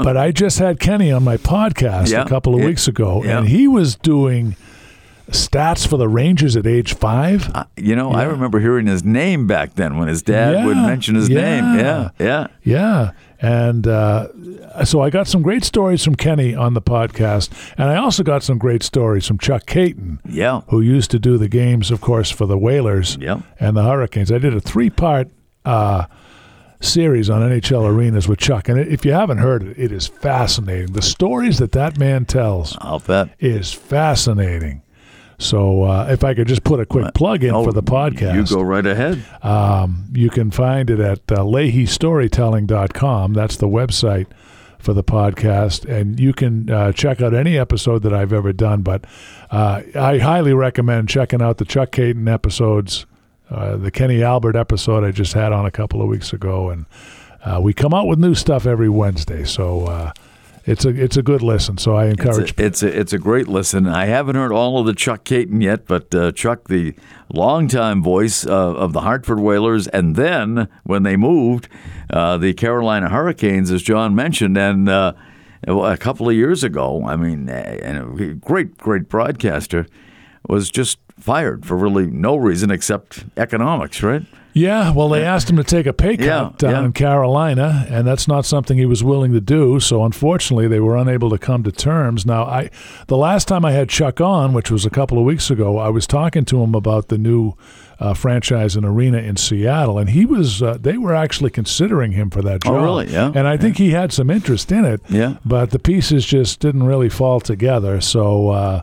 But 0.04 0.16
I 0.16 0.30
just 0.30 0.58
had 0.60 0.78
Kenny 0.78 1.10
on 1.10 1.24
my 1.24 1.36
podcast 1.38 2.10
Yeah, 2.12 2.22
a 2.22 2.28
couple 2.28 2.54
of 2.54 2.60
yeah, 2.60 2.66
weeks 2.66 2.86
ago 2.86 3.24
yeah. 3.24 3.38
and 3.38 3.48
he 3.48 3.66
was 3.66 3.96
doing 3.96 4.54
stats 5.30 5.86
for 5.86 5.96
the 5.96 6.08
Rangers 6.08 6.56
at 6.56 6.66
age 6.66 6.94
five. 6.94 7.50
Uh, 7.54 7.64
you 7.76 7.96
know, 7.96 8.12
I 8.12 8.24
remember 8.24 8.60
hearing 8.60 8.86
his 8.86 9.04
name 9.04 9.46
back 9.46 9.74
then 9.74 9.96
when 9.98 10.08
his 10.08 10.22
dad 10.22 10.64
would 10.66 10.76
mention 10.76 11.14
his 11.14 11.28
name. 11.28 11.76
Yeah, 11.78 12.10
yeah. 12.18 12.46
Yeah. 12.62 13.10
And 13.40 13.86
uh, 13.86 14.28
so 14.84 15.02
I 15.02 15.10
got 15.10 15.26
some 15.26 15.42
great 15.42 15.62
stories 15.62 16.02
from 16.02 16.14
Kenny 16.14 16.54
on 16.54 16.72
the 16.74 16.80
podcast. 16.80 17.50
And 17.76 17.88
I 17.90 17.96
also 17.96 18.22
got 18.22 18.42
some 18.42 18.56
great 18.56 18.82
stories 18.82 19.26
from 19.26 19.36
Chuck 19.38 19.66
Kaiton, 19.66 20.20
Yeah. 20.24 20.62
who 20.68 20.80
used 20.80 21.10
to 21.10 21.18
do 21.18 21.36
the 21.36 21.48
games, 21.48 21.90
of 21.90 22.00
course, 22.00 22.30
for 22.30 22.46
the 22.46 22.56
Whalers 22.56 23.18
Yeah. 23.20 23.40
and 23.60 23.76
the 23.76 23.82
Hurricanes. 23.82 24.32
I 24.32 24.38
did 24.38 24.54
a 24.54 24.60
three 24.60 24.88
part 24.90 25.28
uh, 25.66 26.06
series 26.80 27.28
on 27.28 27.42
NHL 27.42 27.84
arenas 27.86 28.26
with 28.28 28.38
Chuck. 28.38 28.68
And 28.70 28.78
if 28.78 29.04
you 29.04 29.12
haven't 29.12 29.38
heard 29.38 29.62
it, 29.64 29.78
it 29.78 29.92
is 29.92 30.06
fascinating. 30.06 30.92
The 30.94 31.02
stories 31.02 31.58
that 31.58 31.72
that 31.72 31.98
man 31.98 32.24
tells 32.24 32.76
I'll 32.80 33.00
bet. 33.00 33.30
is 33.38 33.72
fascinating. 33.72 34.82
So 35.38 35.82
uh, 35.84 36.06
if 36.10 36.24
I 36.24 36.32
could 36.34 36.48
just 36.48 36.64
put 36.64 36.80
a 36.80 36.86
quick 36.86 37.12
plug 37.14 37.44
in 37.44 37.54
Oh, 37.54 37.62
for 37.64 37.72
the 37.72 37.82
podcast. 37.82 38.34
You 38.34 38.56
go 38.56 38.62
right 38.62 38.86
ahead. 38.86 39.22
Um, 39.42 40.06
you 40.14 40.30
can 40.30 40.50
find 40.50 40.88
it 40.90 40.98
at 41.00 41.20
uh, 41.30 41.44
LeahyStorytelling.com. 41.44 43.32
That's 43.34 43.56
the 43.56 43.68
website 43.68 44.26
for 44.78 44.92
the 44.92 45.04
podcast, 45.04 45.84
and 45.90 46.20
you 46.20 46.32
can 46.32 46.70
uh, 46.70 46.92
check 46.92 47.20
out 47.20 47.34
any 47.34 47.58
episode 47.58 48.02
that 48.04 48.14
I've 48.14 48.32
ever 48.32 48.52
done. 48.52 48.82
But 48.82 49.04
uh, 49.50 49.82
I 49.94 50.18
highly 50.18 50.54
recommend 50.54 51.08
checking 51.08 51.42
out 51.42 51.58
the 51.58 51.64
Chuck 51.64 51.90
Kaiton 51.90 52.32
episodes, 52.32 53.04
uh, 53.50 53.76
the 53.76 53.90
Kenny 53.90 54.22
Albert 54.22 54.54
episode 54.56 55.02
I 55.04 55.10
just 55.10 55.32
had 55.32 55.52
on 55.52 55.66
a 55.66 55.70
couple 55.70 56.00
of 56.00 56.08
weeks 56.08 56.32
ago, 56.32 56.70
and 56.70 56.86
uh, 57.44 57.60
we 57.60 57.72
come 57.72 57.92
out 57.94 58.06
with 58.06 58.18
new 58.18 58.34
stuff 58.34 58.64
every 58.66 58.88
Wednesday. 58.88 59.44
So 59.44 59.86
uh, 59.86 60.12
it's 60.66 60.84
a 60.84 60.88
it's 60.90 61.16
a 61.16 61.22
good 61.22 61.42
listen. 61.42 61.78
So 61.78 61.94
I 61.94 62.06
It's 62.06 62.18
encourage. 62.18 62.58
a, 62.58 62.64
it's 62.66 62.82
a 62.82 63.00
it's 63.00 63.12
a 63.12 63.18
great 63.18 63.48
listen. 63.48 63.86
I 63.86 64.06
haven't 64.06 64.36
heard 64.36 64.52
all 64.52 64.78
of 64.78 64.86
the 64.86 64.94
Chuck 64.94 65.24
Kaiton 65.24 65.62
yet, 65.62 65.86
but 65.86 66.14
uh, 66.14 66.32
Chuck, 66.32 66.68
the 66.68 66.94
longtime 67.32 68.02
voice 68.02 68.46
uh, 68.46 68.74
of 68.74 68.92
the 68.92 69.00
Hartford 69.02 69.40
Whalers, 69.40 69.86
and 69.88 70.16
then 70.16 70.68
when 70.84 71.02
they 71.02 71.16
moved, 71.16 71.68
uh, 72.10 72.36
the 72.36 72.52
Carolina 72.54 73.08
Hurricanes, 73.08 73.70
as 73.70 73.82
John 73.82 74.14
mentioned, 74.14 74.56
and 74.58 74.88
uh, 74.88 75.12
a 75.66 75.96
couple 75.96 76.28
of 76.28 76.34
years 76.34 76.62
ago, 76.64 77.04
I 77.06 77.16
mean, 77.16 77.48
uh, 77.48 77.52
and 77.52 78.20
a 78.20 78.34
great 78.34 78.76
great 78.78 79.08
broadcaster, 79.08 79.86
was 80.48 80.70
just 80.70 80.98
fired 81.18 81.64
for 81.64 81.76
really 81.76 82.06
no 82.06 82.36
reason 82.36 82.70
except 82.70 83.24
economics, 83.36 84.02
right? 84.02 84.22
Yeah, 84.56 84.90
well, 84.92 85.10
they 85.10 85.22
asked 85.22 85.50
him 85.50 85.56
to 85.58 85.64
take 85.64 85.84
a 85.84 85.92
pay 85.92 86.16
cut 86.16 86.24
Yeah, 86.26 86.50
down 86.56 86.70
yeah. 86.70 86.84
in 86.86 86.92
Carolina, 86.94 87.86
and 87.90 88.06
that's 88.06 88.26
not 88.26 88.46
something 88.46 88.78
he 88.78 88.86
was 88.86 89.04
willing 89.04 89.34
to 89.34 89.40
do. 89.40 89.80
So, 89.80 90.02
unfortunately, 90.02 90.66
they 90.66 90.80
were 90.80 90.96
unable 90.96 91.28
to 91.28 91.36
come 91.36 91.62
to 91.64 91.70
terms. 91.70 92.24
Now, 92.24 92.44
I 92.44 92.70
the 93.06 93.18
last 93.18 93.48
time 93.48 93.66
I 93.66 93.72
had 93.72 93.90
Chuck 93.90 94.18
on, 94.18 94.54
which 94.54 94.70
was 94.70 94.86
a 94.86 94.90
couple 94.90 95.18
of 95.18 95.24
weeks 95.24 95.50
ago, 95.50 95.76
I 95.76 95.90
was 95.90 96.06
talking 96.06 96.46
to 96.46 96.62
him 96.62 96.74
about 96.74 97.08
the 97.08 97.18
new 97.18 97.52
uh, 98.00 98.14
franchise 98.14 98.76
and 98.76 98.86
arena 98.86 99.18
in 99.18 99.36
Seattle, 99.36 99.98
and 99.98 100.08
he 100.08 100.24
was 100.24 100.62
uh, 100.62 100.78
they 100.80 100.96
were 100.96 101.14
actually 101.14 101.50
considering 101.50 102.12
him 102.12 102.30
for 102.30 102.40
that 102.40 102.62
job. 102.62 102.72
Oh, 102.76 102.82
really? 102.82 103.12
Yeah, 103.12 103.32
And 103.34 103.46
I 103.46 103.58
think 103.58 103.76
he 103.76 103.90
had 103.90 104.10
some 104.10 104.30
interest 104.30 104.72
in 104.72 104.86
it. 104.86 105.02
Yeah. 105.10 105.36
But 105.44 105.68
the 105.70 105.78
pieces 105.78 106.24
just 106.24 106.60
didn't 106.60 106.84
really 106.84 107.10
fall 107.10 107.40
together. 107.40 108.00
So. 108.00 108.48
Uh, 108.48 108.82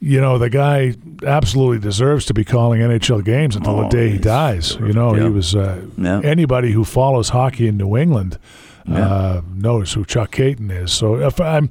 you 0.00 0.20
know, 0.20 0.38
the 0.38 0.50
guy 0.50 0.94
absolutely 1.26 1.78
deserves 1.78 2.26
to 2.26 2.34
be 2.34 2.44
calling 2.44 2.80
NHL 2.80 3.24
games 3.24 3.56
until 3.56 3.76
the 3.78 3.86
Oh, 3.86 3.90
day 3.90 4.10
he 4.10 4.18
dies. 4.18 4.76
You 4.78 4.92
know, 4.92 5.14
Yeah. 5.14 5.22
he 5.24 5.28
was 5.30 5.54
uh, 5.54 5.80
Yeah. 5.96 6.20
anybody 6.22 6.72
who 6.72 6.84
follows 6.84 7.30
hockey 7.30 7.66
in 7.68 7.76
New 7.76 7.96
England 7.96 8.38
uh, 8.88 9.40
knows 9.54 9.94
who 9.94 10.04
Chuck 10.04 10.30
Kaiton 10.32 10.70
is. 10.70 10.92
So 10.92 11.16
if 11.16 11.40
I'm, 11.40 11.70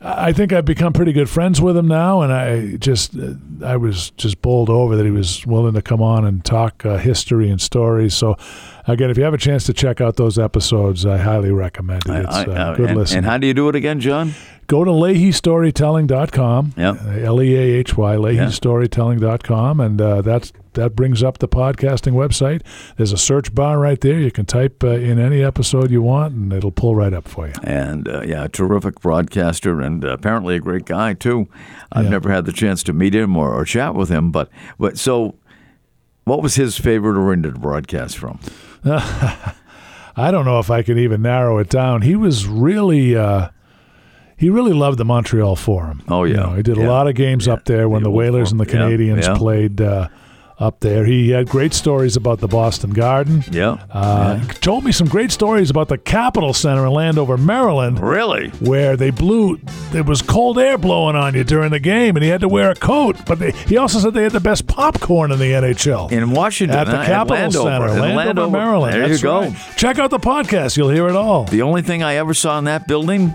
I 0.00 0.32
think 0.32 0.52
I've 0.52 0.64
become 0.64 0.92
pretty 0.92 1.12
good 1.12 1.28
friends 1.28 1.60
with 1.60 1.76
him 1.76 1.88
now, 1.88 2.20
and 2.22 2.32
I 2.32 2.76
just 2.76 3.16
uh, 3.18 3.32
I 3.64 3.76
was 3.76 4.10
just 4.10 4.40
bowled 4.42 4.70
over 4.70 4.94
that 4.96 5.04
he 5.04 5.10
was 5.10 5.44
willing 5.44 5.74
to 5.74 5.82
come 5.82 6.00
on 6.00 6.24
and 6.24 6.44
talk 6.44 6.86
uh, 6.86 6.98
history 6.98 7.50
and 7.50 7.60
stories. 7.60 8.14
So 8.14 8.36
again, 8.86 9.10
if 9.10 9.18
you 9.18 9.24
have 9.24 9.34
a 9.34 9.38
chance 9.38 9.64
to 9.64 9.72
check 9.72 10.00
out 10.00 10.14
those 10.16 10.38
episodes, 10.38 11.04
I 11.04 11.16
highly 11.18 11.50
recommend 11.50 12.04
it. 12.06 12.24
It's 12.26 12.34
I- 12.36 12.44
uh, 12.44 12.76
good 12.76 12.90
and, 12.90 12.98
listen. 12.98 13.18
and 13.18 13.26
how 13.26 13.38
do 13.38 13.48
you 13.48 13.54
do 13.54 13.68
it 13.68 13.74
again, 13.74 13.98
John? 13.98 14.34
Go 14.68 14.84
to 14.84 14.90
LeahyStorytelling.com. 14.90 16.74
Yep. 16.76 16.96
L 17.24 17.42
E 17.42 17.56
A 17.56 17.60
H 17.80 17.96
Y, 17.96 18.14
LeahyStorytelling.com. 18.16 19.80
And 19.80 20.00
uh, 20.00 20.22
that's, 20.22 20.52
that 20.78 20.96
brings 20.96 21.22
up 21.22 21.38
the 21.38 21.48
podcasting 21.48 22.12
website. 22.14 22.62
There's 22.96 23.12
a 23.12 23.18
search 23.18 23.54
bar 23.54 23.78
right 23.78 24.00
there. 24.00 24.18
You 24.18 24.30
can 24.30 24.46
type 24.46 24.82
uh, 24.82 24.88
in 24.88 25.18
any 25.18 25.42
episode 25.42 25.90
you 25.90 26.00
want, 26.02 26.32
and 26.34 26.52
it'll 26.52 26.70
pull 26.72 26.94
right 26.96 27.12
up 27.12 27.28
for 27.28 27.46
you. 27.48 27.54
and 27.62 28.08
uh, 28.08 28.22
yeah, 28.22 28.44
a 28.44 28.48
terrific 28.48 29.00
broadcaster 29.00 29.80
and 29.80 30.04
uh, 30.04 30.08
apparently 30.08 30.56
a 30.56 30.60
great 30.60 30.84
guy 30.86 31.14
too. 31.14 31.48
I've 31.92 32.04
Yeah. 32.04 32.10
never 32.10 32.30
had 32.30 32.44
the 32.46 32.52
chance 32.52 32.82
to 32.84 32.92
meet 32.92 33.14
him 33.14 33.36
or, 33.36 33.52
or 33.54 33.64
chat 33.64 33.94
with 33.94 34.08
him, 34.08 34.30
but 34.30 34.48
but 34.78 34.98
so, 34.98 35.34
what 36.24 36.42
was 36.42 36.54
his 36.54 36.78
favorite 36.78 37.16
arena 37.18 37.50
to 37.52 37.58
broadcast 37.58 38.16
from? 38.18 38.38
I 38.84 40.30
don't 40.30 40.44
know 40.44 40.58
if 40.58 40.70
I 40.70 40.82
can 40.82 40.98
even 40.98 41.22
narrow 41.22 41.58
it 41.58 41.68
down. 41.68 42.02
He 42.02 42.16
was 42.16 42.46
really. 42.46 43.16
Uh, 43.16 43.50
he 44.36 44.50
really 44.50 44.72
loved 44.72 44.98
the 44.98 45.04
Montreal 45.04 45.56
Forum. 45.56 46.00
Oh, 46.08 46.22
You 46.22 46.34
yeah. 46.34 46.40
know, 46.42 46.52
he 46.54 46.62
did 46.62 46.78
a 46.78 46.88
lot 46.88 47.08
of 47.08 47.16
games 47.16 47.48
Yeah. 47.48 47.54
up 47.54 47.64
there 47.64 47.88
when 47.88 48.04
The 48.04 48.10
Whalers 48.10 48.52
and 48.52 48.60
the 48.60 48.66
Canadiens 48.66 49.24
Yeah. 49.24 49.36
played 49.36 49.80
uh, 49.80 50.06
up 50.60 50.80
there. 50.80 51.04
He 51.04 51.30
had 51.30 51.48
great 51.48 51.72
stories 51.72 52.16
about 52.16 52.40
the 52.40 52.48
Boston 52.48 52.90
Garden. 52.90 53.44
Yeah, 53.50 53.76
Uh, 53.92 54.40
Told 54.60 54.84
me 54.84 54.90
some 54.92 55.06
great 55.06 55.30
stories 55.30 55.70
about 55.70 55.88
the 55.88 55.98
Capitol 55.98 56.52
Center 56.52 56.84
in 56.86 56.92
Landover, 56.92 57.36
Maryland, 57.36 58.00
really. 58.00 58.48
where 58.60 58.96
they 58.96 59.10
blew. 59.10 59.58
There 59.92 60.02
was 60.02 60.20
cold 60.20 60.58
air 60.58 60.76
blowing 60.76 61.14
on 61.14 61.34
you 61.34 61.44
during 61.44 61.70
the 61.70 61.78
game, 61.78 62.16
and 62.16 62.24
he 62.24 62.28
had 62.30 62.40
to 62.40 62.48
wear 62.48 62.70
a 62.70 62.74
coat. 62.74 63.16
But 63.24 63.38
they, 63.38 63.52
he 63.52 63.76
also 63.76 64.00
said 64.00 64.14
they 64.14 64.24
had 64.24 64.32
the 64.32 64.40
best 64.40 64.66
popcorn 64.66 65.30
in 65.30 65.38
the 65.38 65.52
NHL. 65.52 66.10
In 66.10 66.30
Washington, 66.32 66.76
at 66.76 66.84
the 66.88 66.96
uh, 66.98 67.06
Capitol 67.06 67.36
Landover, 67.36 67.88
Center, 67.88 68.08
in 68.08 68.14
Landover, 68.16 68.50
Maryland. 68.50 68.94
There 68.94 69.08
That's 69.08 69.22
you 69.22 69.28
go. 69.28 69.40
right. 69.42 69.56
Check 69.76 69.98
out 70.00 70.10
the 70.10 70.18
podcast; 70.18 70.76
you'll 70.76 70.90
hear 70.90 71.08
it 71.08 71.14
all. 71.16 71.44
The 71.44 71.62
only 71.62 71.82
thing 71.82 72.02
I 72.02 72.16
ever 72.16 72.34
saw 72.34 72.58
in 72.58 72.64
that 72.64 72.88
building 72.88 73.34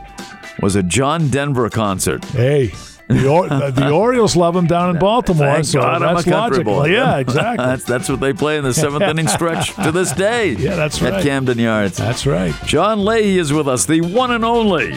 was 0.61 0.75
a 0.75 0.83
John 0.83 1.29
Denver 1.29 1.69
concert. 1.69 2.23
Hey, 2.25 2.71
the, 3.07 3.27
or, 3.27 3.51
uh, 3.51 3.69
the, 3.71 3.81
the 3.81 3.89
Orioles 3.93 4.35
love 4.35 4.55
him 4.55 4.65
down 4.67 4.91
in 4.91 4.99
Baltimore, 4.99 5.53
Thank 5.53 5.65
so 5.65 5.81
God 5.81 6.01
I'm 6.01 6.11
a 6.11 6.13
that's 6.15 6.23
country 6.25 6.57
logical. 6.63 6.73
boy. 6.75 6.85
Yeah, 6.87 7.17
exactly. 7.17 7.65
that's 7.65 7.83
that's 7.83 8.09
what 8.09 8.19
they 8.19 8.33
play 8.33 8.57
in 8.57 8.63
the 8.63 8.73
seventh 8.73 9.03
inning 9.03 9.27
stretch 9.37 9.73
to 9.75 9.91
this 9.91 10.11
day. 10.13 10.53
Yeah, 10.53 10.75
that's 10.75 11.01
at. 11.01 11.23
Camden 11.23 11.59
Yards. 11.59 11.97
that's 11.97 12.25
right. 12.25 12.53
John 12.65 13.03
Leahy 13.05 13.37
is 13.37 13.51
with 13.53 13.67
us, 13.67 13.85
the 13.85 14.01
one 14.01 14.31
and 14.31 14.43
only. 14.45 14.95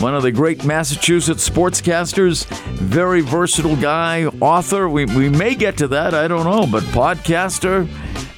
One 0.00 0.14
of 0.14 0.22
the 0.22 0.32
great 0.32 0.64
Massachusetts 0.64 1.46
sportscasters, 1.48 2.46
very 2.78 3.20
versatile 3.20 3.76
guy, 3.76 4.24
author. 4.40 4.88
We, 4.88 5.04
we 5.04 5.28
may 5.28 5.54
get 5.54 5.76
to 5.78 5.88
that, 5.88 6.14
I 6.14 6.26
don't 6.28 6.44
know, 6.44 6.66
but 6.66 6.82
podcaster, 6.94 7.86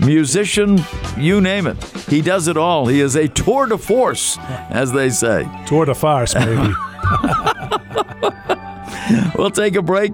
musician, 0.05 0.81
you 1.17 1.41
name 1.41 1.69
it. 1.69 1.83
He 2.09 2.23
does 2.23 2.49
it 2.49 2.57
all. 2.57 2.89
He 2.89 3.01
is 3.01 3.15
a 3.15 3.29
tour 3.29 3.67
de 3.67 3.79
force, 3.79 4.37
as 4.69 4.93
they 4.93 5.09
say. 5.11 5.49
Tour 5.67 5.85
de 5.87 5.95
farce, 5.95 6.35
maybe. 6.35 6.75
We'll 9.37 9.51
take 9.51 9.75
a 9.75 9.83
break 9.83 10.13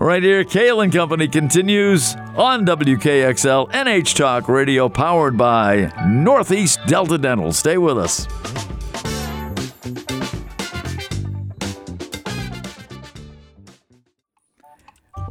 right 0.00 0.22
here. 0.22 0.44
Cail 0.44 0.80
and 0.80 0.92
Company 0.92 1.28
continues 1.28 2.14
on 2.36 2.64
WKXL 2.64 3.70
NH 3.70 4.16
Talk 4.16 4.48
Radio, 4.48 4.88
powered 4.88 5.36
by 5.36 5.92
Northeast 6.06 6.80
Delta 6.86 7.18
Dental. 7.18 7.52
Stay 7.52 7.76
with 7.76 7.98
us. 7.98 8.26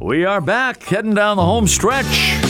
We 0.00 0.24
are 0.24 0.40
back, 0.40 0.82
heading 0.82 1.14
down 1.14 1.36
the 1.36 1.44
home 1.44 1.66
stretch. 1.66 2.40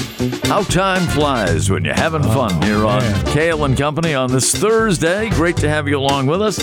How 0.44 0.62
time 0.62 1.06
flies 1.08 1.70
when 1.70 1.84
you're 1.84 1.94
having 1.94 2.22
fun 2.22 2.62
here 2.62 2.84
on 2.86 3.00
man. 3.00 3.26
Cail 3.26 3.64
and 3.64 3.76
Company 3.76 4.14
on 4.14 4.30
this 4.30 4.54
Thursday. 4.54 5.28
Great 5.30 5.56
to 5.58 5.68
have 5.68 5.88
you 5.88 5.98
along 5.98 6.26
with 6.26 6.40
us, 6.40 6.60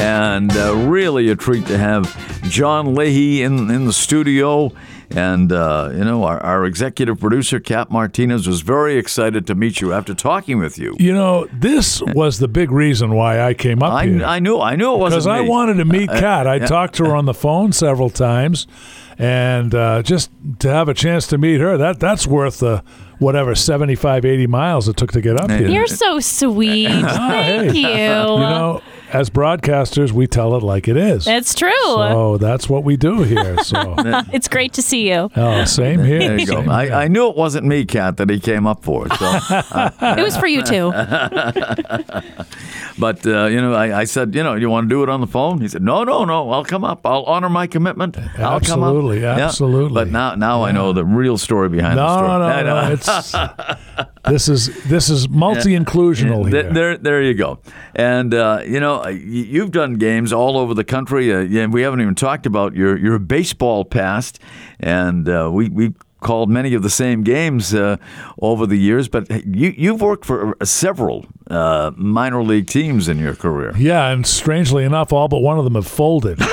and 0.00 0.50
uh, 0.56 0.74
really 0.76 1.28
a 1.30 1.36
treat 1.36 1.66
to 1.66 1.76
have 1.76 2.39
John 2.50 2.94
Leahy 2.94 3.42
in 3.42 3.70
in 3.70 3.86
the 3.86 3.92
studio. 3.92 4.72
And 5.12 5.50
uh, 5.50 5.90
you 5.92 6.04
know, 6.04 6.22
our, 6.22 6.40
our 6.40 6.64
executive 6.64 7.18
producer 7.18 7.58
Kat 7.58 7.90
Martinez 7.90 8.46
was 8.46 8.60
very 8.60 8.96
excited 8.96 9.44
to 9.48 9.56
meet 9.56 9.80
you 9.80 9.92
after 9.92 10.14
talking 10.14 10.60
with 10.60 10.78
you. 10.78 10.94
You 11.00 11.12
know, 11.12 11.46
this 11.52 12.00
was 12.00 12.38
the 12.38 12.46
big 12.46 12.70
reason 12.70 13.14
why 13.14 13.40
I 13.40 13.54
came 13.54 13.82
up 13.82 13.92
I, 13.92 14.06
here. 14.06 14.24
I 14.24 14.38
knew 14.38 14.60
I 14.60 14.76
knew 14.76 14.94
it 14.94 14.98
wasn't 14.98 15.24
because 15.24 15.26
I 15.26 15.40
wanted 15.40 15.74
to 15.78 15.84
meet 15.84 16.10
Kat. 16.10 16.46
I 16.46 16.60
talked 16.60 16.94
to 16.96 17.06
her 17.06 17.16
on 17.16 17.24
the 17.24 17.34
phone 17.34 17.72
several 17.72 18.08
times, 18.08 18.68
and 19.18 19.74
uh, 19.74 20.02
just 20.02 20.30
to 20.60 20.68
have 20.68 20.88
a 20.88 20.94
chance 20.94 21.26
to 21.28 21.38
meet 21.38 21.60
her, 21.60 21.76
that 21.76 21.98
that's 21.98 22.26
worth 22.26 22.60
the 22.60 22.84
whatever 23.18 23.54
75, 23.54 24.24
80 24.24 24.46
miles 24.46 24.88
it 24.88 24.96
took 24.96 25.12
to 25.12 25.20
get 25.20 25.38
up 25.38 25.50
here. 25.50 25.68
You're 25.68 25.86
so 25.86 26.20
sweet. 26.20 26.88
Thank 26.88 27.72
hey. 27.72 27.78
you. 27.78 27.86
You 27.86 28.38
know, 28.38 28.82
as 29.12 29.30
broadcasters, 29.30 30.12
we 30.12 30.26
tell 30.26 30.54
it 30.56 30.62
like 30.62 30.88
it 30.88 30.96
is. 30.96 31.26
It's 31.26 31.54
true. 31.54 31.70
So 31.84 32.38
that's 32.38 32.68
what 32.68 32.84
we 32.84 32.96
do 32.96 33.22
here. 33.22 33.58
So, 33.58 33.94
it's 34.32 34.48
great 34.48 34.72
to 34.74 34.82
see 34.82 35.08
you. 35.10 35.30
oh, 35.36 35.64
same 35.64 36.04
here. 36.04 36.18
There 36.20 36.38
you 36.38 36.46
go. 36.46 36.60
I, 36.62 37.04
I 37.04 37.08
knew 37.08 37.28
it 37.28 37.36
wasn't 37.36 37.66
me, 37.66 37.84
Kat, 37.84 38.16
that 38.18 38.30
he 38.30 38.38
came 38.40 38.66
up 38.66 38.82
for. 38.84 39.08
So, 39.16 39.38
It 40.00 40.22
was 40.22 40.36
for 40.36 40.46
you 40.46 40.62
too. 40.62 40.90
but 42.98 43.24
uh, 43.26 43.46
you 43.46 43.60
know, 43.60 43.74
I, 43.74 44.00
I 44.00 44.04
said, 44.04 44.34
you 44.34 44.42
know, 44.42 44.54
you 44.54 44.68
want 44.70 44.88
to 44.88 44.94
do 44.94 45.02
it 45.02 45.08
on 45.08 45.20
the 45.20 45.26
phone? 45.26 45.60
He 45.60 45.68
said, 45.68 45.82
no, 45.82 46.04
no, 46.04 46.24
no. 46.24 46.50
I'll 46.50 46.64
come 46.64 46.84
up. 46.84 47.06
I'll 47.06 47.24
honor 47.24 47.48
my 47.48 47.66
commitment. 47.66 48.16
I'll 48.38 48.60
come 48.60 48.82
up. 48.82 48.88
Absolutely, 48.90 49.20
Yeah. 49.22 49.36
absolutely. 49.38 49.94
But 49.94 50.08
now, 50.08 50.34
now 50.34 50.62
I 50.64 50.72
know 50.72 50.92
the 50.92 51.04
real 51.04 51.38
story 51.38 51.68
behind 51.68 51.98
the 51.98 52.14
story. 52.16 52.28
no, 52.28 52.44
I 52.44 52.62
no, 52.62 52.86
know. 52.86 52.92
It's 52.92 53.34
this 54.24 54.48
is 54.48 54.84
this 54.84 55.08
is 55.08 55.28
multi-inclusional 55.28 56.48
here. 56.48 56.72
There, 56.72 56.96
there 56.96 57.22
you 57.22 57.34
go. 57.34 57.58
And 57.94 58.34
uh, 58.34 58.62
you 58.66 58.80
know, 58.80 59.06
you've 59.08 59.70
done 59.70 59.94
games 59.94 60.32
all 60.32 60.56
over 60.56 60.74
the 60.74 60.84
country. 60.84 61.32
Uh, 61.32 61.40
yeah, 61.40 61.66
we 61.66 61.82
haven't 61.82 62.00
even 62.00 62.14
talked 62.14 62.46
about 62.46 62.74
your 62.74 62.96
your 62.98 63.18
baseball 63.18 63.84
past, 63.84 64.38
and 64.78 65.28
uh, 65.28 65.50
we 65.52 65.68
we 65.68 65.94
called 66.20 66.50
many 66.50 66.74
of 66.74 66.82
the 66.82 66.90
same 66.90 67.22
games 67.22 67.74
uh, 67.74 67.96
over 68.40 68.66
the 68.66 68.76
years. 68.76 69.08
But 69.08 69.30
you 69.30 69.74
you've 69.76 70.00
worked 70.00 70.24
for 70.24 70.56
several 70.62 71.26
uh, 71.50 71.90
minor 71.96 72.42
league 72.42 72.66
teams 72.66 73.08
in 73.08 73.18
your 73.18 73.34
career. 73.34 73.72
Yeah, 73.76 74.10
and 74.10 74.26
strangely 74.26 74.84
enough, 74.84 75.12
all 75.12 75.28
but 75.28 75.40
one 75.40 75.58
of 75.58 75.64
them 75.64 75.74
have 75.74 75.86
folded. 75.86 76.40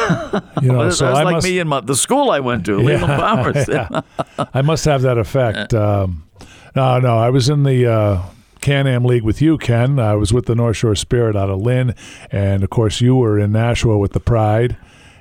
You 0.62 0.72
know, 0.72 0.90
so 0.90 1.06
I 1.08 1.24
like 1.24 1.34
must, 1.34 1.48
me 1.48 1.60
and 1.60 1.70
my, 1.70 1.82
the 1.82 1.96
school 1.96 2.32
I 2.32 2.40
went 2.40 2.66
to, 2.66 2.78
Leland 2.78 3.06
Powers. 3.06 3.68
yeah. 3.70 4.02
I 4.54 4.62
must 4.64 4.86
have 4.86 5.04
that 5.04 5.18
effect. 5.18 5.74
Um, 5.88 6.24
no, 6.78 7.00
no, 7.00 7.18
I 7.18 7.32
was 7.32 7.50
in 7.50 7.64
the 7.64 7.92
uh, 7.92 8.22
Can-Am 8.62 9.04
League 9.04 9.24
with 9.24 9.42
you, 9.42 9.58
Ken. 9.58 9.98
I 9.98 10.14
was 10.14 10.32
with 10.32 10.46
the 10.46 10.54
North 10.54 10.78
Shore 10.78 10.94
Spirit 10.94 11.36
out 11.36 11.50
of 11.50 11.60
Lynn, 11.60 11.96
and 12.32 12.64
of 12.64 12.70
course, 12.70 13.02
you 13.02 13.16
were 13.16 13.40
in 13.40 13.52
Nashua 13.52 13.98
with 13.98 14.14
the 14.14 14.20
Pride. 14.20 14.78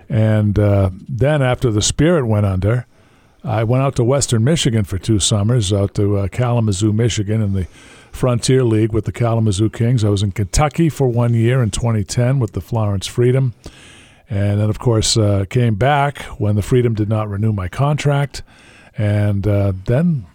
And 0.06 0.58
uh, 0.58 0.90
then 1.08 1.40
after 1.40 1.70
the 1.70 1.80
Spirit 1.80 2.26
went 2.26 2.44
under, 2.44 2.84
I 3.42 3.64
went 3.64 3.82
out 3.82 3.96
to 3.96 4.04
Western 4.04 4.44
Michigan 4.44 4.84
for 4.84 4.98
two 4.98 5.18
summers, 5.18 5.72
out 5.72 5.94
to 5.94 6.18
uh, 6.18 6.28
Kalamazoo, 6.28 6.92
Michigan, 6.92 7.40
in 7.40 7.54
the 7.54 7.64
Frontier 8.12 8.62
League 8.62 8.92
with 8.92 9.06
the 9.06 9.12
Kalamazoo 9.12 9.70
Kings. 9.70 10.04
I 10.04 10.10
was 10.10 10.22
in 10.22 10.32
Kentucky 10.32 10.90
for 10.90 11.08
one 11.08 11.32
year 11.32 11.62
in 11.62 11.70
2010 11.70 12.38
with 12.38 12.52
the 12.52 12.60
Florence 12.60 13.06
Freedom. 13.06 13.54
And 14.28 14.60
then, 14.60 14.68
of 14.68 14.78
course, 14.78 15.16
uh, 15.16 15.46
came 15.48 15.76
back 15.76 16.18
when 16.38 16.54
the 16.54 16.60
Freedom 16.60 16.92
did 16.92 17.08
not 17.08 17.30
renew 17.30 17.54
my 17.54 17.68
contract. 17.68 18.42
And 18.98 19.48
uh, 19.48 19.72
then 19.86 20.26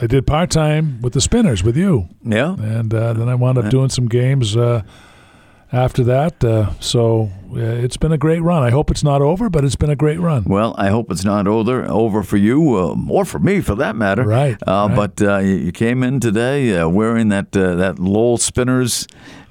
I 0.00 0.06
did 0.06 0.26
part 0.26 0.50
time 0.50 1.00
with 1.02 1.12
the 1.12 1.20
Spinners 1.20 1.62
with 1.64 1.76
you. 1.76 2.08
yeah. 2.24 2.54
And 2.54 2.92
uh, 2.94 3.12
then 3.14 3.28
I 3.28 3.34
wound 3.34 3.58
up 3.58 3.68
doing 3.70 3.88
some 3.88 4.06
games 4.08 4.56
uh, 4.56 4.82
after 5.72 6.04
that. 6.04 6.42
Uh, 6.44 6.70
so 6.80 7.30
uh, 7.52 7.58
it's 7.58 7.96
been 7.96 8.12
a 8.12 8.18
great 8.18 8.40
run. 8.40 8.62
I 8.62 8.70
hope 8.70 8.90
it's 8.90 9.02
not 9.02 9.20
over, 9.22 9.50
but 9.50 9.64
it's 9.64 9.76
been 9.76 9.90
a 9.90 9.96
great 9.96 10.20
run. 10.20 10.44
Well, 10.44 10.74
I 10.78 10.88
hope 10.90 11.10
it's 11.10 11.24
not 11.24 11.46
over 11.48 11.84
over 11.86 12.22
for 12.22 12.36
you, 12.36 12.76
uh, 12.76 12.94
or 13.10 13.24
for 13.24 13.38
me, 13.40 13.60
for 13.60 13.74
that 13.74 13.96
matter. 13.96 14.22
Right, 14.24 14.56
Uh, 14.66 14.86
right. 14.88 14.96
But 14.96 15.22
uh, 15.22 15.38
you 15.38 15.72
came 15.72 16.02
in 16.02 16.20
today 16.20 16.76
uh, 16.78 16.88
wearing 16.88 17.28
that 17.30 17.56
uh, 17.56 17.74
that 17.76 17.98
Lowell 17.98 18.38
Spinners 18.38 19.06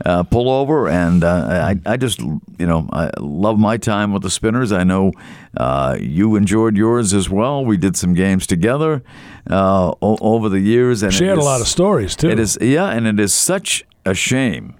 uh, 0.05 0.23
pullover, 0.23 0.89
and 0.89 1.23
uh, 1.23 1.47
I 1.85 1.93
I 1.93 1.97
just 1.97 2.19
you 2.19 2.65
know 2.67 2.87
I 2.93 3.09
love 3.19 3.59
my 3.59 3.77
time 3.77 4.13
with 4.13 4.21
the 4.23 4.29
Spinners. 4.29 4.71
I 4.71 4.83
know 4.83 5.11
uh, 5.57 5.97
you 5.99 6.35
enjoyed 6.35 6.77
yours 6.77 7.13
as 7.13 7.29
well. 7.29 7.65
We 7.65 7.77
did 7.77 7.95
some 7.97 8.13
games 8.13 8.47
together 8.47 9.01
uh, 9.49 9.93
o- 10.01 10.17
over 10.21 10.49
the 10.49 10.59
years, 10.59 11.03
and 11.03 11.11
it 11.13 11.15
Shared 11.15 11.37
a 11.37 11.43
lot 11.43 11.61
of 11.61 11.67
stories, 11.67 12.15
too. 12.15 12.29
It 12.29 12.39
is 12.39 12.57
yeah, 12.61 12.89
and 12.89 13.07
it 13.07 13.19
is 13.19 13.33
such 13.33 13.83
a 14.05 14.13
shame 14.13 14.75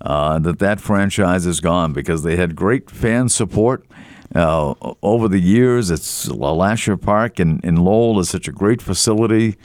uh, 0.00 0.38
that 0.40 0.58
that 0.58 0.80
franchise 0.80 1.46
is 1.46 1.60
gone 1.60 1.92
because 1.92 2.22
they 2.22 2.36
had 2.36 2.56
great 2.56 2.90
fan 2.90 3.28
support 3.28 3.86
uh, 4.34 4.74
over 5.02 5.28
the 5.28 5.38
years. 5.38 5.90
It's 5.90 6.26
LeLacheur 6.28 7.00
Park 7.00 7.38
in, 7.40 7.60
in 7.62 7.76
Lowell 7.76 8.18
is 8.20 8.28
such 8.28 8.48
a 8.48 8.52
great 8.52 8.82
facility. 8.82 9.56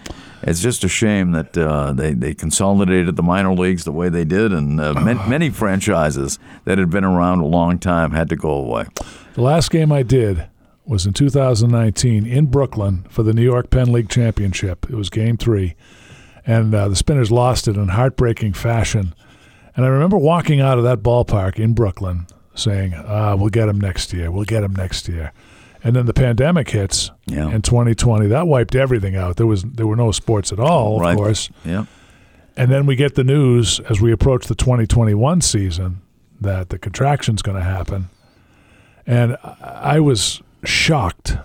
It's 0.44 0.62
just 0.62 0.84
a 0.84 0.88
shame 0.88 1.32
that 1.32 1.58
uh, 1.58 1.94
they, 1.94 2.14
they 2.14 2.34
consolidated 2.36 3.16
the 3.16 3.24
minor 3.24 3.54
leagues 3.54 3.86
the 3.86 3.92
way 3.92 4.10
they 4.10 4.24
did, 4.26 4.54
and 4.54 4.80
uh, 4.80 4.94
man, 5.02 5.28
many 5.30 5.50
franchises 5.50 6.38
that 6.66 6.78
had 6.78 6.90
been 6.90 7.04
around 7.04 7.40
a 7.40 7.46
long 7.48 7.80
time 7.80 8.12
had 8.12 8.30
to 8.30 8.36
go 8.36 8.52
away. 8.52 8.86
The 9.34 9.42
last 9.42 9.72
game 9.72 9.92
I 9.92 10.04
did 10.04 10.48
was 10.88 11.06
in 11.06 11.14
2019 11.14 12.26
in 12.26 12.46
Brooklyn 12.48 13.06
for 13.10 13.24
the 13.24 13.34
New 13.34 13.44
York 13.44 13.70
Penn 13.70 13.92
League 13.92 14.10
Championship. 14.10 14.86
It 14.90 14.96
was 14.96 15.10
game 15.10 15.38
three, 15.38 15.76
and 16.46 16.74
uh, 16.74 16.88
the 16.88 16.96
Spinners 16.96 17.32
lost 17.32 17.68
it 17.68 17.76
in 17.76 17.90
heartbreaking 17.90 18.54
fashion. 18.54 19.14
And 19.76 19.86
I 19.86 19.90
remember 19.90 20.18
walking 20.18 20.60
out 20.62 20.78
of 20.78 20.84
that 20.86 21.04
ballpark 21.04 21.60
in 21.60 21.74
Brooklyn 21.74 22.26
saying, 22.56 22.94
ah, 22.96 23.36
we'll 23.36 23.50
get 23.50 23.68
them 23.68 23.80
next 23.80 24.12
year. 24.14 24.32
We'll 24.32 24.46
get 24.46 24.62
them 24.62 24.74
next 24.76 25.08
year. 25.08 25.32
And 25.84 25.96
then 25.96 26.08
the 26.08 26.14
pandemic 26.14 26.70
hits 26.72 27.12
Yeah. 27.28 27.50
in 27.52 27.62
2020. 27.62 28.28
That 28.28 28.48
wiped 28.48 28.74
everything 28.74 29.16
out. 29.16 29.36
There 29.38 29.46
was 29.46 29.64
there 29.64 29.86
were 29.86 29.96
no 29.96 30.12
sports 30.12 30.52
at 30.52 30.60
all, 30.60 31.06
of 31.06 31.16
course. 31.16 31.50
Yeah. 31.64 31.86
And 32.56 32.72
then 32.72 32.88
we 32.88 32.96
get 32.96 33.14
the 33.14 33.24
news 33.24 33.80
as 33.82 34.02
we 34.02 34.12
approach 34.12 34.48
the 34.48 34.56
2021 34.56 35.42
season 35.42 36.02
that 36.42 36.70
the 36.70 36.80
contraction's 36.80 37.44
going 37.44 37.58
to 37.58 37.64
happen. 37.64 38.10
And 39.06 39.38
I 39.44 39.98
I 39.98 40.00
was 40.00 40.42
shocked 40.64 41.38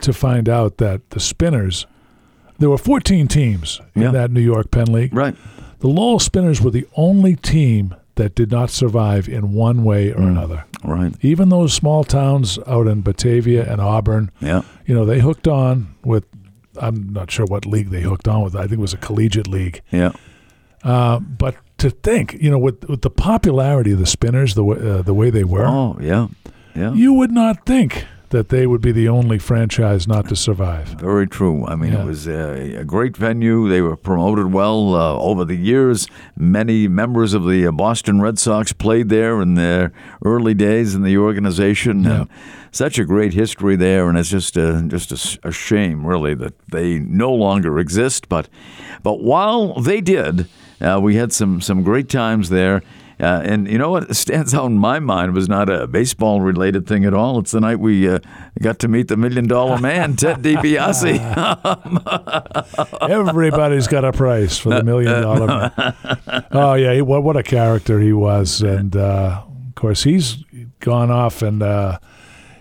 to 0.00 0.12
find 0.12 0.48
out 0.48 0.78
that 0.78 1.08
the 1.10 1.20
Spinners, 1.20 1.86
there 2.58 2.70
were 2.70 2.78
14 2.78 3.28
teams 3.28 3.80
Yeah. 3.94 4.06
in 4.08 4.12
that 4.12 4.30
New 4.30 4.40
York 4.40 4.70
Penn 4.70 4.92
League. 4.92 5.14
Right. 5.14 5.34
The 5.80 5.88
Lowell 5.88 6.18
Spinners 6.18 6.60
were 6.60 6.70
the 6.70 6.86
only 6.96 7.36
team 7.36 7.94
that 8.16 8.34
did 8.34 8.50
not 8.50 8.68
survive 8.70 9.28
in 9.28 9.52
one 9.54 9.82
way 9.82 10.12
or 10.12 10.20
another. 10.22 10.64
Right. 10.84 11.14
Even 11.22 11.48
those 11.48 11.72
small 11.72 12.04
towns 12.04 12.58
out 12.66 12.86
in 12.86 13.00
Batavia 13.00 13.70
and 13.70 13.80
Auburn, 13.80 14.30
Yeah. 14.40 14.62
you 14.86 14.94
know, 14.94 15.06
they 15.06 15.20
hooked 15.20 15.48
on 15.48 15.88
with, 16.04 16.24
I'm 16.78 17.12
not 17.12 17.30
sure 17.30 17.46
what 17.46 17.64
league 17.64 17.88
they 17.90 18.02
hooked 18.02 18.28
on 18.28 18.42
with. 18.42 18.54
I 18.54 18.62
think 18.62 18.72
it 18.74 18.78
was 18.78 18.92
a 18.92 18.98
collegiate 18.98 19.48
league. 19.48 19.80
Yeah. 19.90 20.12
Uh, 20.84 21.18
but 21.20 21.54
to 21.78 21.90
think, 21.90 22.36
you 22.40 22.50
know, 22.50 22.58
with 22.58 22.88
with 22.88 23.02
the 23.02 23.10
popularity 23.10 23.92
of 23.92 23.98
the 23.98 24.06
Spinners, 24.06 24.54
the 24.54 24.64
way, 24.64 24.76
uh, 24.78 25.02
the 25.02 25.14
way 25.14 25.30
they 25.30 25.44
were, 25.44 25.66
Oh, 25.66 25.96
yeah. 26.00 26.28
Yeah. 26.74 26.92
you 26.92 27.12
would 27.14 27.32
not 27.32 27.64
think 27.66 28.04
that 28.30 28.48
they 28.48 28.66
would 28.66 28.80
be 28.80 28.92
the 28.92 29.08
only 29.08 29.38
franchise 29.38 30.06
not 30.08 30.28
to 30.28 30.36
survive. 30.36 30.88
Very 31.00 31.26
true. 31.26 31.66
I 31.66 31.74
mean, 31.76 31.92
Yeah. 31.92 32.02
it 32.02 32.06
was 32.06 32.26
a, 32.26 32.76
a 32.76 32.84
great 32.84 33.16
venue. 33.16 33.68
They 33.68 33.80
were 33.82 33.96
promoted 33.96 34.52
well 34.52 34.94
uh, 34.94 35.14
over 35.18 35.44
the 35.44 35.56
years. 35.56 36.06
Many 36.36 36.88
members 36.88 37.34
of 37.34 37.44
the 37.44 37.66
uh, 37.66 37.72
Boston 37.72 38.20
Red 38.20 38.38
Sox 38.38 38.72
played 38.72 39.08
there 39.08 39.40
in 39.42 39.54
their 39.54 39.92
early 40.24 40.54
days 40.54 40.94
in 40.94 41.02
the 41.02 41.18
organization. 41.18 42.04
Yeah. 42.04 42.20
And 42.20 42.28
such 42.72 43.00
a 43.00 43.04
great 43.04 43.32
history 43.34 43.74
there, 43.74 44.08
and 44.08 44.16
it's 44.16 44.30
just 44.30 44.56
a, 44.56 44.84
just 44.86 45.10
a 45.10 45.48
a, 45.48 45.50
shame, 45.52 46.06
really, 46.06 46.34
that 46.34 46.54
they 46.68 47.00
no 47.00 47.32
longer 47.34 47.80
exist. 47.80 48.28
But 48.28 48.48
but 49.02 49.20
while 49.24 49.74
they 49.80 50.00
did, 50.00 50.48
uh, 50.80 51.00
we 51.02 51.16
had 51.16 51.32
some 51.32 51.60
some 51.60 51.82
great 51.82 52.08
times 52.08 52.48
there. 52.48 52.82
Uh, 53.20 53.42
and 53.44 53.68
you 53.68 53.76
know 53.76 53.90
what 53.90 54.16
stands 54.16 54.54
out 54.54 54.64
in 54.66 54.78
my 54.78 54.98
mind 54.98 55.34
was 55.34 55.46
not 55.48 55.68
a 55.68 55.86
baseball 55.86 56.40
related 56.40 56.86
thing 56.86 57.04
at 57.04 57.12
all. 57.12 57.38
It's 57.38 57.50
the 57.50 57.60
night 57.60 57.78
we 57.78 58.08
uh, 58.08 58.18
got 58.62 58.78
to 58.78 58.88
meet 58.88 59.08
the 59.08 59.16
million 59.18 59.46
dollar 59.46 59.78
man, 59.78 60.16
Ted 60.16 60.38
DiBiase. 60.42 61.18
Everybody's 63.10 63.86
got 63.88 64.04
a 64.04 64.12
price 64.12 64.58
for 64.58 64.70
the 64.70 64.82
million 64.82 65.22
dollar 65.22 65.46
man. 65.46 65.72
Oh 66.52 66.74
yeah, 66.74 66.94
he, 66.94 67.02
what 67.02 67.22
what 67.22 67.36
a 67.36 67.42
character 67.42 68.00
he 68.00 68.12
was, 68.12 68.62
and 68.62 68.96
uh, 68.96 69.42
of 69.68 69.74
course 69.74 70.02
he's 70.04 70.38
gone 70.80 71.10
off 71.10 71.42
and 71.42 71.62
uh, 71.62 71.98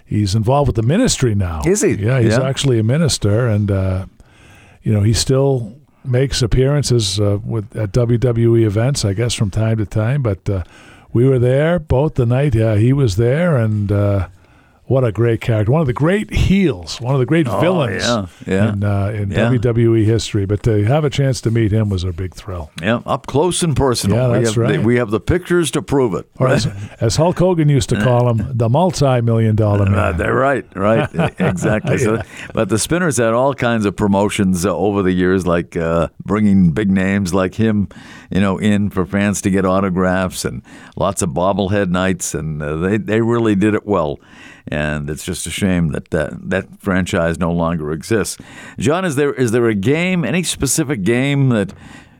he's 0.06 0.36
involved 0.36 0.68
with 0.68 0.76
the 0.76 0.84
ministry 0.84 1.34
now. 1.36 1.62
Is 1.66 1.82
he? 1.82 1.94
Yeah, 1.94 2.20
he's 2.20 2.38
Yeah. 2.38 2.44
actually 2.48 2.80
a 2.80 2.84
minister, 2.84 3.48
and 3.48 3.72
uh, 3.72 4.06
you 4.84 4.94
know 4.94 5.02
he 5.02 5.14
still 5.14 5.79
makes 6.04 6.42
appearances 6.42 7.20
uh, 7.20 7.40
with 7.44 7.76
at 7.76 7.92
WWE 7.92 8.66
events, 8.66 9.06
I 9.06 9.14
guess, 9.14 9.34
from 9.34 9.50
time 9.50 9.78
to 9.78 9.86
time. 9.86 10.22
But 10.22 10.50
uh, 10.50 10.64
we 11.12 11.28
were 11.28 11.40
there 11.40 11.80
both 11.80 12.16
the 12.16 12.26
night. 12.26 12.56
Yeah, 12.56 12.76
he 12.76 12.94
was 12.94 13.16
there, 13.16 13.58
and 13.58 13.92
uh, 13.92 14.30
what 14.90 15.04
a 15.04 15.12
great 15.12 15.40
character! 15.40 15.72
One 15.72 15.82
of 15.82 15.88
the 15.88 15.94
great 15.94 16.32
heels, 16.34 17.00
one 17.00 17.14
of 17.14 17.20
the 17.20 17.26
great 17.26 17.46
villains 17.48 18.04
Oh, 18.06 18.28
yeah, 18.48 18.54
yeah. 18.54 18.74
in 18.74 18.84
uh, 18.84 19.06
in 19.16 19.32
Yeah. 19.32 19.50
WWE 19.50 20.04
history. 20.04 20.46
But 20.46 20.64
to 20.64 20.84
have 20.86 21.04
a 21.06 21.10
chance 21.10 21.40
to 21.42 21.52
meet 21.52 21.72
him 21.72 21.90
was 21.90 22.04
a 22.04 22.12
big 22.12 22.34
thrill. 22.34 22.72
yeah, 22.82 23.02
up 23.06 23.28
close 23.28 23.62
and 23.64 23.76
personal. 23.76 24.18
Yeah, 24.18 24.28
we 24.32 24.34
that's 24.44 24.50
have, 24.50 24.58
right. 24.58 24.84
we 24.84 24.96
have 24.98 25.12
the 25.12 25.20
pictures 25.20 25.70
to 25.72 25.82
prove 25.84 26.16
it. 26.16 26.28
Or 26.40 26.48
as, 26.50 26.66
as 27.00 27.16
Hulk 27.18 27.38
Hogan 27.38 27.70
used 27.70 27.90
to 27.90 28.02
call 28.04 28.30
him, 28.30 28.42
the 28.58 28.68
multi-million 28.68 29.56
dollar 29.56 29.86
Uh, 29.86 29.92
man. 29.92 30.18
they're 30.18 30.34
right, 30.34 30.66
right, 30.76 31.08
exactly. 31.40 31.98
So, 32.00 32.22
but 32.54 32.70
the 32.70 32.80
Spinners 32.80 33.18
had 33.18 33.34
all 33.34 33.54
kinds 33.54 33.86
of 33.86 33.96
promotions 33.96 34.66
uh, 34.66 34.76
over 34.76 35.04
the 35.04 35.12
years, 35.14 35.46
like 35.46 35.78
uh, 35.78 36.08
bringing 36.26 36.72
big 36.72 36.90
names 36.90 37.32
like 37.34 37.54
him, 37.56 37.88
you 38.32 38.42
know, 38.42 38.58
in 38.58 38.90
for 38.90 39.06
fans 39.06 39.42
to 39.44 39.52
get 39.52 39.66
autographs, 39.66 40.46
and 40.46 40.64
lots 40.98 41.22
of 41.22 41.30
bobblehead 41.30 41.90
nights, 41.90 42.34
and 42.34 42.62
uh, 42.64 42.76
they 42.78 42.98
they 42.98 43.22
really 43.22 43.56
did 43.56 43.76
it 43.76 43.86
well. 43.86 44.20
And 44.70 45.10
it's 45.10 45.26
just 45.26 45.48
a 45.48 45.50
shame 45.50 45.90
that 45.90 46.12
that, 46.12 46.68
franchise 46.80 47.40
no 47.40 47.52
longer 47.52 47.92
exists. 47.92 48.38
John, 48.78 49.04
is 49.04 49.16
there 49.16 49.34
is 49.34 49.52
there 49.52 49.68
a 49.68 49.76
game, 49.76 50.24
any 50.24 50.44
specific 50.44 51.04
game 51.04 51.50
that 51.50 51.74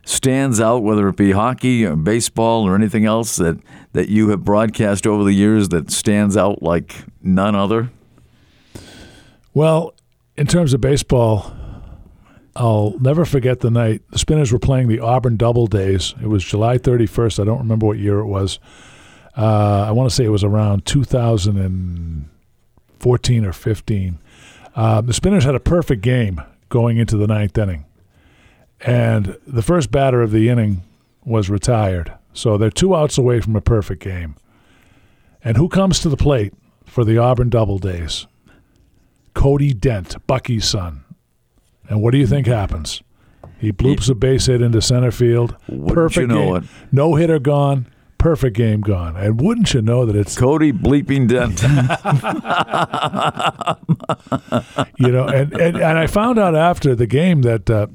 stands 0.04 0.60
out, 0.60 0.82
whether 0.82 1.08
it 1.08 1.16
be 1.16 1.32
hockey 1.32 1.84
or 1.84 1.96
baseball 1.96 2.66
or 2.66 2.74
anything 2.74 3.04
else 3.04 3.36
that, 3.36 3.58
that 3.92 4.08
you 4.08 4.28
have 4.30 4.44
broadcast 4.44 5.06
over 5.06 5.24
the 5.24 5.32
years 5.32 5.68
that 5.68 5.90
stands 5.90 6.36
out 6.36 6.62
like 6.62 7.04
none 7.22 7.54
other? 7.54 7.90
Well, 9.54 9.94
in 10.36 10.46
terms 10.46 10.72
of 10.72 10.80
baseball, 10.80 11.52
I'll 12.56 12.96
never 13.00 13.24
forget 13.24 13.60
the 13.60 13.70
night 13.70 14.02
the 14.10 14.18
Spinners 14.18 14.52
were 14.52 14.58
playing 14.58 14.88
the 14.88 15.00
Auburn 15.00 15.36
Double 15.36 15.66
Days. 15.66 16.14
It 16.22 16.26
was 16.26 16.44
July 16.44 16.78
31st. 16.78 17.40
I 17.40 17.44
don't 17.44 17.58
remember 17.58 17.86
what 17.86 17.98
year 17.98 18.18
it 18.18 18.26
was. 18.26 18.58
Uh, 19.36 19.84
I 19.86 19.92
want 19.92 20.10
to 20.10 20.14
say 20.14 20.24
it 20.24 20.30
was 20.30 20.44
around 20.44 20.84
2014 23.00 23.44
or 23.44 23.52
15. 23.52 24.18
Uh, 24.76 25.00
the 25.00 25.12
Spinners 25.12 25.44
had 25.44 25.54
a 25.54 25.60
perfect 25.60 26.02
game 26.02 26.40
going 26.68 26.98
into 26.98 27.16
the 27.16 27.26
ninth 27.26 27.56
inning. 27.56 27.86
And 28.80 29.36
the 29.46 29.62
first 29.62 29.90
batter 29.90 30.22
of 30.22 30.30
the 30.30 30.48
inning 30.48 30.82
was 31.24 31.50
retired. 31.50 32.12
So 32.32 32.56
they're 32.56 32.70
two 32.70 32.94
outs 32.94 33.18
away 33.18 33.40
from 33.40 33.56
a 33.56 33.60
perfect 33.60 34.02
game. 34.02 34.36
And 35.42 35.56
who 35.56 35.68
comes 35.68 36.00
to 36.00 36.08
the 36.08 36.16
plate 36.16 36.54
for 36.84 37.04
the 37.04 37.18
Auburn 37.18 37.50
Double 37.50 37.78
Days? 37.78 38.26
Cody 39.34 39.72
Dent, 39.72 40.26
Bucky's 40.26 40.68
son. 40.68 41.04
And 41.88 42.00
what 42.00 42.12
do 42.12 42.18
you 42.18 42.26
think 42.26 42.46
happens? 42.46 43.02
He 43.58 43.72
bloops 43.72 44.08
a 44.08 44.14
base 44.14 44.46
hit 44.46 44.62
into 44.62 44.80
center 44.80 45.10
field. 45.10 45.56
Perfect 45.88 46.22
you 46.22 46.26
know 46.26 46.54
game. 46.54 46.56
it? 46.56 46.64
No 46.92 47.14
hitter 47.16 47.38
gone. 47.38 47.86
Perfect 48.20 48.56
game 48.56 48.82
gone. 48.82 49.16
And 49.16 49.40
wouldn't 49.40 49.72
you 49.72 49.80
know 49.80 50.04
that 50.04 50.14
it's 50.14 50.38
Cody 50.38 50.72
bleeping 50.72 51.26
Dent. 51.26 51.62
you 54.98 55.08
know, 55.08 55.26
and, 55.26 55.52
and, 55.54 55.76
and 55.76 55.98
I 55.98 56.06
found 56.06 56.38
out 56.38 56.54
after 56.54 56.94
the 56.94 57.06
game 57.06 57.42
that 57.42 57.70
uh, 57.70 57.86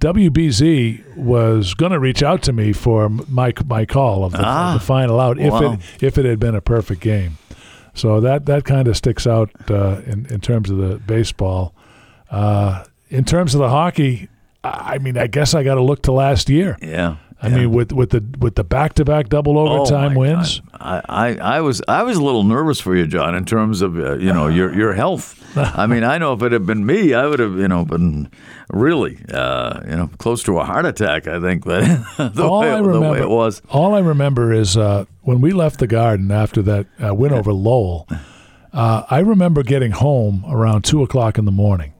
WBZ 0.00 1.16
was 1.16 1.74
going 1.74 1.92
to 1.92 2.00
reach 2.00 2.22
out 2.22 2.42
to 2.42 2.52
me 2.52 2.72
for 2.72 3.08
my 3.08 3.52
my 3.66 3.86
call 3.86 4.24
of 4.24 4.32
the, 4.32 4.42
Ah, 4.42 4.74
the 4.74 4.80
final 4.80 5.20
out 5.20 5.38
if 5.38 5.52
wow. 5.52 5.74
it 5.74 5.80
if 6.02 6.18
it 6.18 6.24
had 6.24 6.40
been 6.40 6.54
a 6.54 6.60
perfect 6.60 7.00
game. 7.00 7.38
So 7.94 8.20
that 8.20 8.46
that 8.46 8.64
kind 8.64 8.88
of 8.88 8.96
sticks 8.96 9.26
out 9.26 9.50
uh, 9.70 10.00
in 10.06 10.26
in 10.26 10.40
terms 10.40 10.70
of 10.70 10.78
the 10.78 10.96
baseball. 10.96 11.74
Uh, 12.30 12.84
in 13.08 13.24
terms 13.24 13.54
of 13.54 13.60
the 13.60 13.68
hockey, 13.68 14.28
I 14.64 14.94
I 14.94 14.98
mean, 14.98 15.16
I 15.16 15.26
guess 15.26 15.54
I 15.54 15.62
got 15.62 15.76
to 15.76 15.82
look 15.82 16.02
to 16.02 16.12
last 16.12 16.48
year. 16.48 16.76
yeah. 16.82 17.16
I 17.42 17.48
yeah. 17.48 17.56
mean, 17.56 17.70
with 17.72 17.92
with 17.92 18.10
the 18.10 18.22
with 18.38 18.54
the 18.54 18.64
back 18.64 18.94
to 18.94 19.04
back 19.04 19.28
double 19.30 19.58
Oh, 19.58 19.68
overtime 19.68 20.14
my 20.14 20.18
wins. 20.18 20.60
I, 20.72 21.00
I, 21.08 21.36
I 21.56 21.60
was 21.62 21.80
I 21.88 22.02
was 22.02 22.16
a 22.18 22.22
little 22.22 22.44
nervous 22.44 22.80
for 22.80 22.94
you, 22.94 23.06
John, 23.06 23.34
in 23.34 23.44
terms 23.46 23.80
of 23.80 23.98
uh, 23.98 24.18
you 24.18 24.32
know 24.32 24.48
your 24.48 24.74
your 24.74 24.92
health. 24.92 25.36
I 25.56 25.86
mean, 25.86 26.04
I 26.04 26.18
know 26.18 26.32
if 26.34 26.42
it 26.42 26.52
had 26.52 26.66
been 26.66 26.84
me, 26.84 27.14
I 27.14 27.26
would 27.26 27.38
have 27.38 27.56
you 27.56 27.66
know 27.68 27.84
been 27.84 28.30
really 28.70 29.18
uh, 29.32 29.80
you 29.84 29.96
know 29.96 30.10
close 30.18 30.42
to 30.44 30.58
a 30.58 30.64
heart 30.64 30.84
attack. 30.84 31.26
I 31.26 31.40
think, 31.40 31.64
but 31.64 31.80
the, 32.34 32.46
all 32.46 32.60
way, 32.60 32.72
I 32.72 32.76
the 32.76 32.82
remember, 32.84 33.10
way 33.12 33.20
it 33.22 33.28
was. 33.30 33.62
All 33.70 33.94
I 33.94 34.00
remember 34.00 34.52
is 34.52 34.76
uh, 34.76 35.06
when 35.22 35.40
we 35.40 35.52
left 35.52 35.78
the 35.80 35.86
garden 35.86 36.30
after 36.30 36.60
that 36.62 36.86
uh, 37.02 37.14
win 37.14 37.32
over 37.38 37.52
Lowell. 37.52 38.06
Uh, 38.72 39.02
I 39.10 39.18
remember 39.20 39.62
getting 39.64 39.90
home 39.90 40.44
around 40.48 40.84
two 40.84 41.02
o'clock 41.02 41.38
in 41.38 41.44
the 41.44 41.50
morning, 41.50 41.92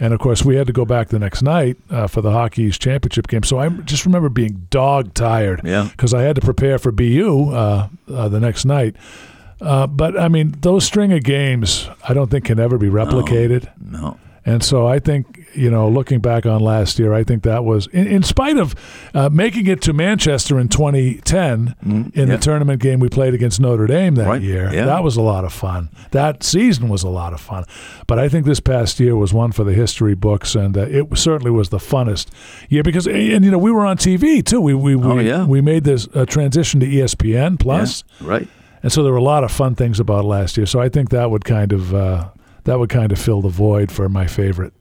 and 0.00 0.12
of 0.12 0.18
course 0.18 0.44
we 0.44 0.56
had 0.56 0.66
to 0.66 0.72
go 0.72 0.84
back 0.84 1.08
the 1.08 1.18
next 1.18 1.42
night 1.42 1.76
uh, 1.90 2.06
for 2.08 2.20
the 2.22 2.32
Hockey 2.32 2.62
East 2.64 2.80
championship 2.82 3.28
game. 3.28 3.42
So 3.44 3.58
I 3.58 3.68
just 3.68 4.04
remember 4.06 4.28
being 4.28 4.66
dog 4.70 5.14
tired 5.14 5.60
Yeah. 5.62 5.88
because 5.92 6.12
I 6.14 6.22
had 6.22 6.34
to 6.36 6.40
prepare 6.40 6.78
for 6.78 6.90
BU 6.90 7.50
uh, 7.52 7.88
uh, 8.12 8.28
the 8.28 8.40
next 8.40 8.64
night. 8.64 8.96
Uh, 9.60 9.86
but 9.86 10.18
I 10.18 10.28
mean, 10.28 10.54
those 10.62 10.84
string 10.84 11.12
of 11.12 11.22
games, 11.22 11.88
I 12.08 12.14
don't 12.14 12.30
think 12.30 12.46
can 12.46 12.58
ever 12.58 12.78
be 12.78 12.88
replicated. 12.88 13.70
No. 13.78 14.18
And 14.46 14.64
so 14.64 14.86
I 14.86 14.98
think, 15.00 15.46
you 15.54 15.70
know, 15.70 15.88
looking 15.88 16.20
back 16.20 16.46
on 16.46 16.60
last 16.62 16.98
year, 16.98 17.12
I 17.12 17.24
think 17.24 17.42
that 17.42 17.64
was, 17.64 17.86
in, 17.88 18.06
in 18.06 18.22
spite 18.22 18.56
of 18.56 18.74
uh, 19.14 19.28
making 19.28 19.66
it 19.66 19.82
to 19.82 19.92
Manchester 19.92 20.58
in 20.58 20.68
2010 20.68 21.74
in 21.82 22.12
yeah. 22.14 22.24
the 22.24 22.38
tournament 22.38 22.80
game 22.80 23.00
we 23.00 23.08
played 23.08 23.34
against 23.34 23.60
Notre 23.60 23.86
Dame 23.86 24.14
that 24.14 24.26
Right, 24.26 24.40
year, 24.42 24.72
yeah. 24.72 24.86
that 24.86 25.02
was 25.04 25.16
a 25.16 25.20
lot 25.22 25.44
of 25.44 25.52
fun. 25.52 25.90
That 26.12 26.42
season 26.42 26.88
was 26.88 27.02
a 27.02 27.08
lot 27.10 27.32
of 27.32 27.40
fun. 27.40 27.64
But 28.06 28.18
I 28.18 28.28
think 28.28 28.46
this 28.46 28.60
past 28.60 28.98
year 28.98 29.14
was 29.16 29.34
one 29.34 29.52
for 29.52 29.64
the 29.64 29.74
history 29.74 30.14
books, 30.14 30.54
and 30.54 30.76
uh, 30.76 30.82
it 30.82 31.18
certainly 31.18 31.50
was 31.50 31.68
the 31.68 31.78
funnest 31.78 32.28
year 32.68 32.82
because, 32.82 33.06
and, 33.06 33.44
you 33.44 33.50
know, 33.50 33.58
we 33.58 33.70
were 33.70 33.84
on 33.84 33.96
TV 33.98 34.44
too. 34.44 34.60
We, 34.60 34.74
we, 34.74 34.96
we, 34.96 35.06
Oh, 35.06 35.18
yeah. 35.18 35.44
we 35.44 35.60
made 35.60 35.84
this 35.84 36.08
uh, 36.14 36.24
transition 36.24 36.80
to 36.80 36.86
ESPN 36.86 37.58
Plus. 37.58 38.04
Yeah, 38.20 38.26
right. 38.28 38.48
And 38.82 38.90
so 38.90 39.02
there 39.02 39.12
were 39.12 39.18
a 39.18 39.22
lot 39.22 39.44
of 39.44 39.50
fun 39.52 39.74
things 39.74 40.00
about 40.00 40.24
last 40.24 40.56
year. 40.56 40.64
So 40.64 40.80
I 40.80 40.88
think 40.88 41.10
that 41.10 41.30
would 41.30 41.44
kind 41.44 41.72
of 41.72 41.94
uh, 41.94 42.28
that 42.70 42.78
would 42.78 42.88
kind 42.90 43.10
of 43.12 43.18
fill 43.18 43.42
the 43.42 43.48
void 43.48 43.90
for 43.90 44.08
my 44.08 44.26
favorite. 44.28 44.72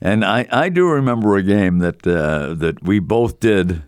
And 0.00 0.24
I, 0.24 0.46
I 0.52 0.68
do 0.68 0.88
remember 0.88 1.36
a 1.36 1.42
game 1.42 1.78
that 1.80 2.06
uh, 2.06 2.54
that 2.54 2.82
we 2.84 3.00
both 3.00 3.40
did 3.40 3.82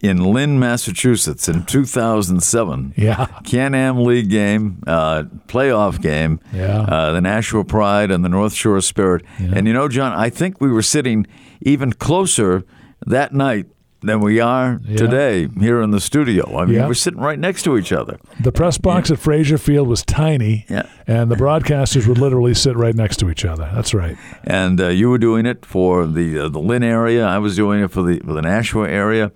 in 0.00 0.32
Lynn, 0.32 0.58
Massachusetts 0.58 1.48
in 1.48 1.64
2007. 1.66 2.94
Yeah. 2.96 3.26
Can-Am 3.44 4.04
League 4.04 4.30
game, 4.30 4.82
uh, 4.86 5.24
playoff 5.48 6.00
game, 6.00 6.40
Yeah. 6.54 6.82
uh, 6.82 7.12
the 7.12 7.20
Nashua 7.20 7.64
Pride 7.64 8.10
and 8.10 8.24
the 8.24 8.28
North 8.28 8.54
Shore 8.54 8.80
Spirit. 8.80 9.24
And 9.38 9.66
you 9.66 9.72
know, 9.74 9.88
John, 9.88 10.12
I 10.12 10.30
think 10.30 10.60
we 10.60 10.70
were 10.70 10.82
sitting 10.82 11.26
even 11.62 11.92
closer 11.92 12.62
that 13.06 13.34
night 13.34 13.66
than 14.02 14.20
we 14.20 14.40
are 14.40 14.80
Yeah. 14.86 14.96
today 14.96 15.48
here 15.60 15.80
in 15.82 15.90
the 15.90 16.00
studio. 16.00 16.58
I 16.58 16.64
mean, 16.64 16.76
Yeah. 16.76 16.86
we're 16.88 16.94
sitting 16.94 17.20
right 17.20 17.38
next 17.38 17.62
to 17.64 17.76
each 17.76 17.92
other. 17.92 18.16
The 18.42 18.50
press 18.52 18.78
box 18.78 19.10
at 19.10 19.18
Fraser 19.18 19.58
Field 19.58 19.88
was 19.88 20.02
tiny, 20.04 20.64
Yeah. 20.70 20.84
and 21.06 21.30
the 21.30 21.36
broadcasters 21.36 22.06
would 22.06 22.18
literally 22.18 22.54
sit 22.54 22.76
right 22.76 22.94
next 22.94 23.18
to 23.18 23.30
each 23.30 23.44
other. 23.44 23.68
That's 23.74 23.92
right. 23.92 24.16
and 24.44 24.80
uh, 24.80 24.88
you 24.88 25.10
were 25.10 25.18
doing 25.18 25.44
it 25.46 25.66
for 25.66 26.06
the 26.06 26.38
uh, 26.38 26.48
the 26.48 26.58
Lynn 26.60 26.82
area. 26.82 27.26
I 27.26 27.38
was 27.38 27.56
doing 27.56 27.82
it 27.82 27.90
for 27.90 28.02
the 28.02 28.20
for 28.24 28.32
the 28.32 28.42
Nashua 28.42 28.88
area, 28.88 29.32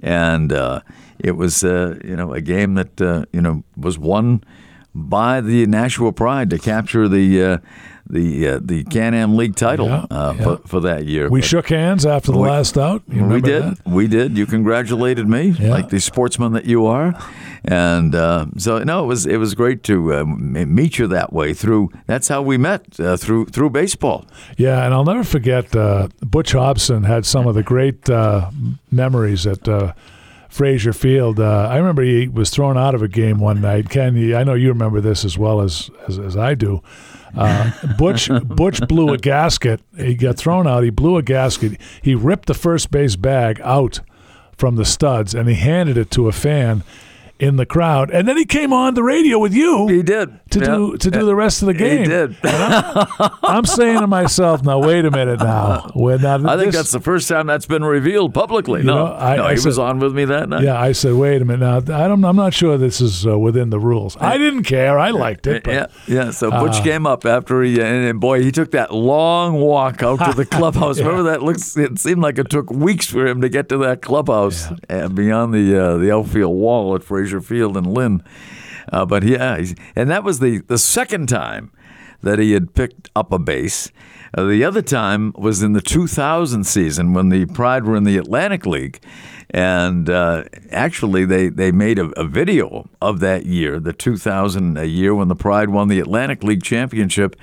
and 0.00 0.52
uh, 0.52 0.80
it 1.18 1.36
was 1.36 1.62
uh, 1.64 1.96
you 2.04 2.16
know 2.16 2.32
a 2.32 2.40
game 2.40 2.74
that 2.74 3.00
uh, 3.00 3.24
you 3.32 3.40
know 3.40 3.62
was 3.76 3.98
won 3.98 4.42
by 4.94 5.40
the 5.40 5.64
Nashua 5.66 6.12
Pride 6.12 6.50
to 6.50 6.58
capture 6.58 7.08
the 7.08 7.42
uh, 7.42 7.58
the 8.10 8.48
uh, 8.48 8.60
the 8.62 8.84
Can-Am 8.84 9.36
League 9.36 9.54
title 9.56 9.86
Yeah, 9.88 10.06
uh, 10.10 10.34
yeah. 10.36 10.44
For, 10.44 10.56
for 10.68 10.80
that 10.80 11.06
year. 11.06 11.28
We 11.28 11.40
But 11.40 11.46
shook 11.48 11.68
hands 11.68 12.06
after 12.06 12.32
the 12.32 12.38
We- 12.38 12.48
last 12.48 12.76
out. 12.78 13.02
You 13.08 13.24
we 13.24 13.40
did. 13.40 13.62
that? 13.62 13.78
We 13.86 14.06
did. 14.08 14.36
You 14.38 14.46
congratulated 14.46 15.28
me, 15.28 15.50
Yeah. 15.58 15.70
like 15.70 15.88
the 15.90 16.00
sportsman 16.00 16.52
that 16.52 16.64
you 16.64 16.86
are, 16.86 17.14
and 17.64 18.14
uh, 18.14 18.46
so 18.56 18.78
no, 18.84 19.04
it 19.04 19.06
was 19.06 19.26
it 19.26 19.36
was 19.36 19.54
great 19.54 19.82
to 19.84 20.14
uh, 20.14 20.24
meet 20.24 20.98
you 20.98 21.06
that 21.08 21.32
way 21.32 21.52
through. 21.54 21.90
That's 22.06 22.28
how 22.28 22.42
we 22.42 22.56
met 22.56 22.98
uh, 23.00 23.16
through 23.16 23.46
through 23.46 23.70
baseball. 23.70 24.26
Yeah, 24.56 24.84
and 24.84 24.94
I'll 24.94 25.04
never 25.04 25.24
forget 25.24 25.74
uh, 25.76 26.08
Butch 26.20 26.52
Hobson 26.52 27.04
had 27.04 27.26
some 27.26 27.46
of 27.46 27.54
the 27.54 27.62
great 27.62 28.08
uh, 28.08 28.50
memories 28.90 29.46
at 29.46 29.68
uh, 29.68 29.92
Fraser 30.48 30.92
Field. 30.92 31.38
Uh, 31.40 31.68
I 31.70 31.76
remember 31.76 32.02
he 32.02 32.26
was 32.28 32.50
thrown 32.50 32.78
out 32.78 32.94
of 32.94 33.02
a 33.02 33.08
game 33.08 33.38
one 33.38 33.60
night. 33.60 33.90
Ken, 33.90 34.16
I 34.34 34.44
know 34.44 34.54
you 34.54 34.68
remember 34.68 35.00
this 35.00 35.24
as 35.24 35.36
well 35.36 35.60
as 35.60 35.90
as, 36.08 36.18
as 36.18 36.36
I 36.36 36.54
do. 36.54 36.82
Uh, 37.36 37.70
Butch 37.96 38.30
Butch 38.44 38.80
blew 38.88 39.12
a 39.12 39.18
gasket. 39.18 39.80
He 39.96 40.14
got 40.14 40.36
thrown 40.36 40.66
out. 40.66 40.84
He 40.84 40.90
blew 40.90 41.16
a 41.16 41.22
gasket. 41.22 41.80
He 42.02 42.14
ripped 42.14 42.46
the 42.46 42.54
first 42.54 42.90
base 42.90 43.16
bag 43.16 43.60
out 43.62 44.00
from 44.56 44.76
the 44.76 44.84
studs 44.84 45.34
and 45.34 45.48
he 45.48 45.54
handed 45.54 45.96
it 45.96 46.10
to 46.12 46.28
a 46.28 46.32
fan 46.32 46.82
in 47.38 47.56
the 47.56 47.66
crowd. 47.66 48.10
And 48.10 48.26
then 48.26 48.36
he 48.36 48.44
came 48.44 48.72
on 48.72 48.94
the 48.94 49.02
radio 49.02 49.38
with 49.38 49.54
you 49.54 49.86
He 49.88 50.02
did 50.02 50.38
to 50.50 50.60
do 50.60 50.96
to 50.96 51.10
do 51.10 51.24
the 51.24 51.34
rest 51.36 51.62
of 51.62 51.66
the 51.66 51.74
game. 51.74 51.98
He 52.02 52.04
did. 52.08 52.36
I'm 52.42 53.64
saying 53.64 54.00
to 54.00 54.06
myself, 54.06 54.62
now 54.62 54.78
wait 54.80 55.04
a 55.04 55.10
minute 55.10 55.40
now. 55.40 55.90
When 55.94 56.22
now 56.22 56.34
I 56.46 56.56
think 56.56 56.66
this- 56.72 56.74
that's 56.76 56.92
the 56.92 57.00
first 57.00 57.28
time 57.28 57.46
that's 57.46 57.66
been 57.66 57.84
revealed 57.84 58.34
publicly. 58.34 58.82
No, 58.82 58.94
know, 59.06 59.14
I- 59.14 59.36
no, 59.36 59.44
I 59.44 59.54
he 59.56 59.64
was 59.66 59.78
on 59.78 59.98
with 59.98 60.14
me 60.14 60.24
that 60.26 60.48
night. 60.48 60.62
yeah. 60.64 60.80
I 60.80 60.92
said, 60.92 61.14
wait 61.14 61.42
a 61.42 61.44
minute 61.44 61.60
now. 61.88 61.96
I 62.04 62.08
don't. 62.08 62.24
I'm 62.24 62.36
not 62.36 62.54
sure 62.54 62.78
this 62.78 63.00
is 63.00 63.26
uh, 63.26 63.38
within 63.38 63.70
the 63.70 63.78
rules. 63.78 64.16
I 64.20 64.38
didn't 64.38 64.64
care. 64.64 64.98
I 64.98 65.10
liked 65.10 65.46
it. 65.46 65.64
But 65.64 65.74
yeah, 65.74 65.86
yeah. 66.06 66.30
So 66.30 66.50
Butch 66.50 66.76
Uh, 66.76 66.82
came 66.82 67.06
up 67.06 67.24
after 67.26 67.62
he, 67.62 67.80
and, 67.80 68.04
and 68.04 68.20
boy, 68.20 68.42
he 68.42 68.50
took 68.50 68.70
that 68.72 68.92
long 68.94 69.54
walk 69.54 70.02
out 70.02 70.18
to 70.24 70.32
the 70.36 70.46
clubhouse. 70.56 70.98
Remember 70.98 71.24
that? 71.24 71.42
Looks. 71.42 71.76
It 71.76 71.98
seemed 71.98 72.20
like 72.22 72.38
it 72.38 72.48
took 72.50 72.70
weeks 72.70 73.06
for 73.06 73.26
him 73.26 73.40
to 73.42 73.48
get 73.48 73.68
to 73.68 73.76
that 73.78 74.02
clubhouse 74.02 74.68
and 74.88 75.14
beyond 75.14 75.52
the 75.54 75.76
uh, 75.78 75.96
the 75.98 76.12
outfield 76.12 76.56
wall 76.56 76.94
at 76.94 77.02
Fraser 77.04 77.27
Field 77.40 77.76
in 77.76 77.84
Lynn. 77.84 78.22
Uh, 78.92 79.04
but 79.04 79.22
yeah, 79.22 79.58
he's, 79.58 79.74
and 79.94 80.10
that 80.10 80.24
was 80.24 80.38
the 80.40 80.60
the 80.66 80.78
second 80.78 81.28
time 81.28 81.70
that 82.22 82.38
he 82.38 82.52
had 82.52 82.74
picked 82.74 83.10
up 83.14 83.32
a 83.32 83.38
base. 83.38 83.90
Uh, 84.36 84.44
the 84.44 84.64
other 84.64 84.82
time 84.82 85.32
was 85.36 85.62
in 85.62 85.72
the 85.72 85.80
2000 85.80 86.64
season 86.64 87.14
when 87.14 87.28
the 87.28 87.46
Pride 87.46 87.84
were 87.84 87.96
in 87.96 88.04
the 88.04 88.18
Atlantic 88.18 88.66
League, 88.66 89.00
And 89.50 90.10
uh, 90.10 90.44
actually, 90.70 91.24
they, 91.24 91.48
they 91.48 91.72
made 91.72 91.98
a, 91.98 92.06
a 92.20 92.24
video 92.24 92.88
of 93.00 93.20
that 93.20 93.46
year, 93.46 93.80
the 93.80 93.94
2000 93.94 94.76
a 94.76 94.84
year 94.84 95.14
when 95.14 95.28
the 95.28 95.36
Pride 95.36 95.70
won 95.70 95.88
the 95.88 96.00
Atlantic 96.00 96.42
League 96.42 96.62
Championship. 96.62 97.36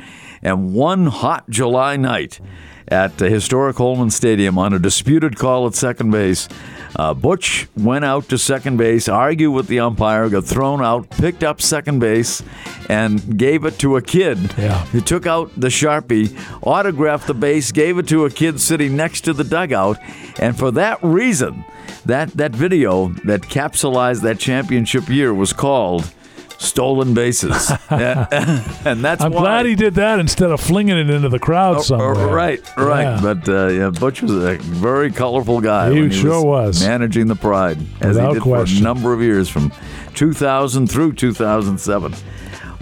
And 0.43 0.73
one 0.73 1.07
hot 1.07 1.49
July 1.49 1.95
night 1.97 2.39
at 2.87 3.19
historic 3.19 3.77
Holman 3.77 4.09
Stadium 4.09 4.57
on 4.57 4.73
a 4.73 4.79
disputed 4.79 5.37
call 5.37 5.67
at 5.67 5.75
second 5.75 6.11
base, 6.11 6.47
uh, 6.95 7.13
Butch 7.13 7.67
went 7.75 8.05
out 8.05 8.29
to 8.29 8.37
second 8.37 8.77
base, 8.77 9.09
argued 9.09 9.53
with 9.53 9.67
the 9.67 9.79
umpire, 9.79 10.29
got 10.29 10.45
thrown 10.45 10.81
out, 10.81 11.09
picked 11.09 11.43
up 11.43 11.61
second 11.61 11.99
base, 11.99 12.41
and 12.89 13.37
gave 13.37 13.65
it 13.65 13.77
to 13.79 13.97
a 13.97 14.01
kid. 14.01 14.37
Yeah. 14.57 14.85
He 14.87 15.01
took 15.01 15.25
out 15.25 15.51
the 15.59 15.67
Sharpie, 15.67 16.35
autographed 16.61 17.27
the 17.27 17.33
base, 17.33 17.71
gave 17.71 17.97
it 17.97 18.07
to 18.09 18.25
a 18.25 18.29
kid 18.29 18.61
sitting 18.61 18.95
next 18.95 19.21
to 19.21 19.33
the 19.33 19.43
dugout, 19.43 19.97
and 20.39 20.57
for 20.57 20.71
that 20.71 21.03
reason, 21.03 21.65
that 22.05 22.29
that 22.31 22.51
video 22.51 23.09
that 23.25 23.41
capsulized 23.41 24.21
that 24.21 24.39
championship 24.39 25.09
year 25.09 25.33
was 25.33 25.53
called 25.53 26.13
stolen 26.57 27.13
bases, 27.13 27.71
and 27.89 29.03
that's 29.03 29.21
I'm 29.23 29.31
why. 29.31 29.41
glad 29.41 29.65
he 29.65 29.75
did 29.75 29.95
that 29.95 30.19
instead 30.19 30.51
of 30.51 30.59
flinging 30.59 30.97
it 30.97 31.09
into 31.09 31.29
the 31.29 31.39
crowd 31.39 31.77
Oh, 31.77 31.81
somewhere. 31.81 32.27
Right, 32.27 32.61
right. 32.77 33.03
Yeah. 33.03 33.19
But 33.21 33.49
uh, 33.49 33.67
yeah, 33.67 33.89
Butch 33.89 34.21
was 34.21 34.31
a 34.31 34.57
very 34.57 35.11
colorful 35.11 35.61
guy. 35.61 35.91
He 35.93 36.01
when 36.01 36.11
sure 36.11 36.43
was. 36.45 36.81
managing 36.85 37.27
the 37.27 37.35
Pride 37.35 37.77
as 38.01 38.15
Without 38.15 38.27
he 38.29 38.33
did 38.35 38.43
for 38.43 38.63
a 38.63 38.81
number 38.81 39.13
of 39.13 39.21
years, 39.21 39.49
from 39.49 39.71
2000 40.13 40.87
through 40.87 41.13
2007. 41.13 42.13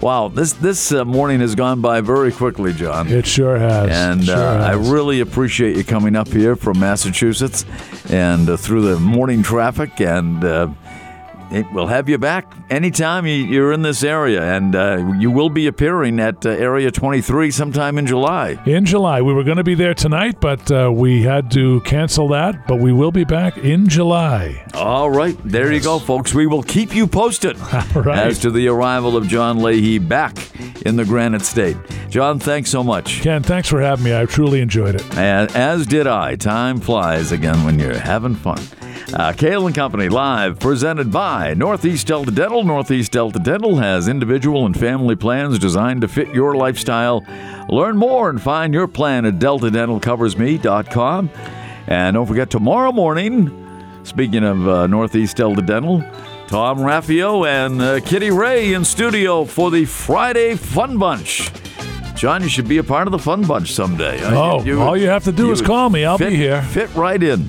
Wow, 0.00 0.28
this 0.28 0.52
this 0.54 0.92
uh, 0.92 1.04
morning 1.04 1.40
has 1.40 1.54
gone 1.54 1.80
by 1.80 2.00
very 2.02 2.30
quickly, 2.30 2.74
John. 2.74 3.08
It 3.08 3.26
sure 3.26 3.56
has. 3.56 3.88
And 3.90 4.24
Sure 4.24 4.36
uh, 4.36 4.68
I 4.68 4.72
really 4.72 5.20
appreciate 5.20 5.76
you 5.76 5.84
coming 5.84 6.14
up 6.14 6.28
here 6.28 6.56
from 6.56 6.78
Massachusetts 6.80 7.64
and 8.10 8.50
uh, 8.50 8.56
through 8.58 8.82
the 8.82 8.98
morning 9.00 9.42
traffic. 9.42 10.00
And 10.00 10.44
uh, 10.44 10.68
we'll 11.72 11.86
have 11.86 12.08
you 12.08 12.18
back 12.18 12.52
anytime 12.70 13.26
you- 13.26 13.44
you're 13.44 13.72
in 13.72 13.82
this 13.82 14.02
area. 14.02 14.42
And 14.42 14.74
uh, 14.74 15.14
you 15.18 15.30
will 15.30 15.50
be 15.50 15.66
appearing 15.66 16.18
at 16.20 16.44
uh, 16.46 16.50
Area 16.50 16.90
23 16.90 17.50
sometime 17.50 17.98
in 17.98 18.06
July. 18.06 18.58
in 18.66 18.84
July. 18.84 19.20
We 19.22 19.32
were 19.32 19.44
going 19.44 19.56
to 19.58 19.64
be 19.64 19.74
there 19.74 19.94
tonight, 19.94 20.40
but 20.40 20.70
uh, 20.70 20.90
we 20.92 21.22
had 21.22 21.50
to 21.52 21.80
cancel 21.82 22.28
that. 22.28 22.66
But 22.66 22.78
we 22.80 22.92
will 22.92 23.12
be 23.12 23.24
back 23.24 23.58
in 23.58 23.88
July. 23.88 24.64
All 24.74 25.10
right, 25.10 25.36
there 25.44 25.72
you 25.72 25.80
go, 25.80 25.98
folks. 25.98 26.34
We 26.34 26.46
will 26.46 26.62
keep 26.62 26.94
you 26.94 27.06
posted 27.06 27.58
right. 27.94 28.18
as 28.18 28.38
to 28.40 28.50
the 28.50 28.68
arrival 28.68 29.16
of 29.16 29.26
John 29.28 29.62
Leahy 29.62 29.98
back 29.98 30.36
in 30.84 30.96
the 30.96 31.04
Granite 31.04 31.42
State. 31.42 31.76
John, 32.08 32.38
thanks 32.38 32.70
so 32.70 32.82
much. 32.84 33.20
Ken, 33.22 33.42
thanks 33.42 33.68
for 33.68 33.80
having 33.80 34.04
me. 34.04 34.16
I 34.16 34.24
truly 34.26 34.60
enjoyed 34.60 34.94
it. 34.96 35.16
And 35.16 35.50
as 35.56 35.86
did 35.86 36.06
I. 36.06 36.36
Time 36.36 36.80
flies 36.80 37.32
again 37.32 37.64
when 37.64 37.78
you're 37.78 37.98
having 37.98 38.34
fun. 38.34 38.60
Uh, 39.12 39.32
Cail 39.32 39.66
and 39.66 39.74
Company 39.74 40.08
live, 40.08 40.58
presented 40.58 41.12
by 41.12 41.52
Northeast 41.54 42.06
Delta 42.06 42.30
Dental. 42.30 42.64
Northeast 42.64 43.12
Delta 43.12 43.38
Dental 43.38 43.76
has 43.76 44.08
individual 44.08 44.64
and 44.64 44.78
family 44.78 45.14
plans 45.14 45.58
designed 45.58 46.00
to 46.00 46.08
fit 46.08 46.34
your 46.34 46.56
lifestyle. 46.56 47.24
Learn 47.68 47.96
more 47.96 48.30
and 48.30 48.40
find 48.40 48.72
your 48.72 48.88
plan 48.88 49.26
at 49.26 49.34
deltadentalcoversme.com. 49.38 51.30
And 51.86 52.14
don't 52.14 52.26
forget, 52.26 52.48
tomorrow 52.48 52.92
morning, 52.92 53.50
speaking 54.04 54.42
of 54.42 54.66
uh, 54.66 54.86
Northeast 54.86 55.36
Delta 55.36 55.60
Dental, 55.60 56.02
Tom 56.46 56.78
Raffio 56.78 57.46
and 57.46 57.82
uh, 57.82 58.00
Kitty 58.00 58.30
Ray 58.30 58.72
in 58.72 58.84
studio 58.84 59.44
for 59.44 59.70
the 59.70 59.84
Friday 59.84 60.56
Fun 60.56 60.98
Bunch. 60.98 61.50
John, 62.16 62.42
you 62.42 62.48
should 62.48 62.68
be 62.68 62.78
a 62.78 62.84
part 62.84 63.08
of 63.08 63.12
the 63.12 63.18
Fun 63.18 63.42
Bunch 63.42 63.72
someday. 63.72 64.20
Oh, 64.24 64.80
all 64.80 64.96
you 64.96 65.08
have 65.08 65.24
to 65.24 65.32
do 65.32 65.50
is 65.50 65.60
call 65.60 65.90
me. 65.90 66.04
I'll 66.04 66.16
fit- 66.18 66.30
be 66.30 66.36
here. 66.36 66.62
Fit 66.62 66.94
right 66.94 67.20
in. 67.22 67.48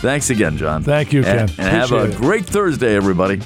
Thanks 0.00 0.30
again, 0.30 0.56
John. 0.56 0.82
Thank 0.82 1.12
you, 1.12 1.22
Ken. 1.22 1.40
And, 1.40 1.50
and 1.50 1.68
have 1.68 1.92
a 1.92 2.04
it. 2.10 2.16
great 2.16 2.46
Thursday, 2.46 2.96
everybody. 2.96 3.40